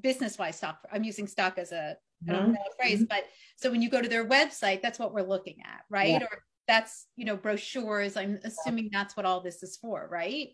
business-wise 0.02 0.56
stock. 0.56 0.80
I'm 0.92 1.04
using 1.04 1.28
stock 1.28 1.58
as 1.58 1.72
a 1.72 1.98
mm-hmm. 2.26 2.30
I 2.30 2.34
don't 2.34 2.54
know 2.54 2.60
a 2.60 2.76
phrase, 2.76 3.00
mm-hmm. 3.00 3.06
but 3.10 3.26
so 3.58 3.70
when 3.70 3.82
you 3.82 3.90
go 3.90 4.02
to 4.02 4.10
their 4.10 4.28
website, 4.28 4.82
that's 4.82 5.00
what 5.00 5.14
we're 5.14 5.28
looking 5.28 5.58
at, 5.66 5.82
right? 5.90 6.22
Yeah. 6.22 6.24
Or 6.24 6.44
that's 6.68 7.08
you 7.16 7.26
know 7.26 7.38
brochures 7.38 8.18
i'm 8.18 8.40
assuming 8.44 8.90
that's 8.92 9.16
what 9.16 9.26
all 9.26 9.42
this 9.42 9.64
is 9.64 9.78
for 9.78 10.08
right? 10.12 10.50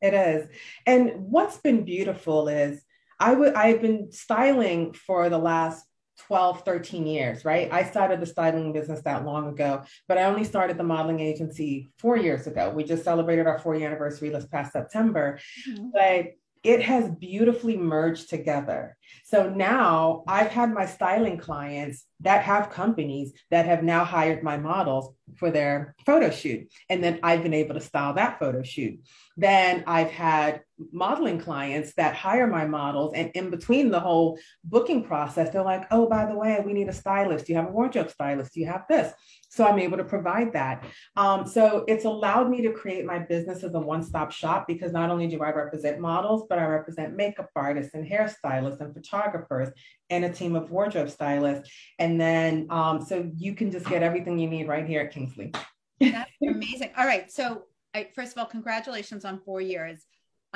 It 0.00 0.14
is. 0.14 0.48
And 0.86 1.12
what's 1.30 1.58
been 1.58 1.84
beautiful 1.84 2.48
is 2.48 2.82
i 3.18 3.32
would 3.32 3.54
i've 3.54 3.82
been 3.82 4.12
styling 4.12 4.92
for 4.92 5.28
the 5.28 5.38
last 5.38 5.84
12 6.28 6.62
13 6.64 7.06
years 7.06 7.44
right? 7.44 7.70
I 7.70 7.84
started 7.84 8.20
the 8.20 8.26
styling 8.26 8.72
business 8.72 9.02
that 9.02 9.24
long 9.24 9.48
ago 9.48 9.82
but 10.08 10.18
i 10.18 10.24
only 10.24 10.44
started 10.44 10.78
the 10.78 10.84
modeling 10.84 11.20
agency 11.20 11.90
four 11.98 12.16
years 12.16 12.46
ago. 12.46 12.70
We 12.70 12.84
just 12.84 13.04
celebrated 13.04 13.46
our 13.46 13.58
four 13.58 13.74
year 13.74 13.88
anniversary 13.88 14.30
this 14.30 14.46
past 14.46 14.72
september. 14.72 15.38
Mm-hmm. 15.68 15.88
but 15.92 16.26
it 16.66 16.82
has 16.82 17.08
beautifully 17.08 17.76
merged 17.76 18.28
together. 18.28 18.96
So 19.24 19.48
now 19.48 20.24
I've 20.26 20.50
had 20.50 20.74
my 20.74 20.84
styling 20.86 21.38
clients 21.38 22.04
that 22.20 22.42
have 22.42 22.70
companies 22.70 23.32
that 23.52 23.66
have 23.66 23.84
now 23.84 24.04
hired 24.04 24.42
my 24.42 24.56
models 24.56 25.14
for 25.36 25.52
their 25.52 25.94
photo 26.04 26.28
shoot. 26.28 26.68
And 26.90 27.04
then 27.04 27.20
I've 27.22 27.44
been 27.44 27.54
able 27.54 27.74
to 27.74 27.80
style 27.80 28.14
that 28.14 28.40
photo 28.40 28.64
shoot. 28.64 28.98
Then 29.36 29.84
I've 29.86 30.10
had 30.10 30.62
modeling 30.92 31.38
clients 31.38 31.94
that 31.94 32.14
hire 32.14 32.46
my 32.46 32.66
models. 32.66 33.12
And 33.14 33.30
in 33.34 33.50
between 33.50 33.90
the 33.90 34.00
whole 34.00 34.38
booking 34.64 35.04
process, 35.04 35.50
they're 35.50 35.62
like, 35.62 35.86
oh, 35.90 36.08
by 36.08 36.26
the 36.26 36.36
way, 36.36 36.62
we 36.64 36.72
need 36.72 36.88
a 36.88 36.92
stylist. 36.92 37.46
Do 37.46 37.52
you 37.52 37.58
have 37.58 37.68
a 37.68 37.72
wardrobe 37.72 38.10
stylist? 38.10 38.54
Do 38.54 38.60
you 38.60 38.66
have 38.66 38.84
this? 38.88 39.12
So 39.48 39.66
I'm 39.66 39.78
able 39.78 39.96
to 39.96 40.04
provide 40.04 40.52
that. 40.52 40.84
Um, 41.16 41.46
so 41.46 41.84
it's 41.88 42.04
allowed 42.04 42.50
me 42.50 42.60
to 42.62 42.72
create 42.72 43.06
my 43.06 43.18
business 43.18 43.62
as 43.64 43.74
a 43.74 43.80
one 43.80 44.02
stop 44.02 44.30
shop 44.32 44.66
because 44.66 44.92
not 44.92 45.10
only 45.10 45.28
do 45.28 45.42
I 45.42 45.52
represent 45.52 45.98
models, 45.98 46.44
but 46.48 46.58
I 46.58 46.66
represent 46.66 47.16
makeup 47.16 47.48
artists 47.56 47.94
and 47.94 48.06
hairstylists 48.06 48.80
and 48.80 48.92
photographers 48.92 49.70
and 50.10 50.24
a 50.24 50.30
team 50.30 50.56
of 50.56 50.70
wardrobe 50.70 51.10
stylists. 51.10 51.70
And 51.98 52.20
then 52.20 52.66
um, 52.70 53.00
so 53.00 53.30
you 53.36 53.54
can 53.54 53.70
just 53.70 53.86
get 53.86 54.02
everything 54.02 54.38
you 54.38 54.48
need 54.48 54.68
right 54.68 54.86
here 54.86 55.00
at 55.00 55.12
Kingsley. 55.12 55.52
That's 56.00 56.30
amazing. 56.42 56.90
All 56.96 57.06
right. 57.06 57.30
So, 57.32 57.62
I, 57.94 58.08
first 58.14 58.32
of 58.32 58.38
all, 58.38 58.44
congratulations 58.44 59.24
on 59.24 59.40
four 59.40 59.62
years. 59.62 60.04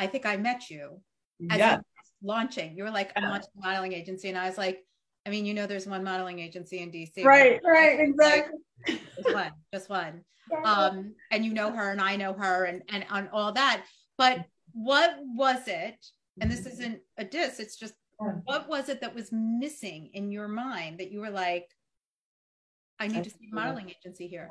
I 0.00 0.06
think 0.06 0.24
I 0.24 0.38
met 0.38 0.70
you 0.70 1.00
as 1.50 1.58
yeah. 1.58 1.78
launching. 2.22 2.74
You 2.76 2.84
were 2.84 2.90
like, 2.90 3.12
I'm 3.16 3.24
launching 3.24 3.50
a 3.62 3.66
modeling 3.66 3.92
agency. 3.92 4.30
And 4.30 4.38
I 4.38 4.48
was 4.48 4.56
like, 4.56 4.82
I 5.26 5.30
mean, 5.30 5.44
you 5.44 5.52
know, 5.52 5.66
there's 5.66 5.86
one 5.86 6.02
modeling 6.02 6.38
agency 6.38 6.78
in 6.78 6.90
DC. 6.90 7.22
Right, 7.22 7.60
right, 7.62 8.00
exactly. 8.00 8.58
Just 8.86 9.34
one, 9.34 9.52
just 9.72 9.90
one. 9.90 10.24
Um, 10.64 11.14
and 11.30 11.44
you 11.44 11.54
know 11.54 11.70
her 11.70 11.92
and 11.92 12.00
I 12.00 12.16
know 12.16 12.32
her 12.32 12.64
and, 12.64 12.82
and 12.88 13.06
on 13.08 13.28
all 13.32 13.52
that. 13.52 13.84
But 14.18 14.46
what 14.72 15.14
was 15.22 15.68
it? 15.68 15.94
And 16.40 16.50
this 16.50 16.66
isn't 16.66 16.98
a 17.18 17.24
diss, 17.24 17.60
it's 17.60 17.76
just 17.76 17.94
what 18.44 18.68
was 18.68 18.88
it 18.88 19.00
that 19.02 19.14
was 19.14 19.30
missing 19.30 20.10
in 20.12 20.32
your 20.32 20.48
mind 20.48 20.98
that 20.98 21.12
you 21.12 21.20
were 21.20 21.30
like, 21.30 21.68
I 22.98 23.06
need 23.06 23.22
to 23.22 23.30
see 23.30 23.48
a 23.52 23.54
modeling 23.54 23.90
agency 23.90 24.26
here? 24.26 24.48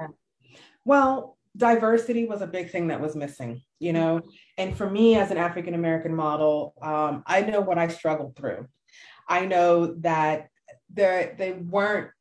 Well, 0.86 1.38
diversity 1.58 2.26
was 2.26 2.42
a 2.42 2.48
big 2.48 2.72
thing 2.72 2.88
that 2.88 3.02
was 3.02 3.16
missing, 3.16 3.62
you 3.80 3.94
know. 3.94 4.22
And 4.58 4.78
for 4.78 4.90
me, 4.90 5.16
as 5.16 5.32
an 5.32 5.38
African 5.38 5.74
American 5.74 6.16
model, 6.16 6.74
um, 6.82 7.24
I 7.26 7.42
know 7.42 7.62
what 7.62 7.78
I 7.78 7.88
struggled 7.88 8.36
through. 8.36 8.68
I 9.28 9.46
know 9.46 9.94
that 10.00 10.50
there 10.92 11.36
they 11.38 11.54
weren't 11.54 12.12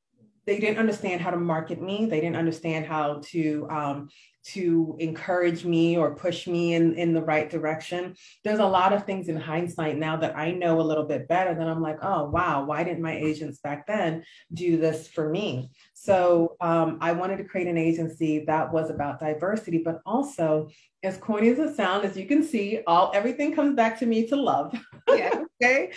they 0.49 0.59
didn't 0.59 0.79
understand 0.79 1.21
how 1.21 1.31
to 1.31 1.37
market 1.37 1.83
me. 1.83 2.07
They 2.07 2.23
didn't 2.23 2.37
understand 2.37 2.87
how 2.87 3.21
to 3.33 3.69
um, 3.69 4.09
to 4.55 4.97
encourage 4.99 5.67
me 5.67 5.99
or 5.99 6.15
push 6.15 6.47
me 6.47 6.73
in, 6.73 6.95
in 6.95 7.13
the 7.13 7.23
right 7.23 7.51
direction. 7.51 8.15
There's 8.45 8.61
a 8.61 8.67
lot 8.67 8.95
of 8.95 9.05
things 9.05 9.29
in 9.29 9.37
hindsight 9.37 9.99
now 9.99 10.17
that 10.17 10.39
I 10.39 10.53
know 10.53 10.81
a 10.81 10.89
little 10.89 11.05
bit 11.05 11.29
better 11.29 11.55
that 11.55 11.69
I'm 11.69 11.83
like, 11.83 11.99
oh, 12.01 12.31
wow, 12.31 12.65
why 12.65 12.83
didn't 12.83 13.03
my 13.03 13.15
agents 13.15 13.59
back 13.59 13.87
then 13.87 14.25
do 14.55 14.79
this 14.79 15.07
for 15.07 15.29
me? 15.29 15.69
So 15.93 16.57
um, 16.63 16.97
I 17.03 17.13
wanted 17.13 17.37
to 17.39 17.45
create 17.45 17.67
an 17.67 17.77
agency 17.77 18.45
that 18.47 18.73
was 18.73 18.89
about 18.89 19.21
diversity, 19.21 19.83
but 19.85 20.01
also 20.07 20.71
as 21.03 21.17
corny 21.17 21.49
as 21.49 21.59
it 21.59 21.77
sounds, 21.77 22.05
as 22.05 22.17
you 22.17 22.27
can 22.27 22.43
see, 22.43 22.81
all 22.87 23.13
everything 23.15 23.55
comes 23.55 23.77
back 23.77 23.99
to 24.01 24.07
me 24.07 24.27
to 24.29 24.37
love. 24.37 24.75
Yeah. 25.09 25.45
okay. 25.63 25.93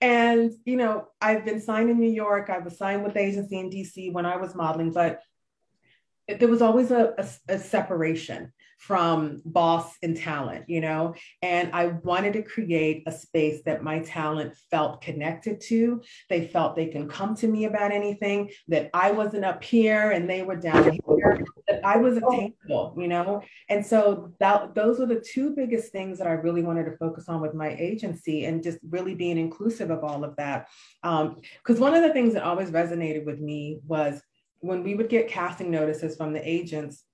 And 0.00 0.52
you 0.64 0.76
know, 0.76 1.08
I've 1.20 1.44
been 1.44 1.60
signed 1.60 1.90
in 1.90 1.98
New 1.98 2.10
York. 2.10 2.48
I 2.50 2.58
was 2.58 2.78
signed 2.78 3.04
with 3.04 3.14
the 3.14 3.20
agency 3.20 3.58
in 3.58 3.70
DC 3.70 4.12
when 4.12 4.26
I 4.26 4.36
was 4.36 4.54
modeling, 4.54 4.92
but 4.92 5.20
there 6.28 6.48
was 6.48 6.62
always 6.62 6.90
a, 6.90 7.14
a, 7.18 7.54
a, 7.54 7.58
separation 7.58 8.52
from 8.78 9.40
boss 9.44 9.96
and 10.02 10.16
talent, 10.16 10.64
you 10.68 10.80
know, 10.80 11.14
and 11.42 11.70
I 11.72 11.86
wanted 11.86 12.34
to 12.34 12.42
create 12.42 13.02
a 13.06 13.12
space 13.12 13.62
that 13.64 13.82
my 13.82 14.00
talent 14.00 14.56
felt 14.70 15.00
connected 15.00 15.60
to. 15.62 16.02
They 16.28 16.46
felt 16.46 16.76
they 16.76 16.86
can 16.86 17.08
come 17.08 17.34
to 17.36 17.48
me 17.48 17.64
about 17.64 17.92
anything, 17.92 18.50
that 18.68 18.90
I 18.92 19.10
wasn't 19.10 19.44
up 19.44 19.64
here 19.64 20.10
and 20.10 20.28
they 20.28 20.42
were 20.42 20.56
down 20.56 20.92
here, 20.92 21.44
that 21.68 21.84
I 21.84 21.96
was 21.96 22.16
attainable, 22.18 22.94
you 22.98 23.08
know. 23.08 23.42
And 23.68 23.84
so 23.84 24.32
that 24.40 24.74
those 24.74 24.98
were 24.98 25.06
the 25.06 25.20
two 25.20 25.50
biggest 25.50 25.90
things 25.90 26.18
that 26.18 26.26
I 26.26 26.32
really 26.32 26.62
wanted 26.62 26.84
to 26.84 26.96
focus 26.96 27.28
on 27.28 27.40
with 27.40 27.54
my 27.54 27.74
agency 27.78 28.44
and 28.44 28.62
just 28.62 28.78
really 28.88 29.14
being 29.14 29.38
inclusive 29.38 29.90
of 29.90 30.04
all 30.04 30.22
of 30.22 30.36
that. 30.36 30.68
Because 31.02 31.76
um, 31.76 31.80
one 31.80 31.94
of 31.94 32.02
the 32.02 32.12
things 32.12 32.34
that 32.34 32.42
always 32.42 32.70
resonated 32.70 33.24
with 33.24 33.40
me 33.40 33.80
was 33.86 34.20
when 34.60 34.82
we 34.82 34.94
would 34.94 35.08
get 35.08 35.28
casting 35.28 35.70
notices 35.70 36.16
from 36.16 36.32
the 36.32 36.48
agents 36.48 37.04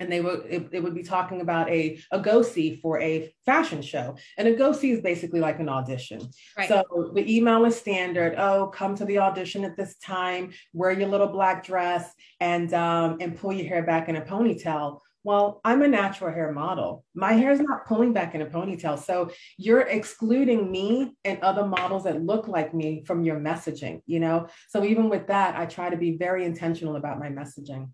and 0.00 0.10
they 0.10 0.20
would 0.20 0.44
it, 0.48 0.68
it, 0.72 0.82
would 0.82 0.94
be 0.94 1.02
talking 1.02 1.40
about 1.40 1.68
a 1.70 2.00
a 2.10 2.18
go 2.18 2.42
see 2.42 2.76
for 2.76 3.00
a 3.00 3.32
fashion 3.46 3.82
show 3.82 4.16
and 4.38 4.48
a 4.48 4.54
go 4.54 4.72
see 4.72 4.90
is 4.90 5.00
basically 5.00 5.40
like 5.40 5.58
an 5.60 5.68
audition 5.68 6.20
right. 6.56 6.68
so 6.68 6.82
the 7.14 7.36
email 7.36 7.64
is 7.64 7.76
standard 7.76 8.34
oh 8.38 8.68
come 8.68 8.94
to 8.94 9.04
the 9.04 9.18
audition 9.18 9.64
at 9.64 9.76
this 9.76 9.96
time 9.98 10.52
wear 10.72 10.92
your 10.92 11.08
little 11.08 11.28
black 11.28 11.64
dress 11.64 12.12
and 12.40 12.72
um, 12.74 13.18
and 13.20 13.38
pull 13.38 13.52
your 13.52 13.68
hair 13.68 13.82
back 13.82 14.08
in 14.08 14.16
a 14.16 14.22
ponytail 14.22 15.00
well, 15.24 15.62
I'm 15.64 15.80
a 15.80 15.88
natural 15.88 16.32
hair 16.32 16.52
model. 16.52 17.02
My 17.14 17.32
hair 17.32 17.50
is 17.50 17.60
not 17.60 17.86
pulling 17.86 18.12
back 18.12 18.34
in 18.34 18.42
a 18.42 18.46
ponytail. 18.46 19.02
So 19.02 19.30
you're 19.56 19.80
excluding 19.80 20.70
me 20.70 21.14
and 21.24 21.40
other 21.40 21.66
models 21.66 22.04
that 22.04 22.22
look 22.22 22.46
like 22.46 22.74
me 22.74 23.02
from 23.06 23.24
your 23.24 23.40
messaging, 23.40 24.02
you 24.04 24.20
know? 24.20 24.48
So 24.68 24.84
even 24.84 25.08
with 25.08 25.26
that, 25.28 25.56
I 25.56 25.64
try 25.64 25.88
to 25.88 25.96
be 25.96 26.18
very 26.18 26.44
intentional 26.44 26.96
about 26.96 27.18
my 27.18 27.30
messaging. 27.30 27.88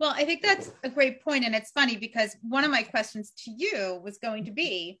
Well, 0.00 0.12
I 0.14 0.24
think 0.24 0.42
that's 0.42 0.72
a 0.82 0.88
great 0.88 1.22
point, 1.22 1.44
And 1.44 1.54
it's 1.54 1.70
funny 1.70 1.96
because 1.96 2.36
one 2.42 2.64
of 2.64 2.70
my 2.70 2.82
questions 2.82 3.32
to 3.44 3.50
you 3.50 4.00
was 4.02 4.18
going 4.18 4.44
to 4.46 4.50
be 4.50 4.98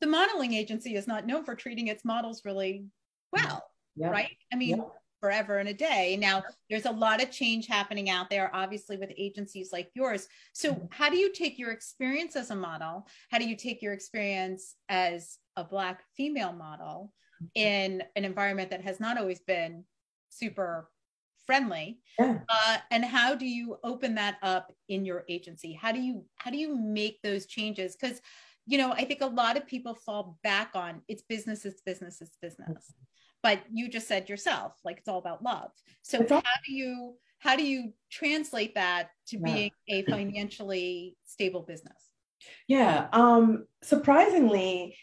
the 0.00 0.06
modeling 0.06 0.54
agency 0.54 0.94
is 0.94 1.06
not 1.06 1.26
known 1.26 1.44
for 1.44 1.54
treating 1.54 1.88
its 1.88 2.04
models 2.04 2.42
really 2.44 2.86
well, 3.32 3.62
yeah. 3.96 4.08
right? 4.08 4.36
I 4.52 4.56
mean, 4.56 4.78
yeah 4.78 4.84
forever 5.20 5.58
and 5.58 5.68
a 5.68 5.74
day. 5.74 6.16
Now, 6.18 6.42
there's 6.68 6.86
a 6.86 6.90
lot 6.90 7.22
of 7.22 7.30
change 7.30 7.66
happening 7.66 8.10
out 8.10 8.30
there, 8.30 8.50
obviously, 8.54 8.96
with 8.96 9.12
agencies 9.16 9.70
like 9.72 9.90
yours. 9.94 10.26
So, 10.52 10.72
mm-hmm. 10.72 10.86
how 10.90 11.10
do 11.10 11.16
you 11.16 11.32
take 11.32 11.58
your 11.58 11.70
experience 11.70 12.36
as 12.36 12.50
a 12.50 12.56
model? 12.56 13.06
How 13.30 13.38
do 13.38 13.48
you 13.48 13.56
take 13.56 13.82
your 13.82 13.92
experience 13.92 14.74
as 14.88 15.38
a 15.56 15.64
Black 15.64 16.02
female 16.16 16.52
model 16.52 17.12
mm-hmm. 17.42 17.46
in 17.54 18.02
an 18.16 18.24
environment 18.24 18.70
that 18.70 18.82
has 18.82 18.98
not 18.98 19.18
always 19.18 19.40
been 19.40 19.84
super 20.30 20.88
friendly 21.50 21.98
yeah. 22.16 22.38
uh, 22.48 22.76
and 22.92 23.04
how 23.04 23.34
do 23.34 23.44
you 23.44 23.76
open 23.82 24.14
that 24.14 24.36
up 24.40 24.72
in 24.88 25.04
your 25.04 25.24
agency? 25.28 25.72
How 25.72 25.90
do 25.90 26.00
you 26.00 26.24
how 26.36 26.52
do 26.52 26.56
you 26.56 26.76
make 26.76 27.20
those 27.22 27.46
changes? 27.46 27.96
Because 27.96 28.20
you 28.66 28.78
know 28.78 28.92
i 28.92 29.04
think 29.04 29.20
a 29.20 29.26
lot 29.26 29.56
of 29.56 29.66
people 29.66 29.94
fall 29.94 30.38
back 30.44 30.70
on 30.74 31.02
it's 31.08 31.22
business 31.22 31.64
it's 31.64 31.82
business 31.82 32.20
it's 32.20 32.36
business. 32.40 32.94
But 33.42 33.62
you 33.72 33.88
just 33.88 34.06
said 34.06 34.28
yourself 34.28 34.74
like 34.84 34.98
it's 34.98 35.08
all 35.08 35.18
about 35.18 35.42
love. 35.42 35.70
So 36.02 36.18
how 36.28 36.40
do 36.66 36.72
you 36.72 37.16
how 37.40 37.56
do 37.56 37.64
you 37.66 37.92
translate 38.10 38.74
that 38.76 39.10
to 39.28 39.38
yeah. 39.38 39.54
being 39.54 39.70
a 39.88 40.02
financially 40.04 41.16
stable 41.24 41.62
business? 41.62 42.00
Yeah 42.68 43.08
um 43.12 43.66
surprisingly 43.82 44.96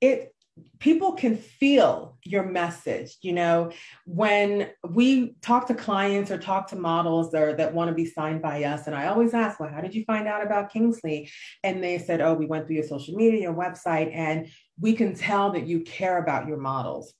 it 0.00 0.32
people 0.78 1.12
can 1.12 1.36
feel 1.36 2.18
your 2.24 2.44
message 2.44 3.16
you 3.22 3.32
know? 3.32 3.70
When 4.04 4.70
we 4.88 5.34
talk 5.40 5.66
to 5.68 5.74
clients 5.74 6.30
or 6.30 6.38
talk 6.38 6.68
to 6.68 6.76
models 6.76 7.34
or 7.34 7.54
that 7.54 7.74
want 7.74 7.88
to 7.88 7.94
be 7.94 8.06
signed 8.06 8.42
by 8.42 8.64
us 8.64 8.86
and 8.86 8.94
i 8.94 9.06
always 9.06 9.34
ask 9.34 9.60
well 9.60 9.70
how 9.70 9.80
did 9.80 9.94
you 9.94 10.04
find 10.04 10.26
out 10.26 10.44
about 10.44 10.72
kingsley? 10.72 11.30
And 11.62 11.82
they 11.82 11.98
said 11.98 12.20
oh 12.20 12.34
we 12.34 12.46
went 12.46 12.66
through 12.66 12.76
your 12.76 12.86
social 12.86 13.14
media 13.14 13.40
your 13.40 13.54
website 13.54 14.14
and 14.14 14.48
we 14.80 14.94
can 14.94 15.14
tell 15.14 15.52
that 15.52 15.66
you 15.66 15.80
care 15.80 16.18
about 16.18 16.48
your 16.48 16.56
models. 16.56 17.12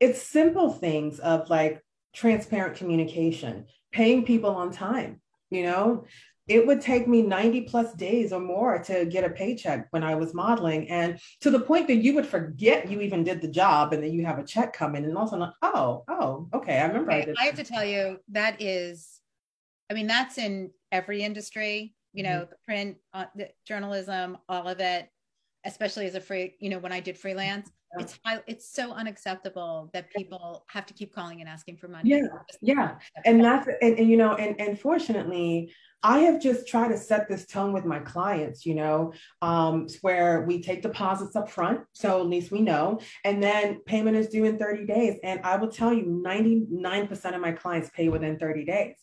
It's 0.00 0.22
simple 0.22 0.72
things 0.72 1.20
of 1.20 1.48
like 1.48 1.80
transparent 2.14 2.76
communication, 2.76 3.66
paying 3.92 4.24
people 4.24 4.50
on 4.50 4.72
time, 4.72 5.20
you 5.50 5.62
know, 5.62 6.04
it 6.46 6.66
would 6.66 6.80
take 6.80 7.08
me 7.08 7.22
90 7.22 7.62
plus 7.62 7.94
days 7.94 8.32
or 8.32 8.40
more 8.40 8.78
to 8.78 9.06
get 9.06 9.24
a 9.24 9.30
paycheck 9.30 9.86
when 9.90 10.02
I 10.02 10.14
was 10.14 10.34
modeling. 10.34 10.88
And 10.90 11.18
to 11.40 11.50
the 11.50 11.60
point 11.60 11.86
that 11.88 11.96
you 11.96 12.14
would 12.14 12.26
forget 12.26 12.90
you 12.90 13.00
even 13.00 13.24
did 13.24 13.40
the 13.40 13.48
job 13.48 13.92
and 13.92 14.02
then 14.02 14.12
you 14.12 14.26
have 14.26 14.38
a 14.38 14.44
check 14.44 14.74
coming 14.74 15.04
and 15.04 15.16
also, 15.16 15.50
oh, 15.62 16.04
oh, 16.08 16.48
okay, 16.52 16.78
I 16.78 16.86
remember. 16.86 17.12
Okay, 17.12 17.32
I, 17.38 17.42
I, 17.42 17.46
have 17.46 17.56
to 17.56 17.64
tell 17.64 17.84
you, 17.84 18.18
that 18.32 18.60
is, 18.60 19.20
I 19.90 19.94
mean, 19.94 20.06
that's 20.06 20.36
in 20.36 20.70
every 20.92 21.22
industry, 21.22 21.94
you 22.12 22.22
know, 22.22 22.40
mm-hmm. 22.40 22.50
the 22.50 22.56
print, 22.66 22.96
uh, 23.14 23.26
the 23.34 23.48
journalism, 23.66 24.36
all 24.48 24.68
of 24.68 24.80
it, 24.80 25.08
especially 25.64 26.06
as 26.06 26.14
a 26.14 26.20
free, 26.20 26.54
you 26.60 26.68
know, 26.70 26.78
when 26.78 26.92
I 26.92 27.00
did 27.00 27.16
freelance 27.18 27.70
it's 27.98 28.18
high, 28.24 28.40
it's 28.46 28.68
so 28.68 28.92
unacceptable 28.92 29.90
that 29.92 30.10
people 30.10 30.64
have 30.68 30.86
to 30.86 30.94
keep 30.94 31.14
calling 31.14 31.40
and 31.40 31.48
asking 31.48 31.76
for 31.76 31.88
money 31.88 32.10
yeah 32.10 32.26
yeah 32.60 32.96
and 33.24 33.42
that's 33.42 33.68
and, 33.82 33.98
and 33.98 34.10
you 34.10 34.16
know 34.16 34.34
and 34.34 34.60
and 34.60 34.78
fortunately 34.78 35.72
I 36.06 36.18
have 36.18 36.38
just 36.38 36.68
tried 36.68 36.88
to 36.88 36.98
set 36.98 37.30
this 37.30 37.46
tone 37.46 37.72
with 37.72 37.86
my 37.86 37.98
clients, 37.98 38.66
you 38.66 38.74
know, 38.74 39.14
um, 39.40 39.86
where 40.02 40.42
we 40.42 40.60
take 40.60 40.82
deposits 40.82 41.34
up 41.34 41.50
front. 41.50 41.80
So 41.94 42.20
at 42.20 42.26
least 42.26 42.52
we 42.52 42.60
know. 42.60 43.00
And 43.24 43.42
then 43.42 43.80
payment 43.86 44.14
is 44.18 44.28
due 44.28 44.44
in 44.44 44.58
30 44.58 44.84
days. 44.84 45.18
And 45.24 45.40
I 45.44 45.56
will 45.56 45.70
tell 45.70 45.94
you, 45.94 46.04
99% 46.04 47.34
of 47.34 47.40
my 47.40 47.52
clients 47.52 47.88
pay 47.88 48.10
within 48.10 48.38
30 48.38 48.66
days. 48.66 48.96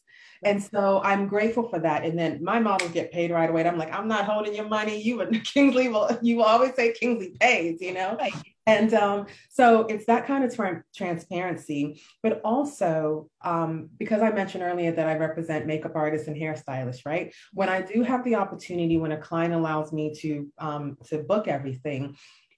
And 0.44 0.62
so 0.62 1.02
I'm 1.04 1.28
grateful 1.28 1.70
for 1.70 1.80
that. 1.80 2.04
And 2.04 2.18
then 2.18 2.44
my 2.44 2.60
models 2.60 2.92
get 2.92 3.12
paid 3.12 3.32
right 3.32 3.50
away. 3.50 3.62
And 3.62 3.70
I'm 3.70 3.78
like, 3.78 3.94
I'm 3.94 4.08
not 4.08 4.26
holding 4.26 4.56
your 4.56 4.68
money. 4.68 5.00
You 5.00 5.22
and 5.22 5.44
Kingsley 5.54 5.90
will, 5.90 6.10
you 6.22 6.38
will 6.38 6.46
always 6.46 6.76
say 6.76 6.94
Kingsley 6.94 7.36
pays, 7.40 7.82
you 7.82 7.94
know? 7.94 8.18
Right. 8.20 8.34
And 8.68 8.94
um, 8.94 9.26
so 9.50 9.82
it's 9.82 10.06
that 10.06 10.28
kind 10.28 10.44
of 10.44 10.56
tra- 10.56 10.84
transparency, 10.96 12.02
but 12.22 12.42
also 12.44 13.30
um, 13.44 13.90
because 13.98 14.22
I 14.22 14.32
mentioned 14.32 14.64
earlier 14.64 14.92
that 14.92 15.08
I 15.08 15.18
represent 15.18 15.66
makeup 15.66 15.94
artists 15.96 16.28
and 16.28 16.38
hairstylists, 16.38 17.06
right? 17.06 17.34
When 17.54 17.70
I 17.70 17.82
do 17.82 18.04
have 18.04 18.24
the 18.24 18.36
opportunity, 18.36 18.98
when 18.98 19.12
a 19.12 19.18
client 19.18 19.54
allows 19.54 19.92
me 19.92 20.14
to 20.20 20.48
um, 20.60 20.98
to 21.08 21.20
book 21.20 21.48
everything, 21.48 22.16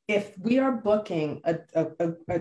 if 0.07 0.37
we 0.37 0.59
are 0.59 0.73
booking 0.73 1.41
a, 1.45 1.59
a, 1.73 1.87
a, 2.27 2.39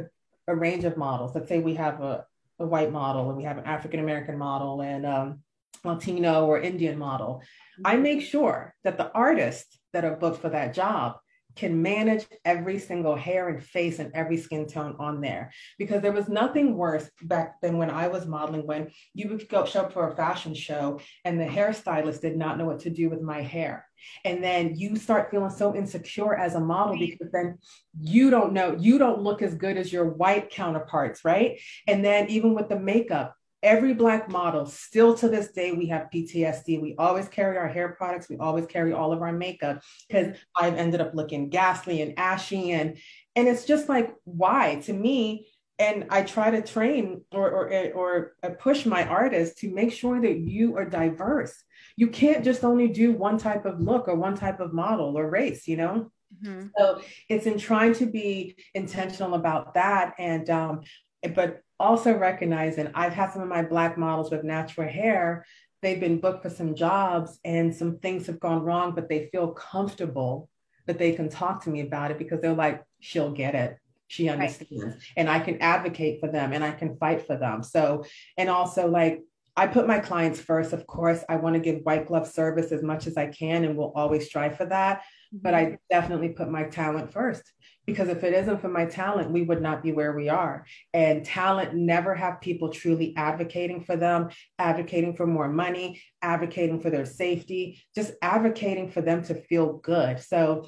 a 0.48 0.56
range 0.56 0.84
of 0.84 0.96
models, 0.96 1.32
let's 1.34 1.48
say 1.48 1.60
we 1.60 1.74
have 1.74 2.00
a, 2.00 2.26
a 2.62 2.66
white 2.66 2.92
model 2.92 3.28
and 3.28 3.36
we 3.36 3.44
have 3.44 3.58
an 3.58 3.64
African 3.64 4.00
American 4.00 4.38
model 4.38 4.80
and 4.80 5.04
um, 5.04 5.40
Latino 5.84 6.46
or 6.46 6.60
Indian 6.60 6.98
model, 6.98 7.42
I 7.84 7.96
make 7.96 8.22
sure 8.22 8.74
that 8.84 8.96
the 8.96 9.10
artists 9.12 9.78
that 9.92 10.04
are 10.04 10.16
booked 10.16 10.40
for 10.40 10.48
that 10.50 10.74
job 10.74 11.16
can 11.56 11.82
manage 11.82 12.24
every 12.44 12.78
single 12.78 13.14
hair 13.14 13.48
and 13.48 13.62
face 13.62 13.98
and 13.98 14.10
every 14.14 14.36
skin 14.36 14.66
tone 14.66 14.96
on 14.98 15.20
there 15.20 15.52
because 15.78 16.00
there 16.00 16.12
was 16.12 16.28
nothing 16.28 16.76
worse 16.76 17.10
back 17.22 17.60
then 17.60 17.76
when 17.76 17.90
I 17.90 18.08
was 18.08 18.26
modeling 18.26 18.66
when 18.66 18.90
you 19.12 19.28
would 19.28 19.46
go 19.48 19.66
show 19.66 19.82
up 19.82 19.92
for 19.92 20.08
a 20.08 20.16
fashion 20.16 20.54
show 20.54 21.00
and 21.24 21.38
the 21.38 21.44
hairstylist 21.44 22.22
did 22.22 22.36
not 22.36 22.56
know 22.56 22.64
what 22.64 22.80
to 22.80 22.90
do 22.90 23.10
with 23.10 23.20
my 23.20 23.42
hair 23.42 23.86
and 24.24 24.42
then 24.42 24.76
you 24.76 24.96
start 24.96 25.30
feeling 25.30 25.50
so 25.50 25.74
insecure 25.74 26.34
as 26.34 26.54
a 26.54 26.60
model 26.60 26.96
because 26.98 27.30
then 27.32 27.58
you 28.00 28.30
don't 28.30 28.52
know 28.52 28.76
you 28.78 28.98
don't 28.98 29.20
look 29.20 29.42
as 29.42 29.54
good 29.54 29.76
as 29.76 29.92
your 29.92 30.06
white 30.06 30.50
counterparts 30.50 31.24
right? 31.24 31.60
And 31.86 32.04
then 32.04 32.28
even 32.28 32.54
with 32.54 32.68
the 32.68 32.78
makeup 32.78 33.36
every 33.62 33.94
black 33.94 34.28
model 34.28 34.66
still 34.66 35.14
to 35.14 35.28
this 35.28 35.52
day 35.52 35.70
we 35.70 35.86
have 35.86 36.08
ptsd 36.12 36.82
we 36.82 36.96
always 36.98 37.28
carry 37.28 37.56
our 37.56 37.68
hair 37.68 37.90
products. 37.90 38.28
We 38.28 38.36
always 38.38 38.66
carry 38.66 38.92
all 38.92 39.12
of 39.12 39.22
our 39.22 39.32
makeup 39.32 39.82
because 40.08 40.36
i've 40.56 40.74
ended 40.74 41.00
up 41.00 41.14
looking 41.14 41.48
ghastly 41.48 42.02
and 42.02 42.18
ashy. 42.18 42.72
And 42.72 42.98
and 43.36 43.48
it's 43.48 43.64
just 43.64 43.88
like 43.88 44.14
why? 44.24 44.76
To 44.86 44.92
me 44.92 45.46
and 45.78 46.06
i 46.10 46.22
try 46.22 46.50
to 46.50 46.62
train 46.62 47.22
or 47.32 47.50
or, 47.50 47.92
or 47.94 48.32
push 48.58 48.84
my 48.84 49.06
artists 49.06 49.60
to 49.60 49.72
make 49.72 49.92
sure 49.92 50.20
that 50.20 50.38
you 50.38 50.76
are 50.76 50.84
diverse 50.84 51.54
you 51.96 52.08
can't 52.08 52.44
just 52.44 52.64
only 52.64 52.88
do 52.88 53.12
one 53.12 53.38
type 53.38 53.64
of 53.64 53.80
look 53.80 54.08
or 54.08 54.14
one 54.14 54.36
type 54.36 54.60
of 54.60 54.72
model 54.72 55.18
or 55.18 55.28
race 55.28 55.66
you 55.68 55.76
know 55.76 56.10
mm-hmm. 56.42 56.66
so 56.76 57.00
it's 57.28 57.46
in 57.46 57.58
trying 57.58 57.94
to 57.94 58.06
be 58.06 58.56
intentional 58.74 59.34
about 59.34 59.74
that 59.74 60.14
and 60.18 60.50
um 60.50 60.80
but 61.34 61.62
also 61.82 62.16
recognizing 62.16 62.90
I've 62.94 63.12
had 63.12 63.32
some 63.32 63.42
of 63.42 63.48
my 63.48 63.62
black 63.62 63.98
models 63.98 64.30
with 64.30 64.44
natural 64.44 64.88
hair. 64.88 65.44
They've 65.82 66.00
been 66.00 66.20
booked 66.20 66.42
for 66.42 66.50
some 66.50 66.74
jobs 66.74 67.38
and 67.44 67.74
some 67.74 67.98
things 67.98 68.26
have 68.28 68.38
gone 68.38 68.62
wrong, 68.62 68.94
but 68.94 69.08
they 69.08 69.28
feel 69.32 69.48
comfortable 69.48 70.48
that 70.86 70.98
they 70.98 71.12
can 71.12 71.28
talk 71.28 71.64
to 71.64 71.70
me 71.70 71.80
about 71.80 72.12
it 72.12 72.18
because 72.18 72.40
they're 72.40 72.54
like, 72.54 72.82
she'll 73.00 73.32
get 73.32 73.54
it. 73.54 73.78
She 74.06 74.28
understands. 74.28 74.84
Right. 74.84 74.94
And 75.16 75.28
I 75.28 75.40
can 75.40 75.60
advocate 75.60 76.20
for 76.20 76.28
them 76.28 76.52
and 76.52 76.62
I 76.62 76.70
can 76.70 76.96
fight 76.96 77.26
for 77.26 77.36
them. 77.36 77.62
So, 77.62 78.04
and 78.36 78.48
also 78.48 78.86
like 78.88 79.22
I 79.56 79.66
put 79.66 79.86
my 79.86 79.98
clients 79.98 80.40
first. 80.40 80.72
Of 80.72 80.86
course, 80.86 81.22
I 81.28 81.36
want 81.36 81.54
to 81.54 81.60
give 81.60 81.84
white 81.84 82.06
glove 82.06 82.26
service 82.26 82.72
as 82.72 82.82
much 82.82 83.06
as 83.06 83.16
I 83.16 83.26
can 83.26 83.64
and 83.64 83.76
will 83.76 83.92
always 83.94 84.26
strive 84.26 84.56
for 84.56 84.64
that. 84.66 85.02
But 85.32 85.54
I 85.54 85.64
mm-hmm. 85.64 85.74
definitely 85.90 86.30
put 86.30 86.50
my 86.50 86.64
talent 86.64 87.12
first 87.12 87.42
because 87.86 88.08
if 88.08 88.22
it 88.24 88.32
isn't 88.32 88.60
for 88.60 88.68
my 88.68 88.86
talent, 88.86 89.30
we 89.30 89.42
would 89.42 89.60
not 89.60 89.82
be 89.82 89.92
where 89.92 90.12
we 90.12 90.28
are. 90.28 90.64
And 90.94 91.24
talent 91.24 91.74
never 91.74 92.14
have 92.14 92.40
people 92.40 92.70
truly 92.70 93.14
advocating 93.16 93.82
for 93.82 93.96
them, 93.96 94.30
advocating 94.58 95.14
for 95.14 95.26
more 95.26 95.48
money, 95.48 96.00
advocating 96.22 96.80
for 96.80 96.90
their 96.90 97.06
safety, 97.06 97.82
just 97.94 98.12
advocating 98.22 98.90
for 98.90 99.02
them 99.02 99.22
to 99.24 99.34
feel 99.34 99.74
good. 99.78 100.20
So 100.20 100.66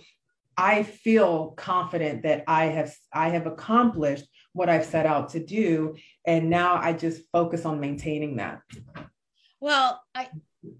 I 0.57 0.83
feel 0.83 1.51
confident 1.53 2.23
that 2.23 2.45
I 2.47 2.67
have 2.67 2.95
I 3.13 3.31
have 3.31 3.47
accomplished 3.47 4.27
what 4.55 4.71
I've 4.71 4.87
set 4.87 5.05
out 5.05 5.29
to 5.31 5.45
do. 5.45 5.97
And 6.27 6.49
now 6.49 6.77
I 6.77 6.95
just 6.95 7.23
focus 7.31 7.67
on 7.67 7.81
maintaining 7.81 8.37
that. 8.37 8.63
Well, 9.61 10.03
I 10.15 10.29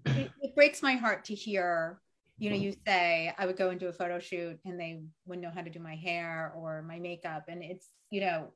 it, 0.05 0.31
it 0.41 0.55
breaks 0.55 0.81
my 0.81 0.93
heart 0.93 1.25
to 1.25 1.35
hear, 1.35 1.99
you 2.39 2.49
know, 2.49 2.55
you 2.55 2.73
say 2.87 3.33
I 3.37 3.45
would 3.45 3.57
go 3.57 3.69
into 3.69 3.87
a 3.87 3.93
photo 3.93 4.17
shoot 4.17 4.57
and 4.65 4.79
they 4.79 5.01
wouldn't 5.25 5.45
know 5.45 5.51
how 5.53 5.61
to 5.61 5.69
do 5.69 5.79
my 5.79 5.95
hair 5.95 6.53
or 6.55 6.81
my 6.81 6.99
makeup. 6.99 7.45
And 7.47 7.63
it's, 7.63 7.87
you 8.09 8.21
know, 8.21 8.53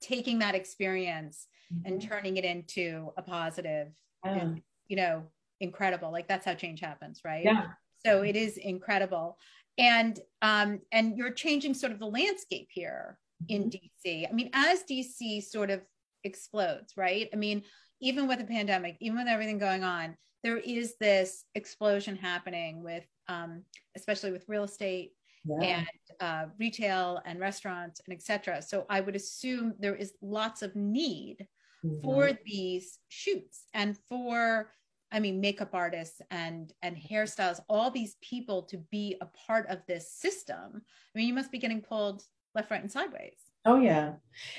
taking 0.00 0.38
that 0.38 0.54
experience 0.54 1.46
mm-hmm. 1.72 1.86
and 1.86 2.02
turning 2.02 2.36
it 2.36 2.44
into 2.44 3.12
a 3.16 3.22
positive 3.22 3.88
yeah. 4.24 4.32
and, 4.32 4.62
you 4.88 4.96
know, 4.96 5.24
incredible. 5.60 6.10
Like 6.10 6.28
that's 6.28 6.46
how 6.46 6.54
change 6.54 6.80
happens, 6.80 7.20
right? 7.24 7.44
Yeah. 7.44 7.66
So 8.06 8.22
it 8.22 8.36
is 8.36 8.56
incredible. 8.56 9.38
And 9.76 10.18
um, 10.40 10.80
and 10.92 11.16
you're 11.16 11.32
changing 11.32 11.74
sort 11.74 11.92
of 11.92 11.98
the 11.98 12.06
landscape 12.06 12.68
here 12.70 13.18
in 13.48 13.64
mm-hmm. 13.64 14.08
DC. 14.08 14.28
I 14.28 14.32
mean, 14.32 14.50
as 14.52 14.84
DC 14.90 15.42
sort 15.44 15.70
of 15.70 15.82
explodes, 16.24 16.94
right? 16.96 17.28
I 17.32 17.36
mean, 17.36 17.62
even 18.00 18.28
with 18.28 18.38
the 18.38 18.44
pandemic, 18.44 18.96
even 19.00 19.18
with 19.18 19.28
everything 19.28 19.58
going 19.58 19.84
on, 19.84 20.16
there 20.42 20.58
is 20.58 20.94
this 21.00 21.44
explosion 21.54 22.16
happening 22.16 22.82
with, 22.82 23.04
um, 23.28 23.62
especially 23.96 24.32
with 24.32 24.48
real 24.48 24.64
estate 24.64 25.12
yeah. 25.44 25.80
and 25.80 25.86
uh, 26.20 26.46
retail 26.58 27.20
and 27.26 27.38
restaurants 27.38 28.00
and 28.06 28.16
etc. 28.16 28.62
So 28.62 28.86
I 28.88 29.00
would 29.00 29.16
assume 29.16 29.74
there 29.78 29.94
is 29.94 30.14
lots 30.22 30.62
of 30.62 30.74
need 30.74 31.46
mm-hmm. 31.84 32.02
for 32.02 32.30
these 32.46 32.98
shoots 33.08 33.64
and 33.74 33.96
for 34.08 34.70
I 35.12 35.18
mean, 35.18 35.40
makeup 35.40 35.70
artists 35.74 36.20
and 36.30 36.72
and 36.82 36.96
hairstyles, 36.96 37.60
all 37.68 37.90
these 37.90 38.16
people 38.20 38.62
to 38.64 38.78
be 38.90 39.16
a 39.20 39.26
part 39.26 39.68
of 39.68 39.80
this 39.86 40.12
system. 40.12 40.70
I 40.74 41.18
mean, 41.18 41.26
you 41.26 41.34
must 41.34 41.50
be 41.50 41.58
getting 41.58 41.80
pulled 41.80 42.22
left, 42.54 42.70
right, 42.70 42.82
and 42.82 42.90
sideways. 42.90 43.36
Oh, 43.64 43.78
yeah. 43.78 44.14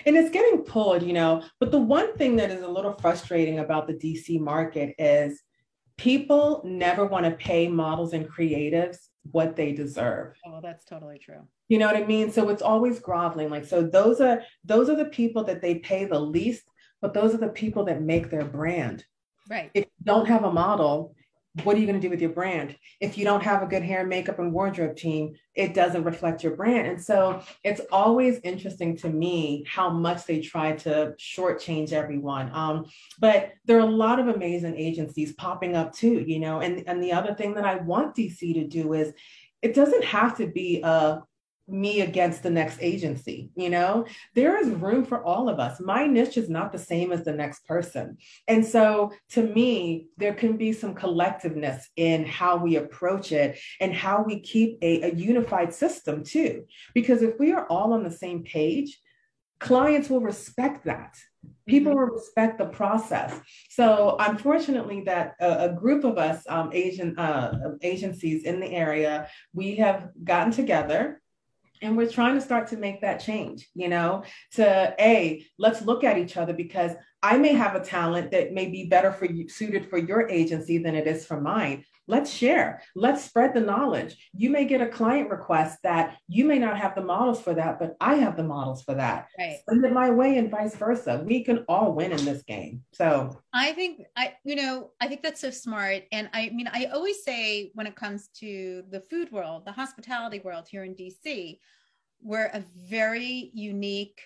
And 0.05 0.15
it's 0.15 0.29
getting 0.29 0.59
pulled, 0.59 1.03
you 1.03 1.13
know. 1.13 1.43
But 1.59 1.71
the 1.71 1.79
one 1.79 2.15
thing 2.17 2.35
that 2.35 2.51
is 2.51 2.61
a 2.61 2.67
little 2.67 2.93
frustrating 2.93 3.59
about 3.59 3.87
the 3.87 3.93
DC 3.93 4.39
market 4.39 4.93
is 4.99 5.41
people 5.97 6.61
never 6.63 7.05
want 7.05 7.25
to 7.25 7.31
pay 7.31 7.67
models 7.67 8.13
and 8.13 8.29
creatives 8.29 8.97
what 9.31 9.55
they 9.55 9.71
deserve. 9.71 10.35
Oh, 10.45 10.59
that's 10.61 10.83
totally 10.85 11.19
true. 11.19 11.47
You 11.69 11.77
know 11.77 11.87
what 11.87 11.95
I 11.95 12.05
mean? 12.05 12.31
So 12.31 12.49
it's 12.49 12.61
always 12.61 12.99
groveling. 12.99 13.49
Like, 13.49 13.65
so 13.65 13.83
those 13.83 14.19
are 14.19 14.41
those 14.63 14.89
are 14.89 14.95
the 14.95 15.05
people 15.05 15.43
that 15.45 15.61
they 15.61 15.75
pay 15.75 16.05
the 16.05 16.19
least, 16.19 16.63
but 17.01 17.13
those 17.13 17.33
are 17.33 17.37
the 17.37 17.49
people 17.49 17.85
that 17.85 18.01
make 18.01 18.29
their 18.29 18.45
brand. 18.45 19.05
Right. 19.49 19.71
If 19.73 19.85
you 19.85 20.05
don't 20.05 20.27
have 20.27 20.43
a 20.43 20.51
model, 20.51 21.15
what 21.64 21.76
are 21.76 21.80
you 21.80 21.86
going 21.86 21.99
to 21.99 22.06
do 22.06 22.10
with 22.10 22.22
your 22.22 22.32
brand? 22.32 22.78
If 23.02 23.18
you 23.18 23.26
don't 23.26 23.43
have 23.43 23.62
a 23.62 23.68
good 23.68 23.84
hair, 23.84 24.06
makeup, 24.06 24.39
and 24.39 24.54
wardrobe 24.54 24.95
team, 24.95 25.34
it 25.54 25.74
doesn't 25.74 26.06
reflect 26.06 26.43
your 26.43 26.56
brand. 26.56 26.88
And 26.88 27.02
so 27.02 27.41
it's 27.64 27.82
always 27.91 28.39
interesting 28.43 28.95
to 28.97 29.10
me 29.10 29.66
how 29.68 29.89
much 29.89 30.26
they 30.26 30.39
try 30.39 30.74
to 30.78 31.14
shortchange 31.20 31.91
everyone. 31.91 32.49
Um, 32.54 32.86
but 33.20 33.52
there 33.66 33.78
are 33.78 33.88
a 33.88 33.91
lot 33.91 34.20
of 34.20 34.30
amazing 34.30 34.78
agencies 34.78 35.34
popping 35.34 35.76
up 35.76 35.93
too, 35.93 36.24
you 36.26 36.39
know. 36.39 36.62
And, 36.62 36.84
and 36.88 37.04
the 37.04 37.12
other 37.12 37.36
thing 37.36 37.54
that 37.56 37.66
I 37.66 37.76
want 37.76 38.16
DC 38.16 38.54
to 38.54 38.66
do 38.68 38.93
is 38.93 39.14
it 39.62 39.76
doesn't 39.76 40.06
have 40.06 40.38
to 40.38 40.47
be 40.47 40.82
a 40.82 41.22
me 41.68 42.01
against 42.01 42.43
the 42.43 42.49
next 42.49 42.78
agency 42.82 43.49
you 43.55 43.70
know? 43.70 44.05
There 44.36 44.57
is 44.57 44.70
room 44.70 45.05
for 45.05 45.24
all 45.24 45.49
of 45.49 45.59
us. 45.59 45.80
My 45.80 46.07
niche 46.07 46.38
is 46.38 46.49
not 46.49 46.72
the 46.72 46.80
same 46.80 47.12
as 47.12 47.24
the 47.24 47.34
next 47.34 47.66
person. 47.66 48.18
And 48.47 48.66
so 48.66 49.12
to 49.30 49.43
me 49.43 50.07
there 50.18 50.34
can 50.34 50.57
be 50.57 50.74
some 50.74 50.95
collectiveness 50.95 51.84
in 51.95 52.26
how 52.26 52.57
we 52.57 52.76
approach 52.76 53.32
it 53.32 53.59
and 53.80 53.93
how 53.93 54.24
we 54.24 54.39
keep 54.39 54.78
a, 54.82 55.03
a 55.03 55.14
unified 55.14 55.74
system 55.74 56.24
too. 56.24 56.66
Because 56.93 57.22
if 57.22 57.39
we 57.39 57.51
are 57.53 57.66
all 57.68 57.93
on 57.93 58.03
the 58.03 58.12
same 58.12 58.43
page 58.43 58.99
clients 59.59 60.09
will 60.09 60.22
respect 60.22 60.86
that. 60.86 61.16
People 61.68 61.91
mm-hmm. 61.91 62.01
will 62.01 62.18
respect 62.18 62.57
the 62.57 62.66
process. 62.66 63.39
So 63.70 64.16
unfortunately 64.20 65.03
that 65.05 65.36
a, 65.39 65.70
a 65.70 65.74
group 65.74 66.03
of 66.03 66.18
us 66.18 66.43
um, 66.49 66.72
asian 66.74 67.18
uh, 67.18 67.76
agencies 67.82 68.43
in 68.43 68.59
the 68.59 68.72
area 68.72 69.28
we 69.53 69.76
have 69.76 70.09
gotten 70.24 70.51
together 70.51 71.20
and 71.82 71.97
we're 71.97 72.09
trying 72.09 72.36
to 72.36 72.41
start 72.41 72.67
to 72.67 72.77
make 72.77 73.01
that 73.01 73.19
change 73.19 73.69
you 73.73 73.88
know 73.88 74.23
to 74.51 74.95
a 74.99 75.45
let's 75.57 75.82
look 75.82 76.03
at 76.03 76.17
each 76.17 76.38
other 76.38 76.53
because 76.53 76.91
i 77.21 77.38
may 77.38 77.53
have 77.53 77.75
a 77.75 77.84
talent 77.84 78.32
that 78.32 78.53
may 78.53 78.67
be 78.67 78.86
better 78.86 79.11
for 79.11 79.25
you 79.25 79.47
suited 79.49 79.89
for 79.89 79.97
your 79.97 80.29
agency 80.29 80.77
than 80.77 80.95
it 80.95 81.07
is 81.07 81.25
for 81.25 81.39
mine 81.39 81.84
let's 82.12 82.30
share 82.30 82.84
let's 82.93 83.24
spread 83.24 83.53
the 83.53 83.59
knowledge 83.59 84.18
you 84.34 84.49
may 84.49 84.66
get 84.66 84.82
a 84.82 84.88
client 84.88 85.30
request 85.30 85.80
that 85.82 86.18
you 86.28 86.43
may 86.43 86.59
not 86.59 86.78
have 86.78 86.93
the 86.93 87.01
models 87.01 87.41
for 87.41 87.53
that 87.53 87.80
but 87.80 87.95
i 88.01 88.16
have 88.16 88.36
the 88.36 88.43
models 88.43 88.84
for 88.84 88.93
that 88.93 89.28
right. 89.39 89.59
send 89.68 89.84
it 89.86 89.93
my 89.93 90.12
way 90.12 90.38
and 90.38 90.51
vice 90.51 90.76
versa 90.76 91.24
we 91.26 91.41
can 91.41 91.64
all 91.70 91.93
win 91.93 92.12
in 92.12 92.24
this 92.26 92.43
game 92.43 92.84
so 92.91 93.36
i 93.53 93.72
think 93.72 94.01
i 94.18 94.34
you 94.43 94.57
know 94.57 94.91
i 94.99 95.07
think 95.07 95.24
that's 95.24 95.39
so 95.39 95.49
smart 95.49 96.03
and 96.12 96.30
i 96.34 96.49
mean 96.49 96.70
i 96.74 96.86
always 96.93 97.24
say 97.24 97.72
when 97.76 97.88
it 97.88 97.95
comes 97.95 98.28
to 98.28 98.84
the 98.91 98.99
food 98.99 99.32
world 99.32 99.66
the 99.66 99.72
hospitality 99.72 100.39
world 100.39 100.68
here 100.70 100.84
in 100.84 100.93
dc 100.93 101.57
we're 102.22 102.51
a 102.53 102.64
very 102.89 103.51
unique 103.53 104.22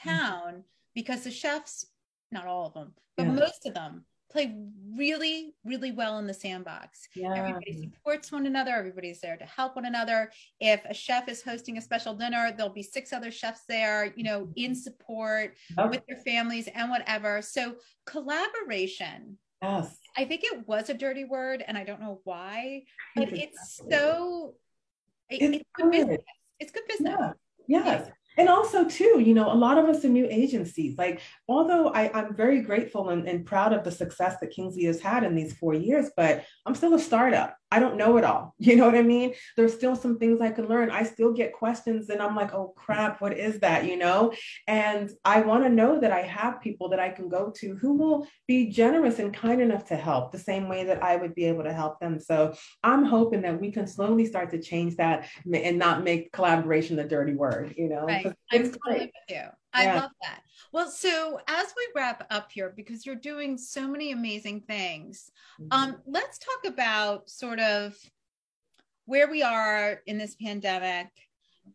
mm-hmm. 0.00 0.08
town 0.08 0.48
mm-hmm. 0.48 0.60
because 0.94 1.24
the 1.24 1.30
chefs 1.30 1.84
not 2.32 2.46
all 2.46 2.66
of 2.66 2.72
them 2.72 2.94
but 3.18 3.26
yeah. 3.26 3.32
most 3.32 3.66
of 3.66 3.74
them 3.74 4.04
play 4.30 4.54
really, 4.96 5.54
really 5.64 5.92
well 5.92 6.18
in 6.18 6.26
the 6.26 6.34
sandbox. 6.34 7.08
Yeah. 7.14 7.34
Everybody 7.34 7.90
supports 7.90 8.30
one 8.30 8.46
another. 8.46 8.72
Everybody's 8.72 9.20
there 9.20 9.36
to 9.36 9.44
help 9.44 9.76
one 9.76 9.84
another. 9.84 10.30
If 10.60 10.84
a 10.84 10.94
chef 10.94 11.28
is 11.28 11.42
hosting 11.42 11.78
a 11.78 11.82
special 11.82 12.14
dinner, 12.14 12.52
there'll 12.56 12.72
be 12.72 12.82
six 12.82 13.12
other 13.12 13.30
chefs 13.30 13.62
there, 13.68 14.12
you 14.16 14.24
know, 14.24 14.40
mm-hmm. 14.42 14.52
in 14.56 14.74
support 14.74 15.54
oh. 15.76 15.88
with 15.88 16.02
their 16.06 16.18
families 16.18 16.68
and 16.74 16.90
whatever. 16.90 17.40
So 17.42 17.76
collaboration. 18.06 19.38
Yes. 19.62 19.96
I 20.16 20.24
think 20.24 20.42
it 20.44 20.66
was 20.66 20.90
a 20.90 20.94
dirty 20.94 21.24
word 21.24 21.64
and 21.66 21.76
I 21.76 21.84
don't 21.84 22.00
know 22.00 22.20
why, 22.24 22.82
but 23.16 23.32
it's 23.32 23.80
so 23.90 24.54
it, 25.30 25.42
it's, 25.42 25.56
it's, 25.56 25.64
good 25.74 25.90
business. 25.90 26.20
It's 26.60 26.72
good 26.72 26.86
business. 26.88 27.16
Yeah. 27.66 27.84
Yes. 27.84 28.10
And 28.38 28.48
also 28.48 28.84
too 28.84 29.20
you 29.20 29.34
know 29.34 29.52
a 29.52 29.54
lot 29.54 29.78
of 29.78 29.86
us 29.86 30.04
are 30.04 30.08
new 30.08 30.26
agencies 30.30 30.96
like 30.96 31.20
although 31.48 31.88
I, 31.88 32.10
i'm 32.14 32.34
very 32.34 32.62
grateful 32.62 33.10
and, 33.10 33.28
and 33.28 33.44
proud 33.44 33.72
of 33.72 33.84
the 33.84 33.90
success 33.90 34.36
that 34.40 34.50
kingsley 34.50 34.84
has 34.84 35.00
had 35.00 35.24
in 35.24 35.34
these 35.34 35.54
four 35.54 35.74
years 35.74 36.10
but 36.16 36.44
i'm 36.64 36.74
still 36.74 36.94
a 36.94 36.98
startup 36.98 37.58
I 37.70 37.80
don't 37.80 37.96
know 37.96 38.16
it 38.16 38.24
all. 38.24 38.54
You 38.68 38.76
know 38.76 38.84
what 38.84 38.96
I 38.96 39.02
mean? 39.02 39.32
There's 39.56 39.72
still 39.72 39.96
some 39.96 40.18
things 40.18 40.42
I 40.42 40.50
can 40.50 40.68
learn. 40.68 40.90
I 40.90 41.02
still 41.04 41.32
get 41.32 41.54
questions 41.54 42.10
and 42.10 42.20
I'm 42.20 42.36
like, 42.36 42.52
oh 42.52 42.74
crap, 42.76 43.22
what 43.22 43.36
is 43.36 43.60
that? 43.60 43.86
You 43.86 43.96
know? 43.96 44.34
And 44.66 45.10
I 45.24 45.40
want 45.40 45.64
to 45.64 45.70
know 45.70 45.98
that 45.98 46.12
I 46.12 46.20
have 46.20 46.60
people 46.60 46.90
that 46.90 47.00
I 47.00 47.08
can 47.08 47.30
go 47.30 47.50
to 47.56 47.76
who 47.76 47.94
will 47.94 48.26
be 48.46 48.66
generous 48.66 49.20
and 49.20 49.32
kind 49.32 49.62
enough 49.62 49.86
to 49.86 49.96
help 49.96 50.32
the 50.32 50.38
same 50.38 50.68
way 50.68 50.84
that 50.84 51.02
I 51.02 51.16
would 51.16 51.34
be 51.34 51.46
able 51.46 51.64
to 51.64 51.72
help 51.72 51.98
them. 51.98 52.20
So 52.20 52.54
I'm 52.84 53.04
hoping 53.04 53.40
that 53.42 53.58
we 53.58 53.72
can 53.72 53.86
slowly 53.86 54.26
start 54.26 54.50
to 54.50 54.60
change 54.60 54.96
that 54.96 55.26
and 55.50 55.78
not 55.78 56.04
make 56.04 56.30
collaboration 56.30 56.96
the 56.96 57.04
dirty 57.04 57.34
word, 57.34 57.74
you 57.78 57.88
know? 57.88 58.04
Right. 58.04 58.27
I'm 58.52 58.72
totally 58.72 59.06
with 59.06 59.10
you. 59.28 59.44
I 59.72 59.84
yeah. 59.84 60.00
love 60.00 60.10
that. 60.22 60.42
Well, 60.72 60.90
so 60.90 61.40
as 61.48 61.72
we 61.76 61.88
wrap 61.94 62.26
up 62.30 62.50
here, 62.50 62.72
because 62.74 63.06
you're 63.06 63.14
doing 63.14 63.56
so 63.58 63.86
many 63.86 64.12
amazing 64.12 64.62
things, 64.62 65.30
mm-hmm. 65.60 65.68
um, 65.70 65.96
let's 66.06 66.38
talk 66.38 66.72
about 66.72 67.28
sort 67.30 67.60
of 67.60 67.96
where 69.06 69.30
we 69.30 69.42
are 69.42 70.00
in 70.06 70.18
this 70.18 70.34
pandemic 70.34 71.08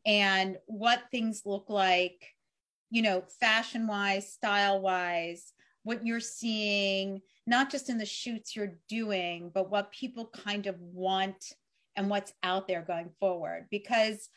and 0.06 0.58
what 0.66 1.04
things 1.12 1.43
look 1.45 1.70
like, 1.70 2.34
you 2.89 3.01
know, 3.01 3.24
fashion 3.39 3.88
wise, 3.88 4.32
style 4.32 4.82
wise, 4.82 5.54
what 5.84 6.06
you're 6.06 6.20
seeing, 6.20 7.22
not 7.47 7.72
just 7.72 7.89
in 7.89 7.97
the 7.97 8.06
shoots 8.06 8.56
you're 8.56 8.78
doing, 8.88 9.51
but 9.54 9.70
what 9.70 9.91
people 9.91 10.28
kind 10.28 10.68
of 10.68 10.80
want 10.80 11.54
and 11.95 12.10
what's 12.10 12.34
out 12.43 12.68
there 12.68 12.82
going 12.82 13.10
forward. 13.20 13.68
Because 13.70 14.30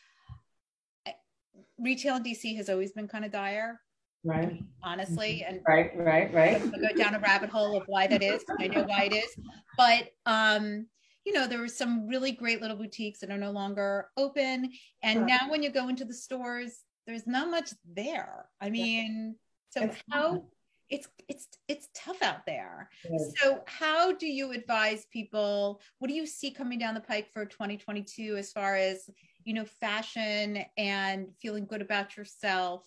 retail 1.79 2.15
in 2.17 2.23
DC 2.23 2.55
has 2.57 2.69
always 2.69 2.91
been 2.91 3.07
kind 3.07 3.25
of 3.25 3.31
dire. 3.31 3.79
Right. 4.23 4.61
Honestly, 4.83 5.45
and 5.47 5.61
right, 5.67 5.91
right, 5.95 6.33
right. 6.33 6.61
go 6.71 6.89
down 6.97 7.15
a 7.15 7.19
rabbit 7.19 7.49
hole 7.49 7.77
of 7.77 7.83
why 7.87 8.07
that 8.07 8.21
is. 8.23 8.43
I 8.59 8.67
know 8.67 8.83
why 8.83 9.03
it 9.03 9.13
is, 9.13 9.29
but 9.77 10.09
um, 10.25 10.87
you 11.23 11.33
know, 11.33 11.47
there 11.47 11.59
were 11.59 11.67
some 11.67 12.07
really 12.07 12.31
great 12.31 12.61
little 12.61 12.75
boutiques 12.77 13.19
that 13.19 13.29
are 13.29 13.37
no 13.37 13.51
longer 13.51 14.09
open, 14.17 14.71
and 15.03 15.21
Right. 15.21 15.27
now 15.27 15.49
when 15.51 15.63
you 15.63 15.69
go 15.69 15.87
into 15.87 16.03
the 16.03 16.13
stores, 16.13 16.79
there's 17.05 17.27
not 17.27 17.49
much 17.49 17.69
there. 17.93 18.45
I 18.59 18.69
mean, 18.69 19.35
so 19.69 19.83
It's- 19.83 20.03
how 20.11 20.45
it's 20.89 21.07
it's 21.27 21.47
it's 21.67 21.89
tough 21.93 22.21
out 22.21 22.45
there. 22.45 22.89
Yes. 23.09 23.33
So, 23.41 23.61
how 23.65 24.13
do 24.13 24.25
you 24.25 24.51
advise 24.51 25.05
people? 25.11 25.81
What 25.99 26.07
do 26.07 26.13
you 26.13 26.25
see 26.25 26.49
coming 26.51 26.79
down 26.79 26.95
the 26.95 27.01
pike 27.01 27.29
for 27.33 27.45
2022 27.45 28.37
as 28.37 28.51
far 28.53 28.75
as 28.75 29.09
you 29.47 29.53
know, 29.53 29.63
fashion 29.79 30.65
and 30.77 31.27
feeling 31.41 31.65
good 31.65 31.81
about 31.81 32.17
yourself, 32.17 32.83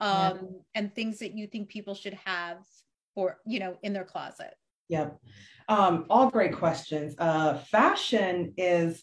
um, 0.00 0.60
and 0.74 0.94
things 0.94 1.18
that 1.20 1.34
you 1.34 1.46
think 1.46 1.70
people 1.70 1.94
should 1.94 2.12
have 2.26 2.58
or 3.16 3.38
you 3.46 3.58
know 3.58 3.78
in 3.82 3.94
their 3.94 4.04
closet? 4.04 4.54
Yep. 4.90 5.18
Um, 5.66 6.04
all 6.10 6.28
great 6.28 6.52
questions. 6.52 7.14
Uh, 7.18 7.54
fashion 7.54 8.52
is, 8.58 9.02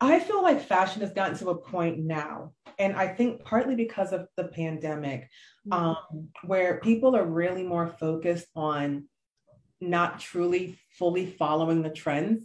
I 0.00 0.18
feel 0.18 0.42
like 0.42 0.66
fashion 0.66 1.02
has 1.02 1.12
gotten 1.12 1.36
to 1.36 1.50
a 1.50 1.54
point 1.54 1.98
now, 1.98 2.54
and 2.78 2.96
I 2.96 3.08
think 3.08 3.44
partly 3.44 3.74
because 3.74 4.14
of 4.14 4.26
the 4.38 4.44
pandemic, 4.44 5.28
um, 5.70 5.96
where 6.44 6.80
people 6.80 7.14
are 7.14 7.26
really 7.26 7.62
more 7.62 7.88
focused 7.88 8.46
on 8.56 9.06
not 9.82 10.18
truly 10.18 10.78
fully 10.98 11.26
following 11.26 11.82
the 11.82 11.90
trends 11.90 12.42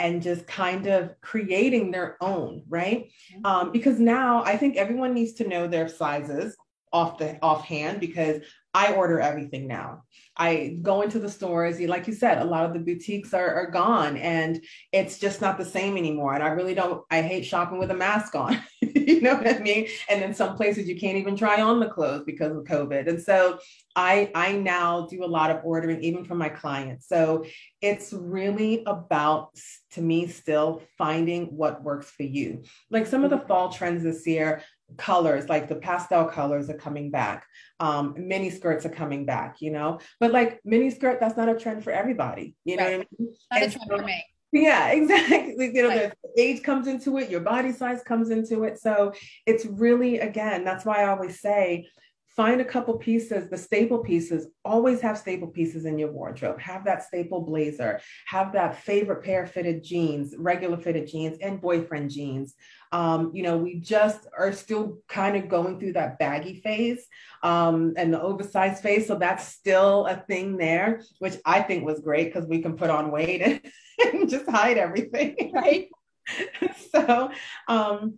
and 0.00 0.22
just 0.22 0.46
kind 0.46 0.86
of 0.86 1.14
creating 1.20 1.90
their 1.90 2.16
own, 2.22 2.64
right? 2.68 3.10
Um, 3.44 3.70
because 3.70 4.00
now 4.00 4.42
I 4.42 4.56
think 4.56 4.76
everyone 4.76 5.12
needs 5.12 5.34
to 5.34 5.46
know 5.46 5.66
their 5.66 5.88
sizes 5.88 6.56
off 6.92 7.18
the 7.18 7.38
offhand 7.42 8.00
because 8.00 8.42
I 8.72 8.92
order 8.92 9.20
everything 9.20 9.66
now. 9.66 10.04
I 10.36 10.78
go 10.80 11.02
into 11.02 11.18
the 11.18 11.28
stores, 11.28 11.80
like 11.80 12.06
you 12.06 12.14
said, 12.14 12.38
a 12.38 12.44
lot 12.44 12.64
of 12.64 12.72
the 12.72 12.78
boutiques 12.78 13.34
are, 13.34 13.54
are 13.54 13.70
gone 13.70 14.16
and 14.16 14.64
it's 14.92 15.18
just 15.18 15.40
not 15.40 15.58
the 15.58 15.64
same 15.64 15.96
anymore. 15.96 16.34
And 16.34 16.42
I 16.42 16.48
really 16.48 16.74
don't, 16.74 17.04
I 17.10 17.20
hate 17.22 17.44
shopping 17.44 17.78
with 17.78 17.90
a 17.90 17.94
mask 17.94 18.34
on. 18.34 18.62
you 18.80 19.20
know 19.20 19.34
what 19.34 19.48
I 19.48 19.58
mean? 19.58 19.88
And 20.08 20.22
in 20.22 20.32
some 20.32 20.56
places 20.56 20.88
you 20.88 20.98
can't 20.98 21.18
even 21.18 21.36
try 21.36 21.60
on 21.60 21.80
the 21.80 21.88
clothes 21.88 22.24
because 22.24 22.56
of 22.56 22.64
COVID. 22.64 23.08
And 23.08 23.20
so 23.20 23.58
I 23.96 24.30
I 24.34 24.52
now 24.52 25.06
do 25.10 25.24
a 25.24 25.26
lot 25.26 25.50
of 25.50 25.60
ordering 25.64 26.02
even 26.02 26.24
from 26.24 26.38
my 26.38 26.48
clients. 26.48 27.08
So 27.08 27.44
it's 27.80 28.12
really 28.12 28.82
about 28.86 29.58
to 29.92 30.00
me 30.00 30.28
still 30.28 30.82
finding 30.96 31.46
what 31.56 31.82
works 31.82 32.10
for 32.10 32.22
you. 32.22 32.62
Like 32.90 33.06
some 33.06 33.24
of 33.24 33.30
the 33.30 33.40
fall 33.40 33.70
trends 33.70 34.04
this 34.04 34.26
year, 34.26 34.62
colors 34.96 35.48
like 35.48 35.68
the 35.68 35.74
pastel 35.76 36.24
colors 36.26 36.68
are 36.70 36.76
coming 36.76 37.10
back 37.10 37.46
um 37.80 38.14
mini 38.18 38.50
skirts 38.50 38.84
are 38.86 38.90
coming 38.90 39.24
back 39.24 39.56
you 39.60 39.70
know 39.70 39.98
but 40.20 40.30
like 40.32 40.60
mini 40.64 40.90
skirt 40.90 41.18
that's 41.20 41.36
not 41.36 41.48
a 41.48 41.54
trend 41.58 41.82
for 41.84 41.90
everybody 41.92 42.54
you 42.64 42.76
know 42.76 42.84
Right. 42.84 42.98
what 42.98 43.06
I 43.06 43.22
mean? 43.22 43.34
Not 43.50 43.62
a 43.62 43.70
trend 43.70 43.72
so- 43.90 43.96
for 43.98 44.04
me. 44.04 44.24
yeah, 44.52 44.88
exactly. 44.98 45.70
You 45.74 45.82
know, 45.84 45.88
Right. 45.88 46.12
the 46.34 46.42
age 46.42 46.62
comes 46.62 46.86
into 46.88 47.18
it, 47.18 47.30
your 47.30 47.40
body 47.40 47.72
size 47.72 48.02
comes 48.02 48.30
into 48.30 48.64
it. 48.64 48.78
So 48.80 49.12
it's 49.46 49.64
really, 49.64 50.18
again, 50.18 50.64
that's 50.64 50.84
why 50.84 51.02
I 51.04 51.08
always 51.10 51.40
say 51.40 51.86
find 52.40 52.62
a 52.62 52.64
couple 52.64 52.96
pieces, 52.96 53.50
the 53.50 53.58
staple 53.58 53.98
pieces, 53.98 54.46
always 54.64 55.02
have 55.02 55.18
staple 55.18 55.48
pieces 55.48 55.84
in 55.84 55.98
your 55.98 56.10
wardrobe. 56.10 56.58
Have 56.58 56.86
that 56.86 57.02
staple 57.02 57.42
blazer, 57.42 58.00
have 58.24 58.54
that 58.54 58.78
favorite 58.78 59.22
pair 59.22 59.42
of 59.42 59.50
fitted 59.50 59.84
jeans, 59.84 60.34
regular 60.38 60.78
fitted 60.78 61.06
jeans, 61.06 61.36
and 61.42 61.60
boyfriend 61.60 62.10
jeans. 62.10 62.54
Um, 62.92 63.30
you 63.34 63.42
know, 63.42 63.58
we 63.58 63.74
just 63.78 64.26
are 64.38 64.54
still 64.54 65.00
kind 65.06 65.36
of 65.36 65.50
going 65.50 65.78
through 65.78 65.92
that 65.92 66.18
baggy 66.18 66.62
phase 66.62 67.06
um, 67.42 67.92
and 67.98 68.10
the 68.10 68.22
oversized 68.22 68.82
phase. 68.82 69.06
So 69.06 69.16
that's 69.16 69.46
still 69.46 70.06
a 70.06 70.16
thing 70.16 70.56
there, 70.56 71.02
which 71.18 71.36
I 71.44 71.60
think 71.60 71.84
was 71.84 72.00
great 72.00 72.32
because 72.32 72.48
we 72.48 72.62
can 72.62 72.74
put 72.74 72.88
on 72.88 73.10
weight 73.10 73.42
and, 73.42 73.60
and 74.14 74.30
just 74.30 74.48
hide 74.48 74.78
everything, 74.78 75.52
right? 75.54 75.90
so, 76.90 77.32
um, 77.68 78.14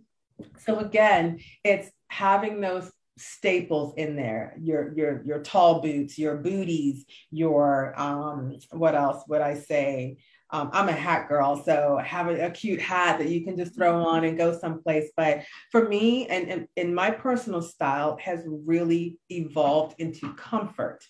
so 0.59 0.79
again, 0.79 1.41
it's 1.65 1.91
having 2.07 2.61
those 2.61 2.89
staples 3.17 3.93
in 3.97 4.15
there 4.15 4.55
your 4.59 4.93
your 4.95 5.23
your 5.23 5.39
tall 5.41 5.81
boots 5.81 6.17
your 6.17 6.37
booties 6.37 7.05
your 7.29 7.93
um 7.99 8.57
what 8.71 8.95
else 8.95 9.23
would 9.27 9.41
i 9.41 9.53
say 9.53 10.17
um, 10.53 10.69
I'm 10.71 10.87
a 10.87 10.93
hat 10.93 11.29
girl, 11.29 11.63
so 11.63 11.97
have 11.97 12.27
a 12.29 12.51
cute 12.51 12.79
hat 12.79 13.17
that 13.17 13.27
you 13.27 13.43
can 13.43 13.57
just 13.57 13.75
throw 13.75 14.05
on 14.05 14.23
and 14.23 14.37
go 14.37 14.55
someplace. 14.55 15.09
But 15.17 15.45
for 15.71 15.89
me, 15.89 16.27
and, 16.27 16.47
and 16.47 16.67
in 16.75 16.93
my 16.93 17.09
personal 17.09 17.63
style, 17.63 18.19
has 18.21 18.43
really 18.45 19.17
evolved 19.29 19.99
into 19.99 20.31
comfort. 20.35 21.03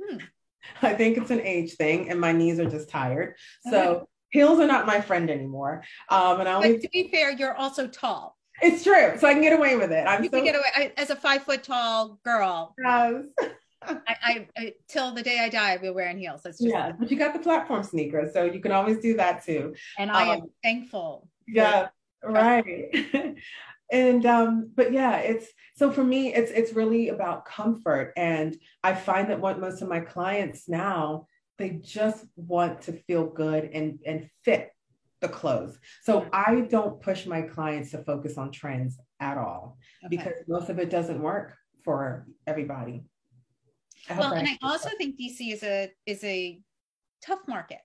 Hmm. 0.00 0.18
I 0.80 0.94
think 0.94 1.18
it's 1.18 1.32
an 1.32 1.40
age 1.40 1.74
thing, 1.74 2.08
and 2.08 2.20
my 2.20 2.30
knees 2.30 2.60
are 2.60 2.70
just 2.70 2.88
tired. 2.88 3.34
So 3.68 4.08
heels 4.30 4.60
are 4.60 4.66
not 4.66 4.86
my 4.86 5.00
friend 5.00 5.28
anymore. 5.28 5.82
Um, 6.08 6.38
and 6.38 6.48
I 6.48 6.54
But 6.54 6.64
only 6.66 6.78
to 6.78 6.88
be 6.92 7.08
fair, 7.10 7.32
you're 7.32 7.56
also 7.56 7.88
tall. 7.88 8.36
It's 8.64 8.82
true, 8.82 9.18
so 9.18 9.28
I 9.28 9.32
can 9.34 9.42
get 9.42 9.52
away 9.52 9.76
with 9.76 9.92
it. 9.92 10.06
I'm 10.06 10.22
You 10.24 10.30
so 10.30 10.36
can 10.38 10.44
get 10.44 10.54
away 10.56 10.64
I, 10.74 10.92
as 10.96 11.10
a 11.10 11.16
five 11.16 11.42
foot 11.42 11.62
tall 11.62 12.18
girl. 12.24 12.74
Yes. 12.82 13.24
I, 13.86 13.98
I, 14.08 14.48
I 14.56 14.72
till 14.88 15.12
the 15.12 15.22
day 15.22 15.40
I 15.40 15.50
die, 15.50 15.72
I'll 15.72 15.78
be 15.78 15.90
wearing 15.90 16.18
heels. 16.18 16.42
That's 16.42 16.58
just, 16.58 16.68
yeah, 16.70 16.92
but 16.98 17.10
you 17.10 17.18
got 17.18 17.34
the 17.34 17.38
platform 17.38 17.82
sneakers, 17.82 18.32
so 18.32 18.44
you 18.44 18.60
can 18.60 18.72
always 18.72 18.98
do 18.98 19.16
that 19.18 19.44
too. 19.44 19.74
and 19.98 20.10
I 20.10 20.22
am 20.36 20.40
Um, 20.42 20.50
thankful. 20.62 21.28
Yeah, 21.46 21.88
right. 22.22 23.36
and 23.92 24.24
um, 24.24 24.70
but 24.74 24.92
yeah, 24.92 25.18
it's 25.18 25.46
so 25.76 25.90
for 25.92 26.02
me, 26.02 26.32
it's 26.32 26.50
it's 26.50 26.72
really 26.72 27.10
about 27.10 27.44
comfort, 27.44 28.14
and 28.16 28.56
I 28.82 28.94
find 28.94 29.28
that 29.30 29.40
what 29.40 29.60
most 29.60 29.82
of 29.82 29.88
my 29.88 30.00
clients 30.00 30.68
now 30.68 31.26
they 31.56 31.70
just 31.70 32.24
want 32.34 32.82
to 32.82 32.92
feel 33.06 33.26
good 33.26 33.64
and 33.64 34.00
and 34.04 34.28
fit 34.44 34.70
the 35.24 35.32
clothes. 35.32 35.78
So 36.02 36.26
I 36.32 36.66
don't 36.70 37.00
push 37.00 37.26
my 37.26 37.42
clients 37.42 37.90
to 37.92 37.98
focus 37.98 38.36
on 38.38 38.50
trends 38.52 38.98
at 39.20 39.38
all 39.38 39.78
Okay. 40.04 40.16
because 40.16 40.34
most 40.46 40.68
of 40.68 40.78
it 40.78 40.90
doesn't 40.90 41.20
work 41.20 41.56
for 41.84 42.26
everybody. 42.46 43.04
Well, 44.10 44.32
and 44.34 44.46
I 44.46 44.58
also 44.62 44.90
that. 44.90 44.98
think 44.98 45.18
DC 45.18 45.40
is 45.52 45.62
a 45.62 45.90
is 46.06 46.22
a 46.24 46.60
tough 47.26 47.40
market. 47.48 47.80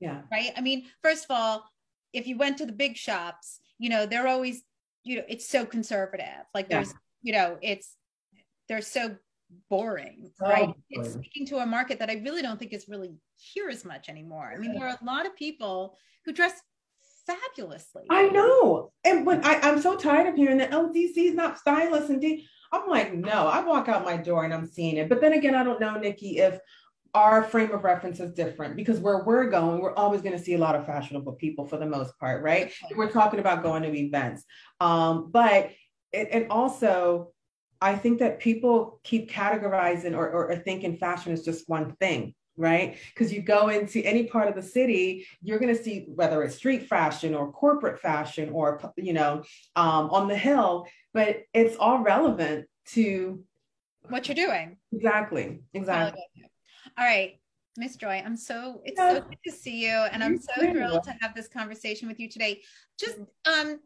yeah. 0.00 0.22
right? 0.32 0.52
I 0.56 0.62
mean, 0.62 0.86
first 1.02 1.24
of 1.26 1.30
all, 1.36 1.64
if 2.14 2.26
you 2.26 2.38
went 2.38 2.56
to 2.58 2.66
the 2.66 2.72
big 2.72 2.96
shops, 2.96 3.60
you 3.78 3.90
know, 3.90 4.06
they're 4.06 4.26
always, 4.26 4.62
you 5.04 5.16
know, 5.16 5.24
it's 5.28 5.46
so 5.46 5.66
conservative. 5.66 6.44
Like 6.54 6.66
Yeah. 6.70 6.76
there's, 6.78 6.94
you 7.22 7.32
know, 7.34 7.58
it's 7.60 7.88
they're 8.68 8.80
so 8.80 9.16
boring, 9.68 10.30
So 10.38 10.46
right? 10.48 10.72
It's 10.88 11.12
speaking 11.12 11.44
to 11.48 11.58
a 11.58 11.66
market 11.66 11.98
that 11.98 12.08
I 12.08 12.14
really 12.26 12.40
don't 12.40 12.58
think 12.58 12.72
is 12.72 12.86
really 12.88 13.12
here 13.36 13.68
as 13.68 13.84
much 13.84 14.08
anymore. 14.08 14.50
I 14.54 14.58
mean, 14.58 14.72
there 14.72 14.86
are 14.88 14.96
a 15.00 15.04
lot 15.04 15.26
of 15.26 15.36
people 15.36 15.98
who 16.24 16.32
dress 16.32 16.54
fabulously. 17.26 18.04
I 18.10 18.28
know. 18.28 18.92
And 19.04 19.26
when 19.26 19.44
I, 19.44 19.60
I'm 19.62 19.80
so 19.80 19.96
tired 19.96 20.28
of 20.28 20.36
hearing 20.36 20.58
that, 20.58 20.72
oh, 20.72 20.90
DC 20.94 21.16
is 21.16 21.34
not 21.34 21.58
stylish 21.58 22.08
and 22.08 22.20
D. 22.20 22.46
I'm 22.72 22.88
like, 22.88 23.14
no, 23.14 23.48
I 23.48 23.64
walk 23.64 23.88
out 23.88 24.04
my 24.04 24.16
door 24.16 24.44
and 24.44 24.54
I'm 24.54 24.66
seeing 24.66 24.96
it. 24.96 25.08
But 25.08 25.20
then 25.20 25.32
again, 25.32 25.54
I 25.54 25.64
don't 25.64 25.80
know, 25.80 25.94
Nycci, 25.94 26.36
if 26.38 26.60
our 27.14 27.42
frame 27.42 27.72
of 27.72 27.82
reference 27.82 28.20
is 28.20 28.32
different 28.32 28.76
because 28.76 29.00
where 29.00 29.24
we're 29.24 29.50
going, 29.50 29.80
we're 29.80 29.94
always 29.94 30.22
going 30.22 30.36
to 30.36 30.42
see 30.42 30.54
a 30.54 30.58
lot 30.58 30.76
of 30.76 30.86
fashionable 30.86 31.32
people 31.32 31.66
for 31.66 31.76
the 31.76 31.86
most 31.86 32.16
part, 32.18 32.42
right? 32.42 32.72
We're 32.94 33.10
talking 33.10 33.40
about 33.40 33.62
going 33.62 33.82
to 33.82 33.92
events. 33.92 34.44
Um, 34.78 35.30
but 35.32 35.70
it, 36.12 36.28
and 36.30 36.46
also, 36.50 37.32
I 37.80 37.96
think 37.96 38.18
that 38.18 38.38
people 38.38 39.00
keep 39.02 39.30
categorizing 39.30 40.14
or, 40.16 40.28
or, 40.28 40.52
or 40.52 40.56
thinking 40.56 40.98
fashion 40.98 41.32
is 41.32 41.44
just 41.44 41.68
one 41.68 41.92
thing, 41.96 42.34
right? 42.60 42.98
Because 43.14 43.32
you 43.32 43.40
go 43.40 43.70
into 43.70 44.02
any 44.04 44.24
part 44.24 44.46
of 44.48 44.54
the 44.54 44.62
city, 44.62 45.26
you're 45.42 45.58
going 45.58 45.74
to 45.74 45.82
see 45.82 46.04
whether 46.14 46.42
it's 46.42 46.54
street 46.56 46.86
fashion 46.86 47.34
or 47.34 47.50
corporate 47.50 47.98
fashion 47.98 48.50
or, 48.52 48.78
you 48.96 49.14
know, 49.14 49.42
um, 49.76 50.10
on 50.10 50.28
the 50.28 50.36
hill, 50.36 50.86
but 51.14 51.38
it's 51.54 51.76
all 51.76 52.00
relevant 52.00 52.66
to 52.88 53.42
what 54.10 54.28
you're 54.28 54.34
doing. 54.34 54.76
exactly, 54.92 55.62
exactly. 55.72 56.22
All 56.98 57.04
right. 57.04 57.40
Miss 57.78 57.96
Joy, 57.96 58.22
I'm 58.24 58.36
so 58.36 58.82
it's 58.84 58.98
Yeah. 58.98 59.14
so 59.14 59.20
good 59.22 59.38
to 59.46 59.52
see 59.52 59.86
you, 59.86 59.94
and 60.12 60.22
I'm 60.22 60.36
so 60.36 60.60
too. 60.60 60.72
thrilled 60.72 61.04
to 61.04 61.14
have 61.20 61.34
this 61.34 61.48
conversation 61.48 62.08
with 62.08 62.18
you 62.20 62.28
today. 62.28 62.60
Just 62.98 63.16
um, 63.46 63.78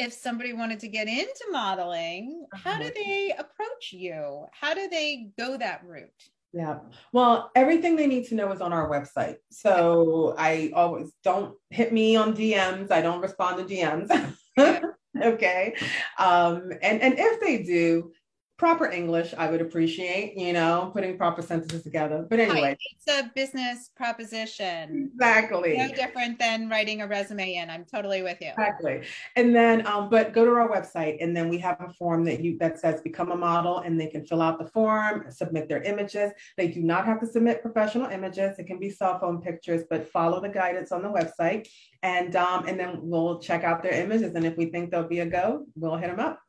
if 0.00 0.12
somebody 0.14 0.52
wanted 0.54 0.80
to 0.80 0.88
get 0.88 1.06
into 1.06 1.44
modeling, 1.52 2.46
how 2.54 2.78
do 2.78 2.84
Uh-huh. 2.86 2.90
they 2.96 3.32
approach 3.38 3.92
you? 3.92 4.46
How 4.52 4.72
do 4.74 4.88
they 4.88 5.30
go 5.38 5.58
that 5.58 5.84
route? 5.84 6.30
Yeah. 6.52 6.78
Well, 7.12 7.50
everything 7.54 7.96
they 7.96 8.06
need 8.06 8.26
to 8.28 8.34
know 8.34 8.50
is 8.52 8.60
on 8.60 8.72
our 8.72 8.88
website. 8.88 9.36
So 9.50 10.34
I 10.38 10.72
always 10.74 11.12
don't 11.22 11.54
hit 11.70 11.92
me 11.92 12.16
on 12.16 12.34
DMs. 12.34 12.90
I 12.90 13.02
don't 13.02 13.20
respond 13.20 13.68
to 13.68 13.74
DMs. 13.74 14.34
okay. 15.22 15.74
Um, 16.18 16.70
and, 16.82 17.02
and 17.02 17.14
if 17.18 17.40
they 17.40 17.62
do, 17.62 18.12
proper 18.58 18.86
English, 18.90 19.32
I 19.38 19.48
would 19.48 19.60
appreciate, 19.60 20.36
you 20.36 20.52
know, 20.52 20.90
putting 20.92 21.16
proper 21.16 21.42
sentences 21.42 21.84
together. 21.84 22.26
But 22.28 22.40
anyway, 22.40 22.60
Right. 22.60 22.78
It's 22.90 23.06
a 23.06 23.30
business 23.32 23.90
proposition. 23.96 25.12
exactly. 25.14 25.76
No 25.76 25.88
different 25.88 26.40
than 26.40 26.68
writing 26.68 27.00
a 27.00 27.06
resume 27.06 27.54
in. 27.54 27.70
I'm 27.70 27.84
totally 27.84 28.22
with 28.22 28.38
you. 28.40 28.48
Exactly. 28.48 29.02
And 29.36 29.54
then, 29.54 29.86
um, 29.86 30.10
but 30.10 30.32
go 30.32 30.44
to 30.44 30.50
our 30.50 30.68
website 30.68 31.18
and 31.20 31.36
then 31.36 31.48
we 31.48 31.58
have 31.58 31.80
a 31.80 31.92
form 31.92 32.24
that 32.24 32.40
you, 32.40 32.58
that 32.58 32.80
says 32.80 33.00
become 33.00 33.30
a 33.30 33.36
model 33.36 33.78
and 33.78 33.98
they 33.98 34.08
can 34.08 34.26
fill 34.26 34.42
out 34.42 34.58
the 34.58 34.66
form, 34.66 35.26
submit 35.30 35.68
their 35.68 35.82
images. 35.82 36.32
They 36.56 36.66
do 36.66 36.82
not 36.82 37.06
have 37.06 37.20
to 37.20 37.26
submit 37.26 37.62
professional 37.62 38.10
images. 38.10 38.58
It 38.58 38.66
can 38.66 38.80
be 38.80 38.90
cell 38.90 39.20
phone 39.20 39.40
pictures, 39.40 39.84
but 39.88 40.10
follow 40.10 40.40
the 40.40 40.48
guidance 40.48 40.90
on 40.90 41.02
the 41.02 41.08
website. 41.08 41.68
And, 42.02 42.34
um, 42.34 42.66
and 42.66 42.78
then 42.78 42.98
we'll 43.02 43.38
check 43.38 43.62
out 43.62 43.84
their 43.84 43.92
images. 43.92 44.34
And 44.34 44.44
if 44.44 44.56
we 44.56 44.66
think 44.66 44.90
they'll 44.90 45.06
be 45.06 45.20
a 45.20 45.26
go, 45.26 45.64
we'll 45.76 45.96
hit 45.96 46.10
them 46.10 46.18
up. 46.18 46.40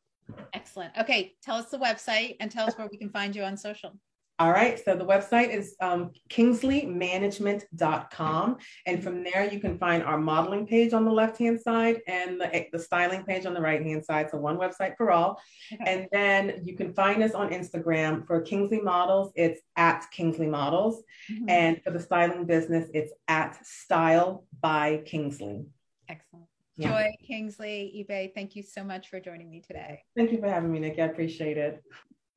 Excellent. 0.54 0.98
Okay, 0.98 1.36
tell 1.42 1.56
us 1.56 1.70
the 1.70 1.78
website 1.78 2.36
and 2.40 2.52
tell 2.52 2.68
us 2.68 2.78
where 2.78 2.88
we 2.92 2.98
can 2.98 3.10
find 3.10 3.36
you 3.36 3.44
on 3.44 3.58
social. 3.58 3.94
All 4.40 4.52
right. 4.52 4.84
So 4.84 4.96
the 4.96 5.06
website 5.06 5.50
is 5.50 5.76
um, 5.82 6.12
kingsleymanagement.com. 6.30 8.58
And 8.86 9.04
from 9.04 9.24
there, 9.26 9.52
you 9.52 9.60
can 9.60 9.78
find 9.78 10.02
our 10.02 10.18
modeling 10.18 10.66
page 10.66 10.94
on 10.94 11.04
the 11.04 11.12
left 11.12 11.38
hand 11.38 11.60
side 11.60 12.00
and 12.08 12.40
the, 12.40 12.68
the 12.72 12.80
styling 12.80 13.24
page 13.24 13.46
on 13.46 13.54
the 13.54 13.60
right 13.60 13.86
hand 13.86 14.06
side. 14.06 14.32
So 14.32 14.38
one 14.38 14.58
website 14.58 14.96
for 14.96 15.12
all. 15.12 15.42
Okay. 15.74 15.84
And 15.86 16.08
then 16.14 16.62
you 16.64 16.78
can 16.78 16.94
find 16.94 17.22
us 17.22 17.34
on 17.34 17.50
Instagram 17.50 18.26
for 18.26 18.40
Kingsley 18.40 18.80
Models. 18.80 19.34
It's 19.36 19.60
at 19.76 20.06
Kingsley 20.12 20.48
Models. 20.48 21.04
Mhm. 21.30 21.50
And 21.50 21.84
for 21.84 21.92
the 21.92 22.00
styling 22.00 22.46
business, 22.46 22.90
it's 22.94 23.12
at 23.28 23.60
Style 23.66 24.46
by 24.62 25.02
Kingsley. 25.06 25.66
Excellent. 26.08 26.49
Yeah. 26.80 26.92
Joy 26.92 27.12
Kingsley, 27.28 28.08
Ibeh, 28.10 28.34
thank 28.34 28.56
you 28.56 28.64
so 28.64 28.86
much 28.86 29.10
for 29.10 29.20
joining 29.20 29.50
me 29.50 29.60
today. 29.60 30.02
Thank 30.16 30.32
you 30.32 30.40
for 30.40 30.48
having 30.48 30.72
me, 30.72 30.80
Nycci. 30.80 31.00
I 31.00 31.08
appreciate 31.08 31.58
it. 31.58 31.84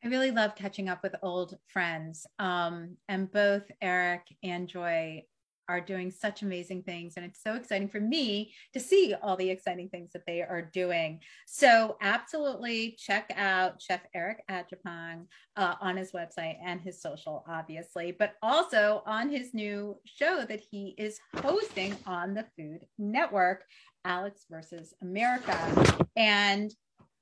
I 0.05 0.09
really 0.09 0.32
love 0.32 0.57
catching 0.57 0.88
up 0.88 1.01
with 1.05 1.14
old 1.22 1.57
friends. 1.68 2.26
Um, 2.40 2.97
and 3.09 3.30
both 3.30 3.62
Eric 3.80 4.22
and 4.43 4.66
Joy 4.66 5.22
are 5.68 5.80
doing 5.80 6.11
such 6.11 6.43
amazing 6.43 6.82
things. 6.82 7.14
And 7.16 7.24
it's 7.24 7.43
so 7.43 7.55
exciting 7.55 7.88
for 7.88 8.01
me 8.01 8.53
to 8.72 8.80
see 8.80 9.14
all 9.22 9.36
the 9.36 9.49
exciting 9.49 9.88
things 9.88 10.11
that 10.12 10.26
they 10.26 10.43
are 10.43 10.70
doing. 10.72 11.20
So, 11.47 11.97
absolutely 12.01 12.97
check 12.99 13.32
out 13.36 13.80
Chef 13.80 14.01
Eric 14.14 14.43
Adjepong 14.51 15.26
uh, 15.57 15.74
on 15.80 15.97
his 15.97 16.12
website 16.12 16.57
and 16.64 16.80
his 16.80 17.01
social, 17.01 17.45
obviously, 17.49 18.12
but 18.12 18.34
also 18.43 19.03
on 19.07 19.30
his 19.30 19.55
new 19.55 19.97
show 20.05 20.45
that 20.49 20.61
he 20.61 20.95
is 20.99 21.20
hosting 21.36 21.97
on 22.07 22.34
the 22.34 22.45
Food 22.57 22.84
Network, 22.99 23.64
Alex 24.05 24.46
versus 24.50 24.94
America. 25.03 26.07
And 26.16 26.74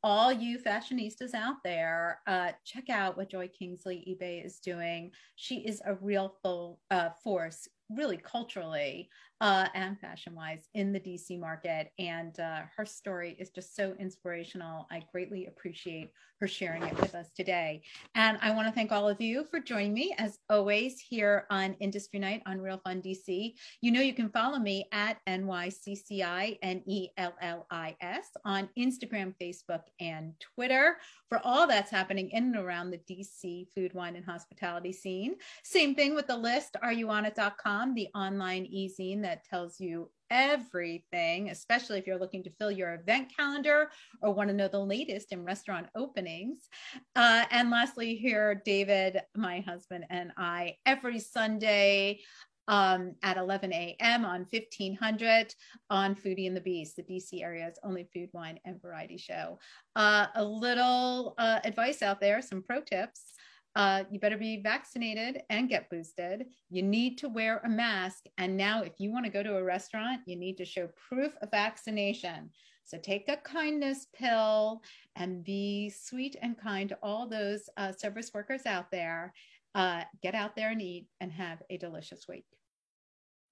all 0.02 0.32
you 0.32 0.58
fashionistas 0.58 1.34
out 1.34 1.56
there, 1.62 2.20
uh, 2.26 2.52
check 2.64 2.88
out 2.88 3.16
what 3.16 3.30
Joy 3.30 3.48
Kingsley 3.48 4.04
Ibeh 4.08 4.44
is 4.44 4.58
doing. 4.58 5.10
She 5.36 5.56
is 5.56 5.82
a 5.84 5.94
real 5.94 6.36
full 6.42 6.80
uh, 6.90 7.10
force, 7.22 7.68
really 7.90 8.16
culturally 8.16 9.10
uh, 9.40 9.68
and 9.74 9.98
fashion 9.98 10.34
wise 10.34 10.68
in 10.74 10.92
the 10.92 11.00
DC 11.00 11.38
market. 11.38 11.92
And 11.98 12.38
uh, 12.38 12.62
her 12.76 12.84
story 12.84 13.36
is 13.38 13.50
just 13.50 13.74
so 13.74 13.94
inspirational. 13.98 14.86
I 14.90 15.02
greatly 15.12 15.46
appreciate 15.46 16.10
her 16.40 16.48
sharing 16.48 16.82
it 16.82 16.98
with 16.98 17.14
us 17.14 17.30
today. 17.36 17.82
And 18.14 18.38
I 18.40 18.50
want 18.52 18.66
to 18.66 18.72
thank 18.72 18.92
all 18.92 19.08
of 19.08 19.20
you 19.20 19.44
for 19.50 19.60
joining 19.60 19.92
me, 19.92 20.14
as 20.18 20.38
always, 20.48 20.98
here 20.98 21.46
on 21.50 21.76
Industry 21.80 22.18
Night 22.18 22.42
on 22.46 22.60
Real 22.60 22.80
Fun 22.82 23.02
DC. 23.02 23.52
You 23.82 23.92
know, 23.92 24.00
you 24.00 24.14
can 24.14 24.30
follow 24.30 24.58
me 24.58 24.86
at 24.92 25.18
NYCCI 25.28 26.58
N 26.62 26.82
E 26.86 27.08
L 27.18 27.34
L 27.42 27.66
I 27.70 27.94
S 28.00 28.28
on 28.44 28.70
Instagram, 28.78 29.34
Facebook, 29.40 29.82
and 30.00 30.32
Twitter 30.40 30.96
for 31.28 31.40
all 31.44 31.66
that's 31.66 31.90
happening 31.90 32.30
in 32.30 32.44
and 32.44 32.56
around 32.56 32.90
the 32.90 32.98
DC 32.98 33.66
food, 33.74 33.92
wine, 33.92 34.16
and 34.16 34.24
hospitality 34.24 34.92
scene. 34.92 35.36
Same 35.62 35.94
thing 35.94 36.14
with 36.14 36.26
the 36.26 36.36
list, 36.36 36.76
areyouonit.com, 36.82 37.94
the 37.94 38.08
online 38.14 38.66
e 38.66 38.88
zine 38.88 39.22
that 39.30 39.44
tells 39.44 39.78
you 39.78 40.10
everything, 40.28 41.50
especially 41.50 42.00
if 42.00 42.06
you're 42.06 42.18
looking 42.18 42.42
to 42.42 42.50
fill 42.50 42.72
your 42.72 42.94
event 42.94 43.30
calendar 43.34 43.88
or 44.22 44.34
want 44.34 44.48
to 44.48 44.54
know 44.54 44.66
the 44.66 44.78
latest 44.78 45.30
in 45.30 45.44
restaurant 45.44 45.86
openings. 45.94 46.68
Uh, 47.14 47.44
and 47.52 47.70
lastly, 47.70 48.16
here, 48.16 48.60
David, 48.64 49.20
my 49.36 49.60
husband, 49.60 50.04
and 50.10 50.32
I, 50.36 50.74
every 50.84 51.20
Sunday 51.20 52.22
um, 52.66 53.14
at 53.22 53.36
11 53.36 53.72
a.m. 53.72 54.24
on 54.24 54.40
1500 54.50 55.54
on 55.90 56.16
Foodie 56.16 56.48
and 56.48 56.56
the 56.56 56.60
Beast, 56.60 56.96
the 56.96 57.04
DC 57.04 57.44
area's 57.44 57.78
only 57.84 58.08
food, 58.12 58.30
wine, 58.32 58.58
and 58.64 58.82
variety 58.82 59.16
show. 59.16 59.60
Uh, 59.94 60.26
a 60.34 60.44
little 60.44 61.34
uh, 61.38 61.60
advice 61.62 62.02
out 62.02 62.20
there, 62.20 62.42
some 62.42 62.62
pro 62.62 62.80
tips. 62.80 63.34
Uh, 63.76 64.04
you 64.10 64.18
better 64.18 64.36
be 64.36 64.60
vaccinated 64.60 65.42
and 65.48 65.68
get 65.68 65.88
boosted. 65.90 66.46
You 66.70 66.82
need 66.82 67.18
to 67.18 67.28
wear 67.28 67.60
a 67.64 67.68
mask. 67.68 68.24
And 68.38 68.56
now, 68.56 68.82
if 68.82 68.94
you 68.98 69.12
want 69.12 69.24
to 69.26 69.30
go 69.30 69.42
to 69.42 69.56
a 69.56 69.64
restaurant, 69.64 70.22
you 70.26 70.36
need 70.36 70.56
to 70.58 70.64
show 70.64 70.88
proof 71.08 71.32
of 71.40 71.50
vaccination. 71.50 72.50
So 72.84 72.98
take 72.98 73.28
a 73.28 73.36
kindness 73.36 74.08
pill 74.12 74.82
and 75.14 75.44
be 75.44 75.90
sweet 75.90 76.34
and 76.42 76.58
kind 76.58 76.88
to 76.88 76.98
all 77.02 77.28
those 77.28 77.68
uh, 77.76 77.92
service 77.92 78.32
workers 78.34 78.66
out 78.66 78.90
there. 78.90 79.32
Uh, 79.76 80.02
get 80.22 80.34
out 80.34 80.56
there 80.56 80.70
and 80.70 80.82
eat 80.82 81.06
and 81.20 81.30
have 81.30 81.62
a 81.70 81.76
delicious 81.76 82.26
week. 82.28 82.46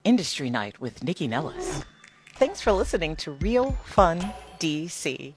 Industry 0.02 0.50
Night 0.50 0.80
with 0.80 1.00
Nycci 1.00 1.28
Nellis. 1.28 1.84
Thanks 2.34 2.60
for 2.60 2.72
listening 2.72 3.14
to 3.16 3.32
Real 3.32 3.72
Fun 3.84 4.18
DC. 4.58 5.34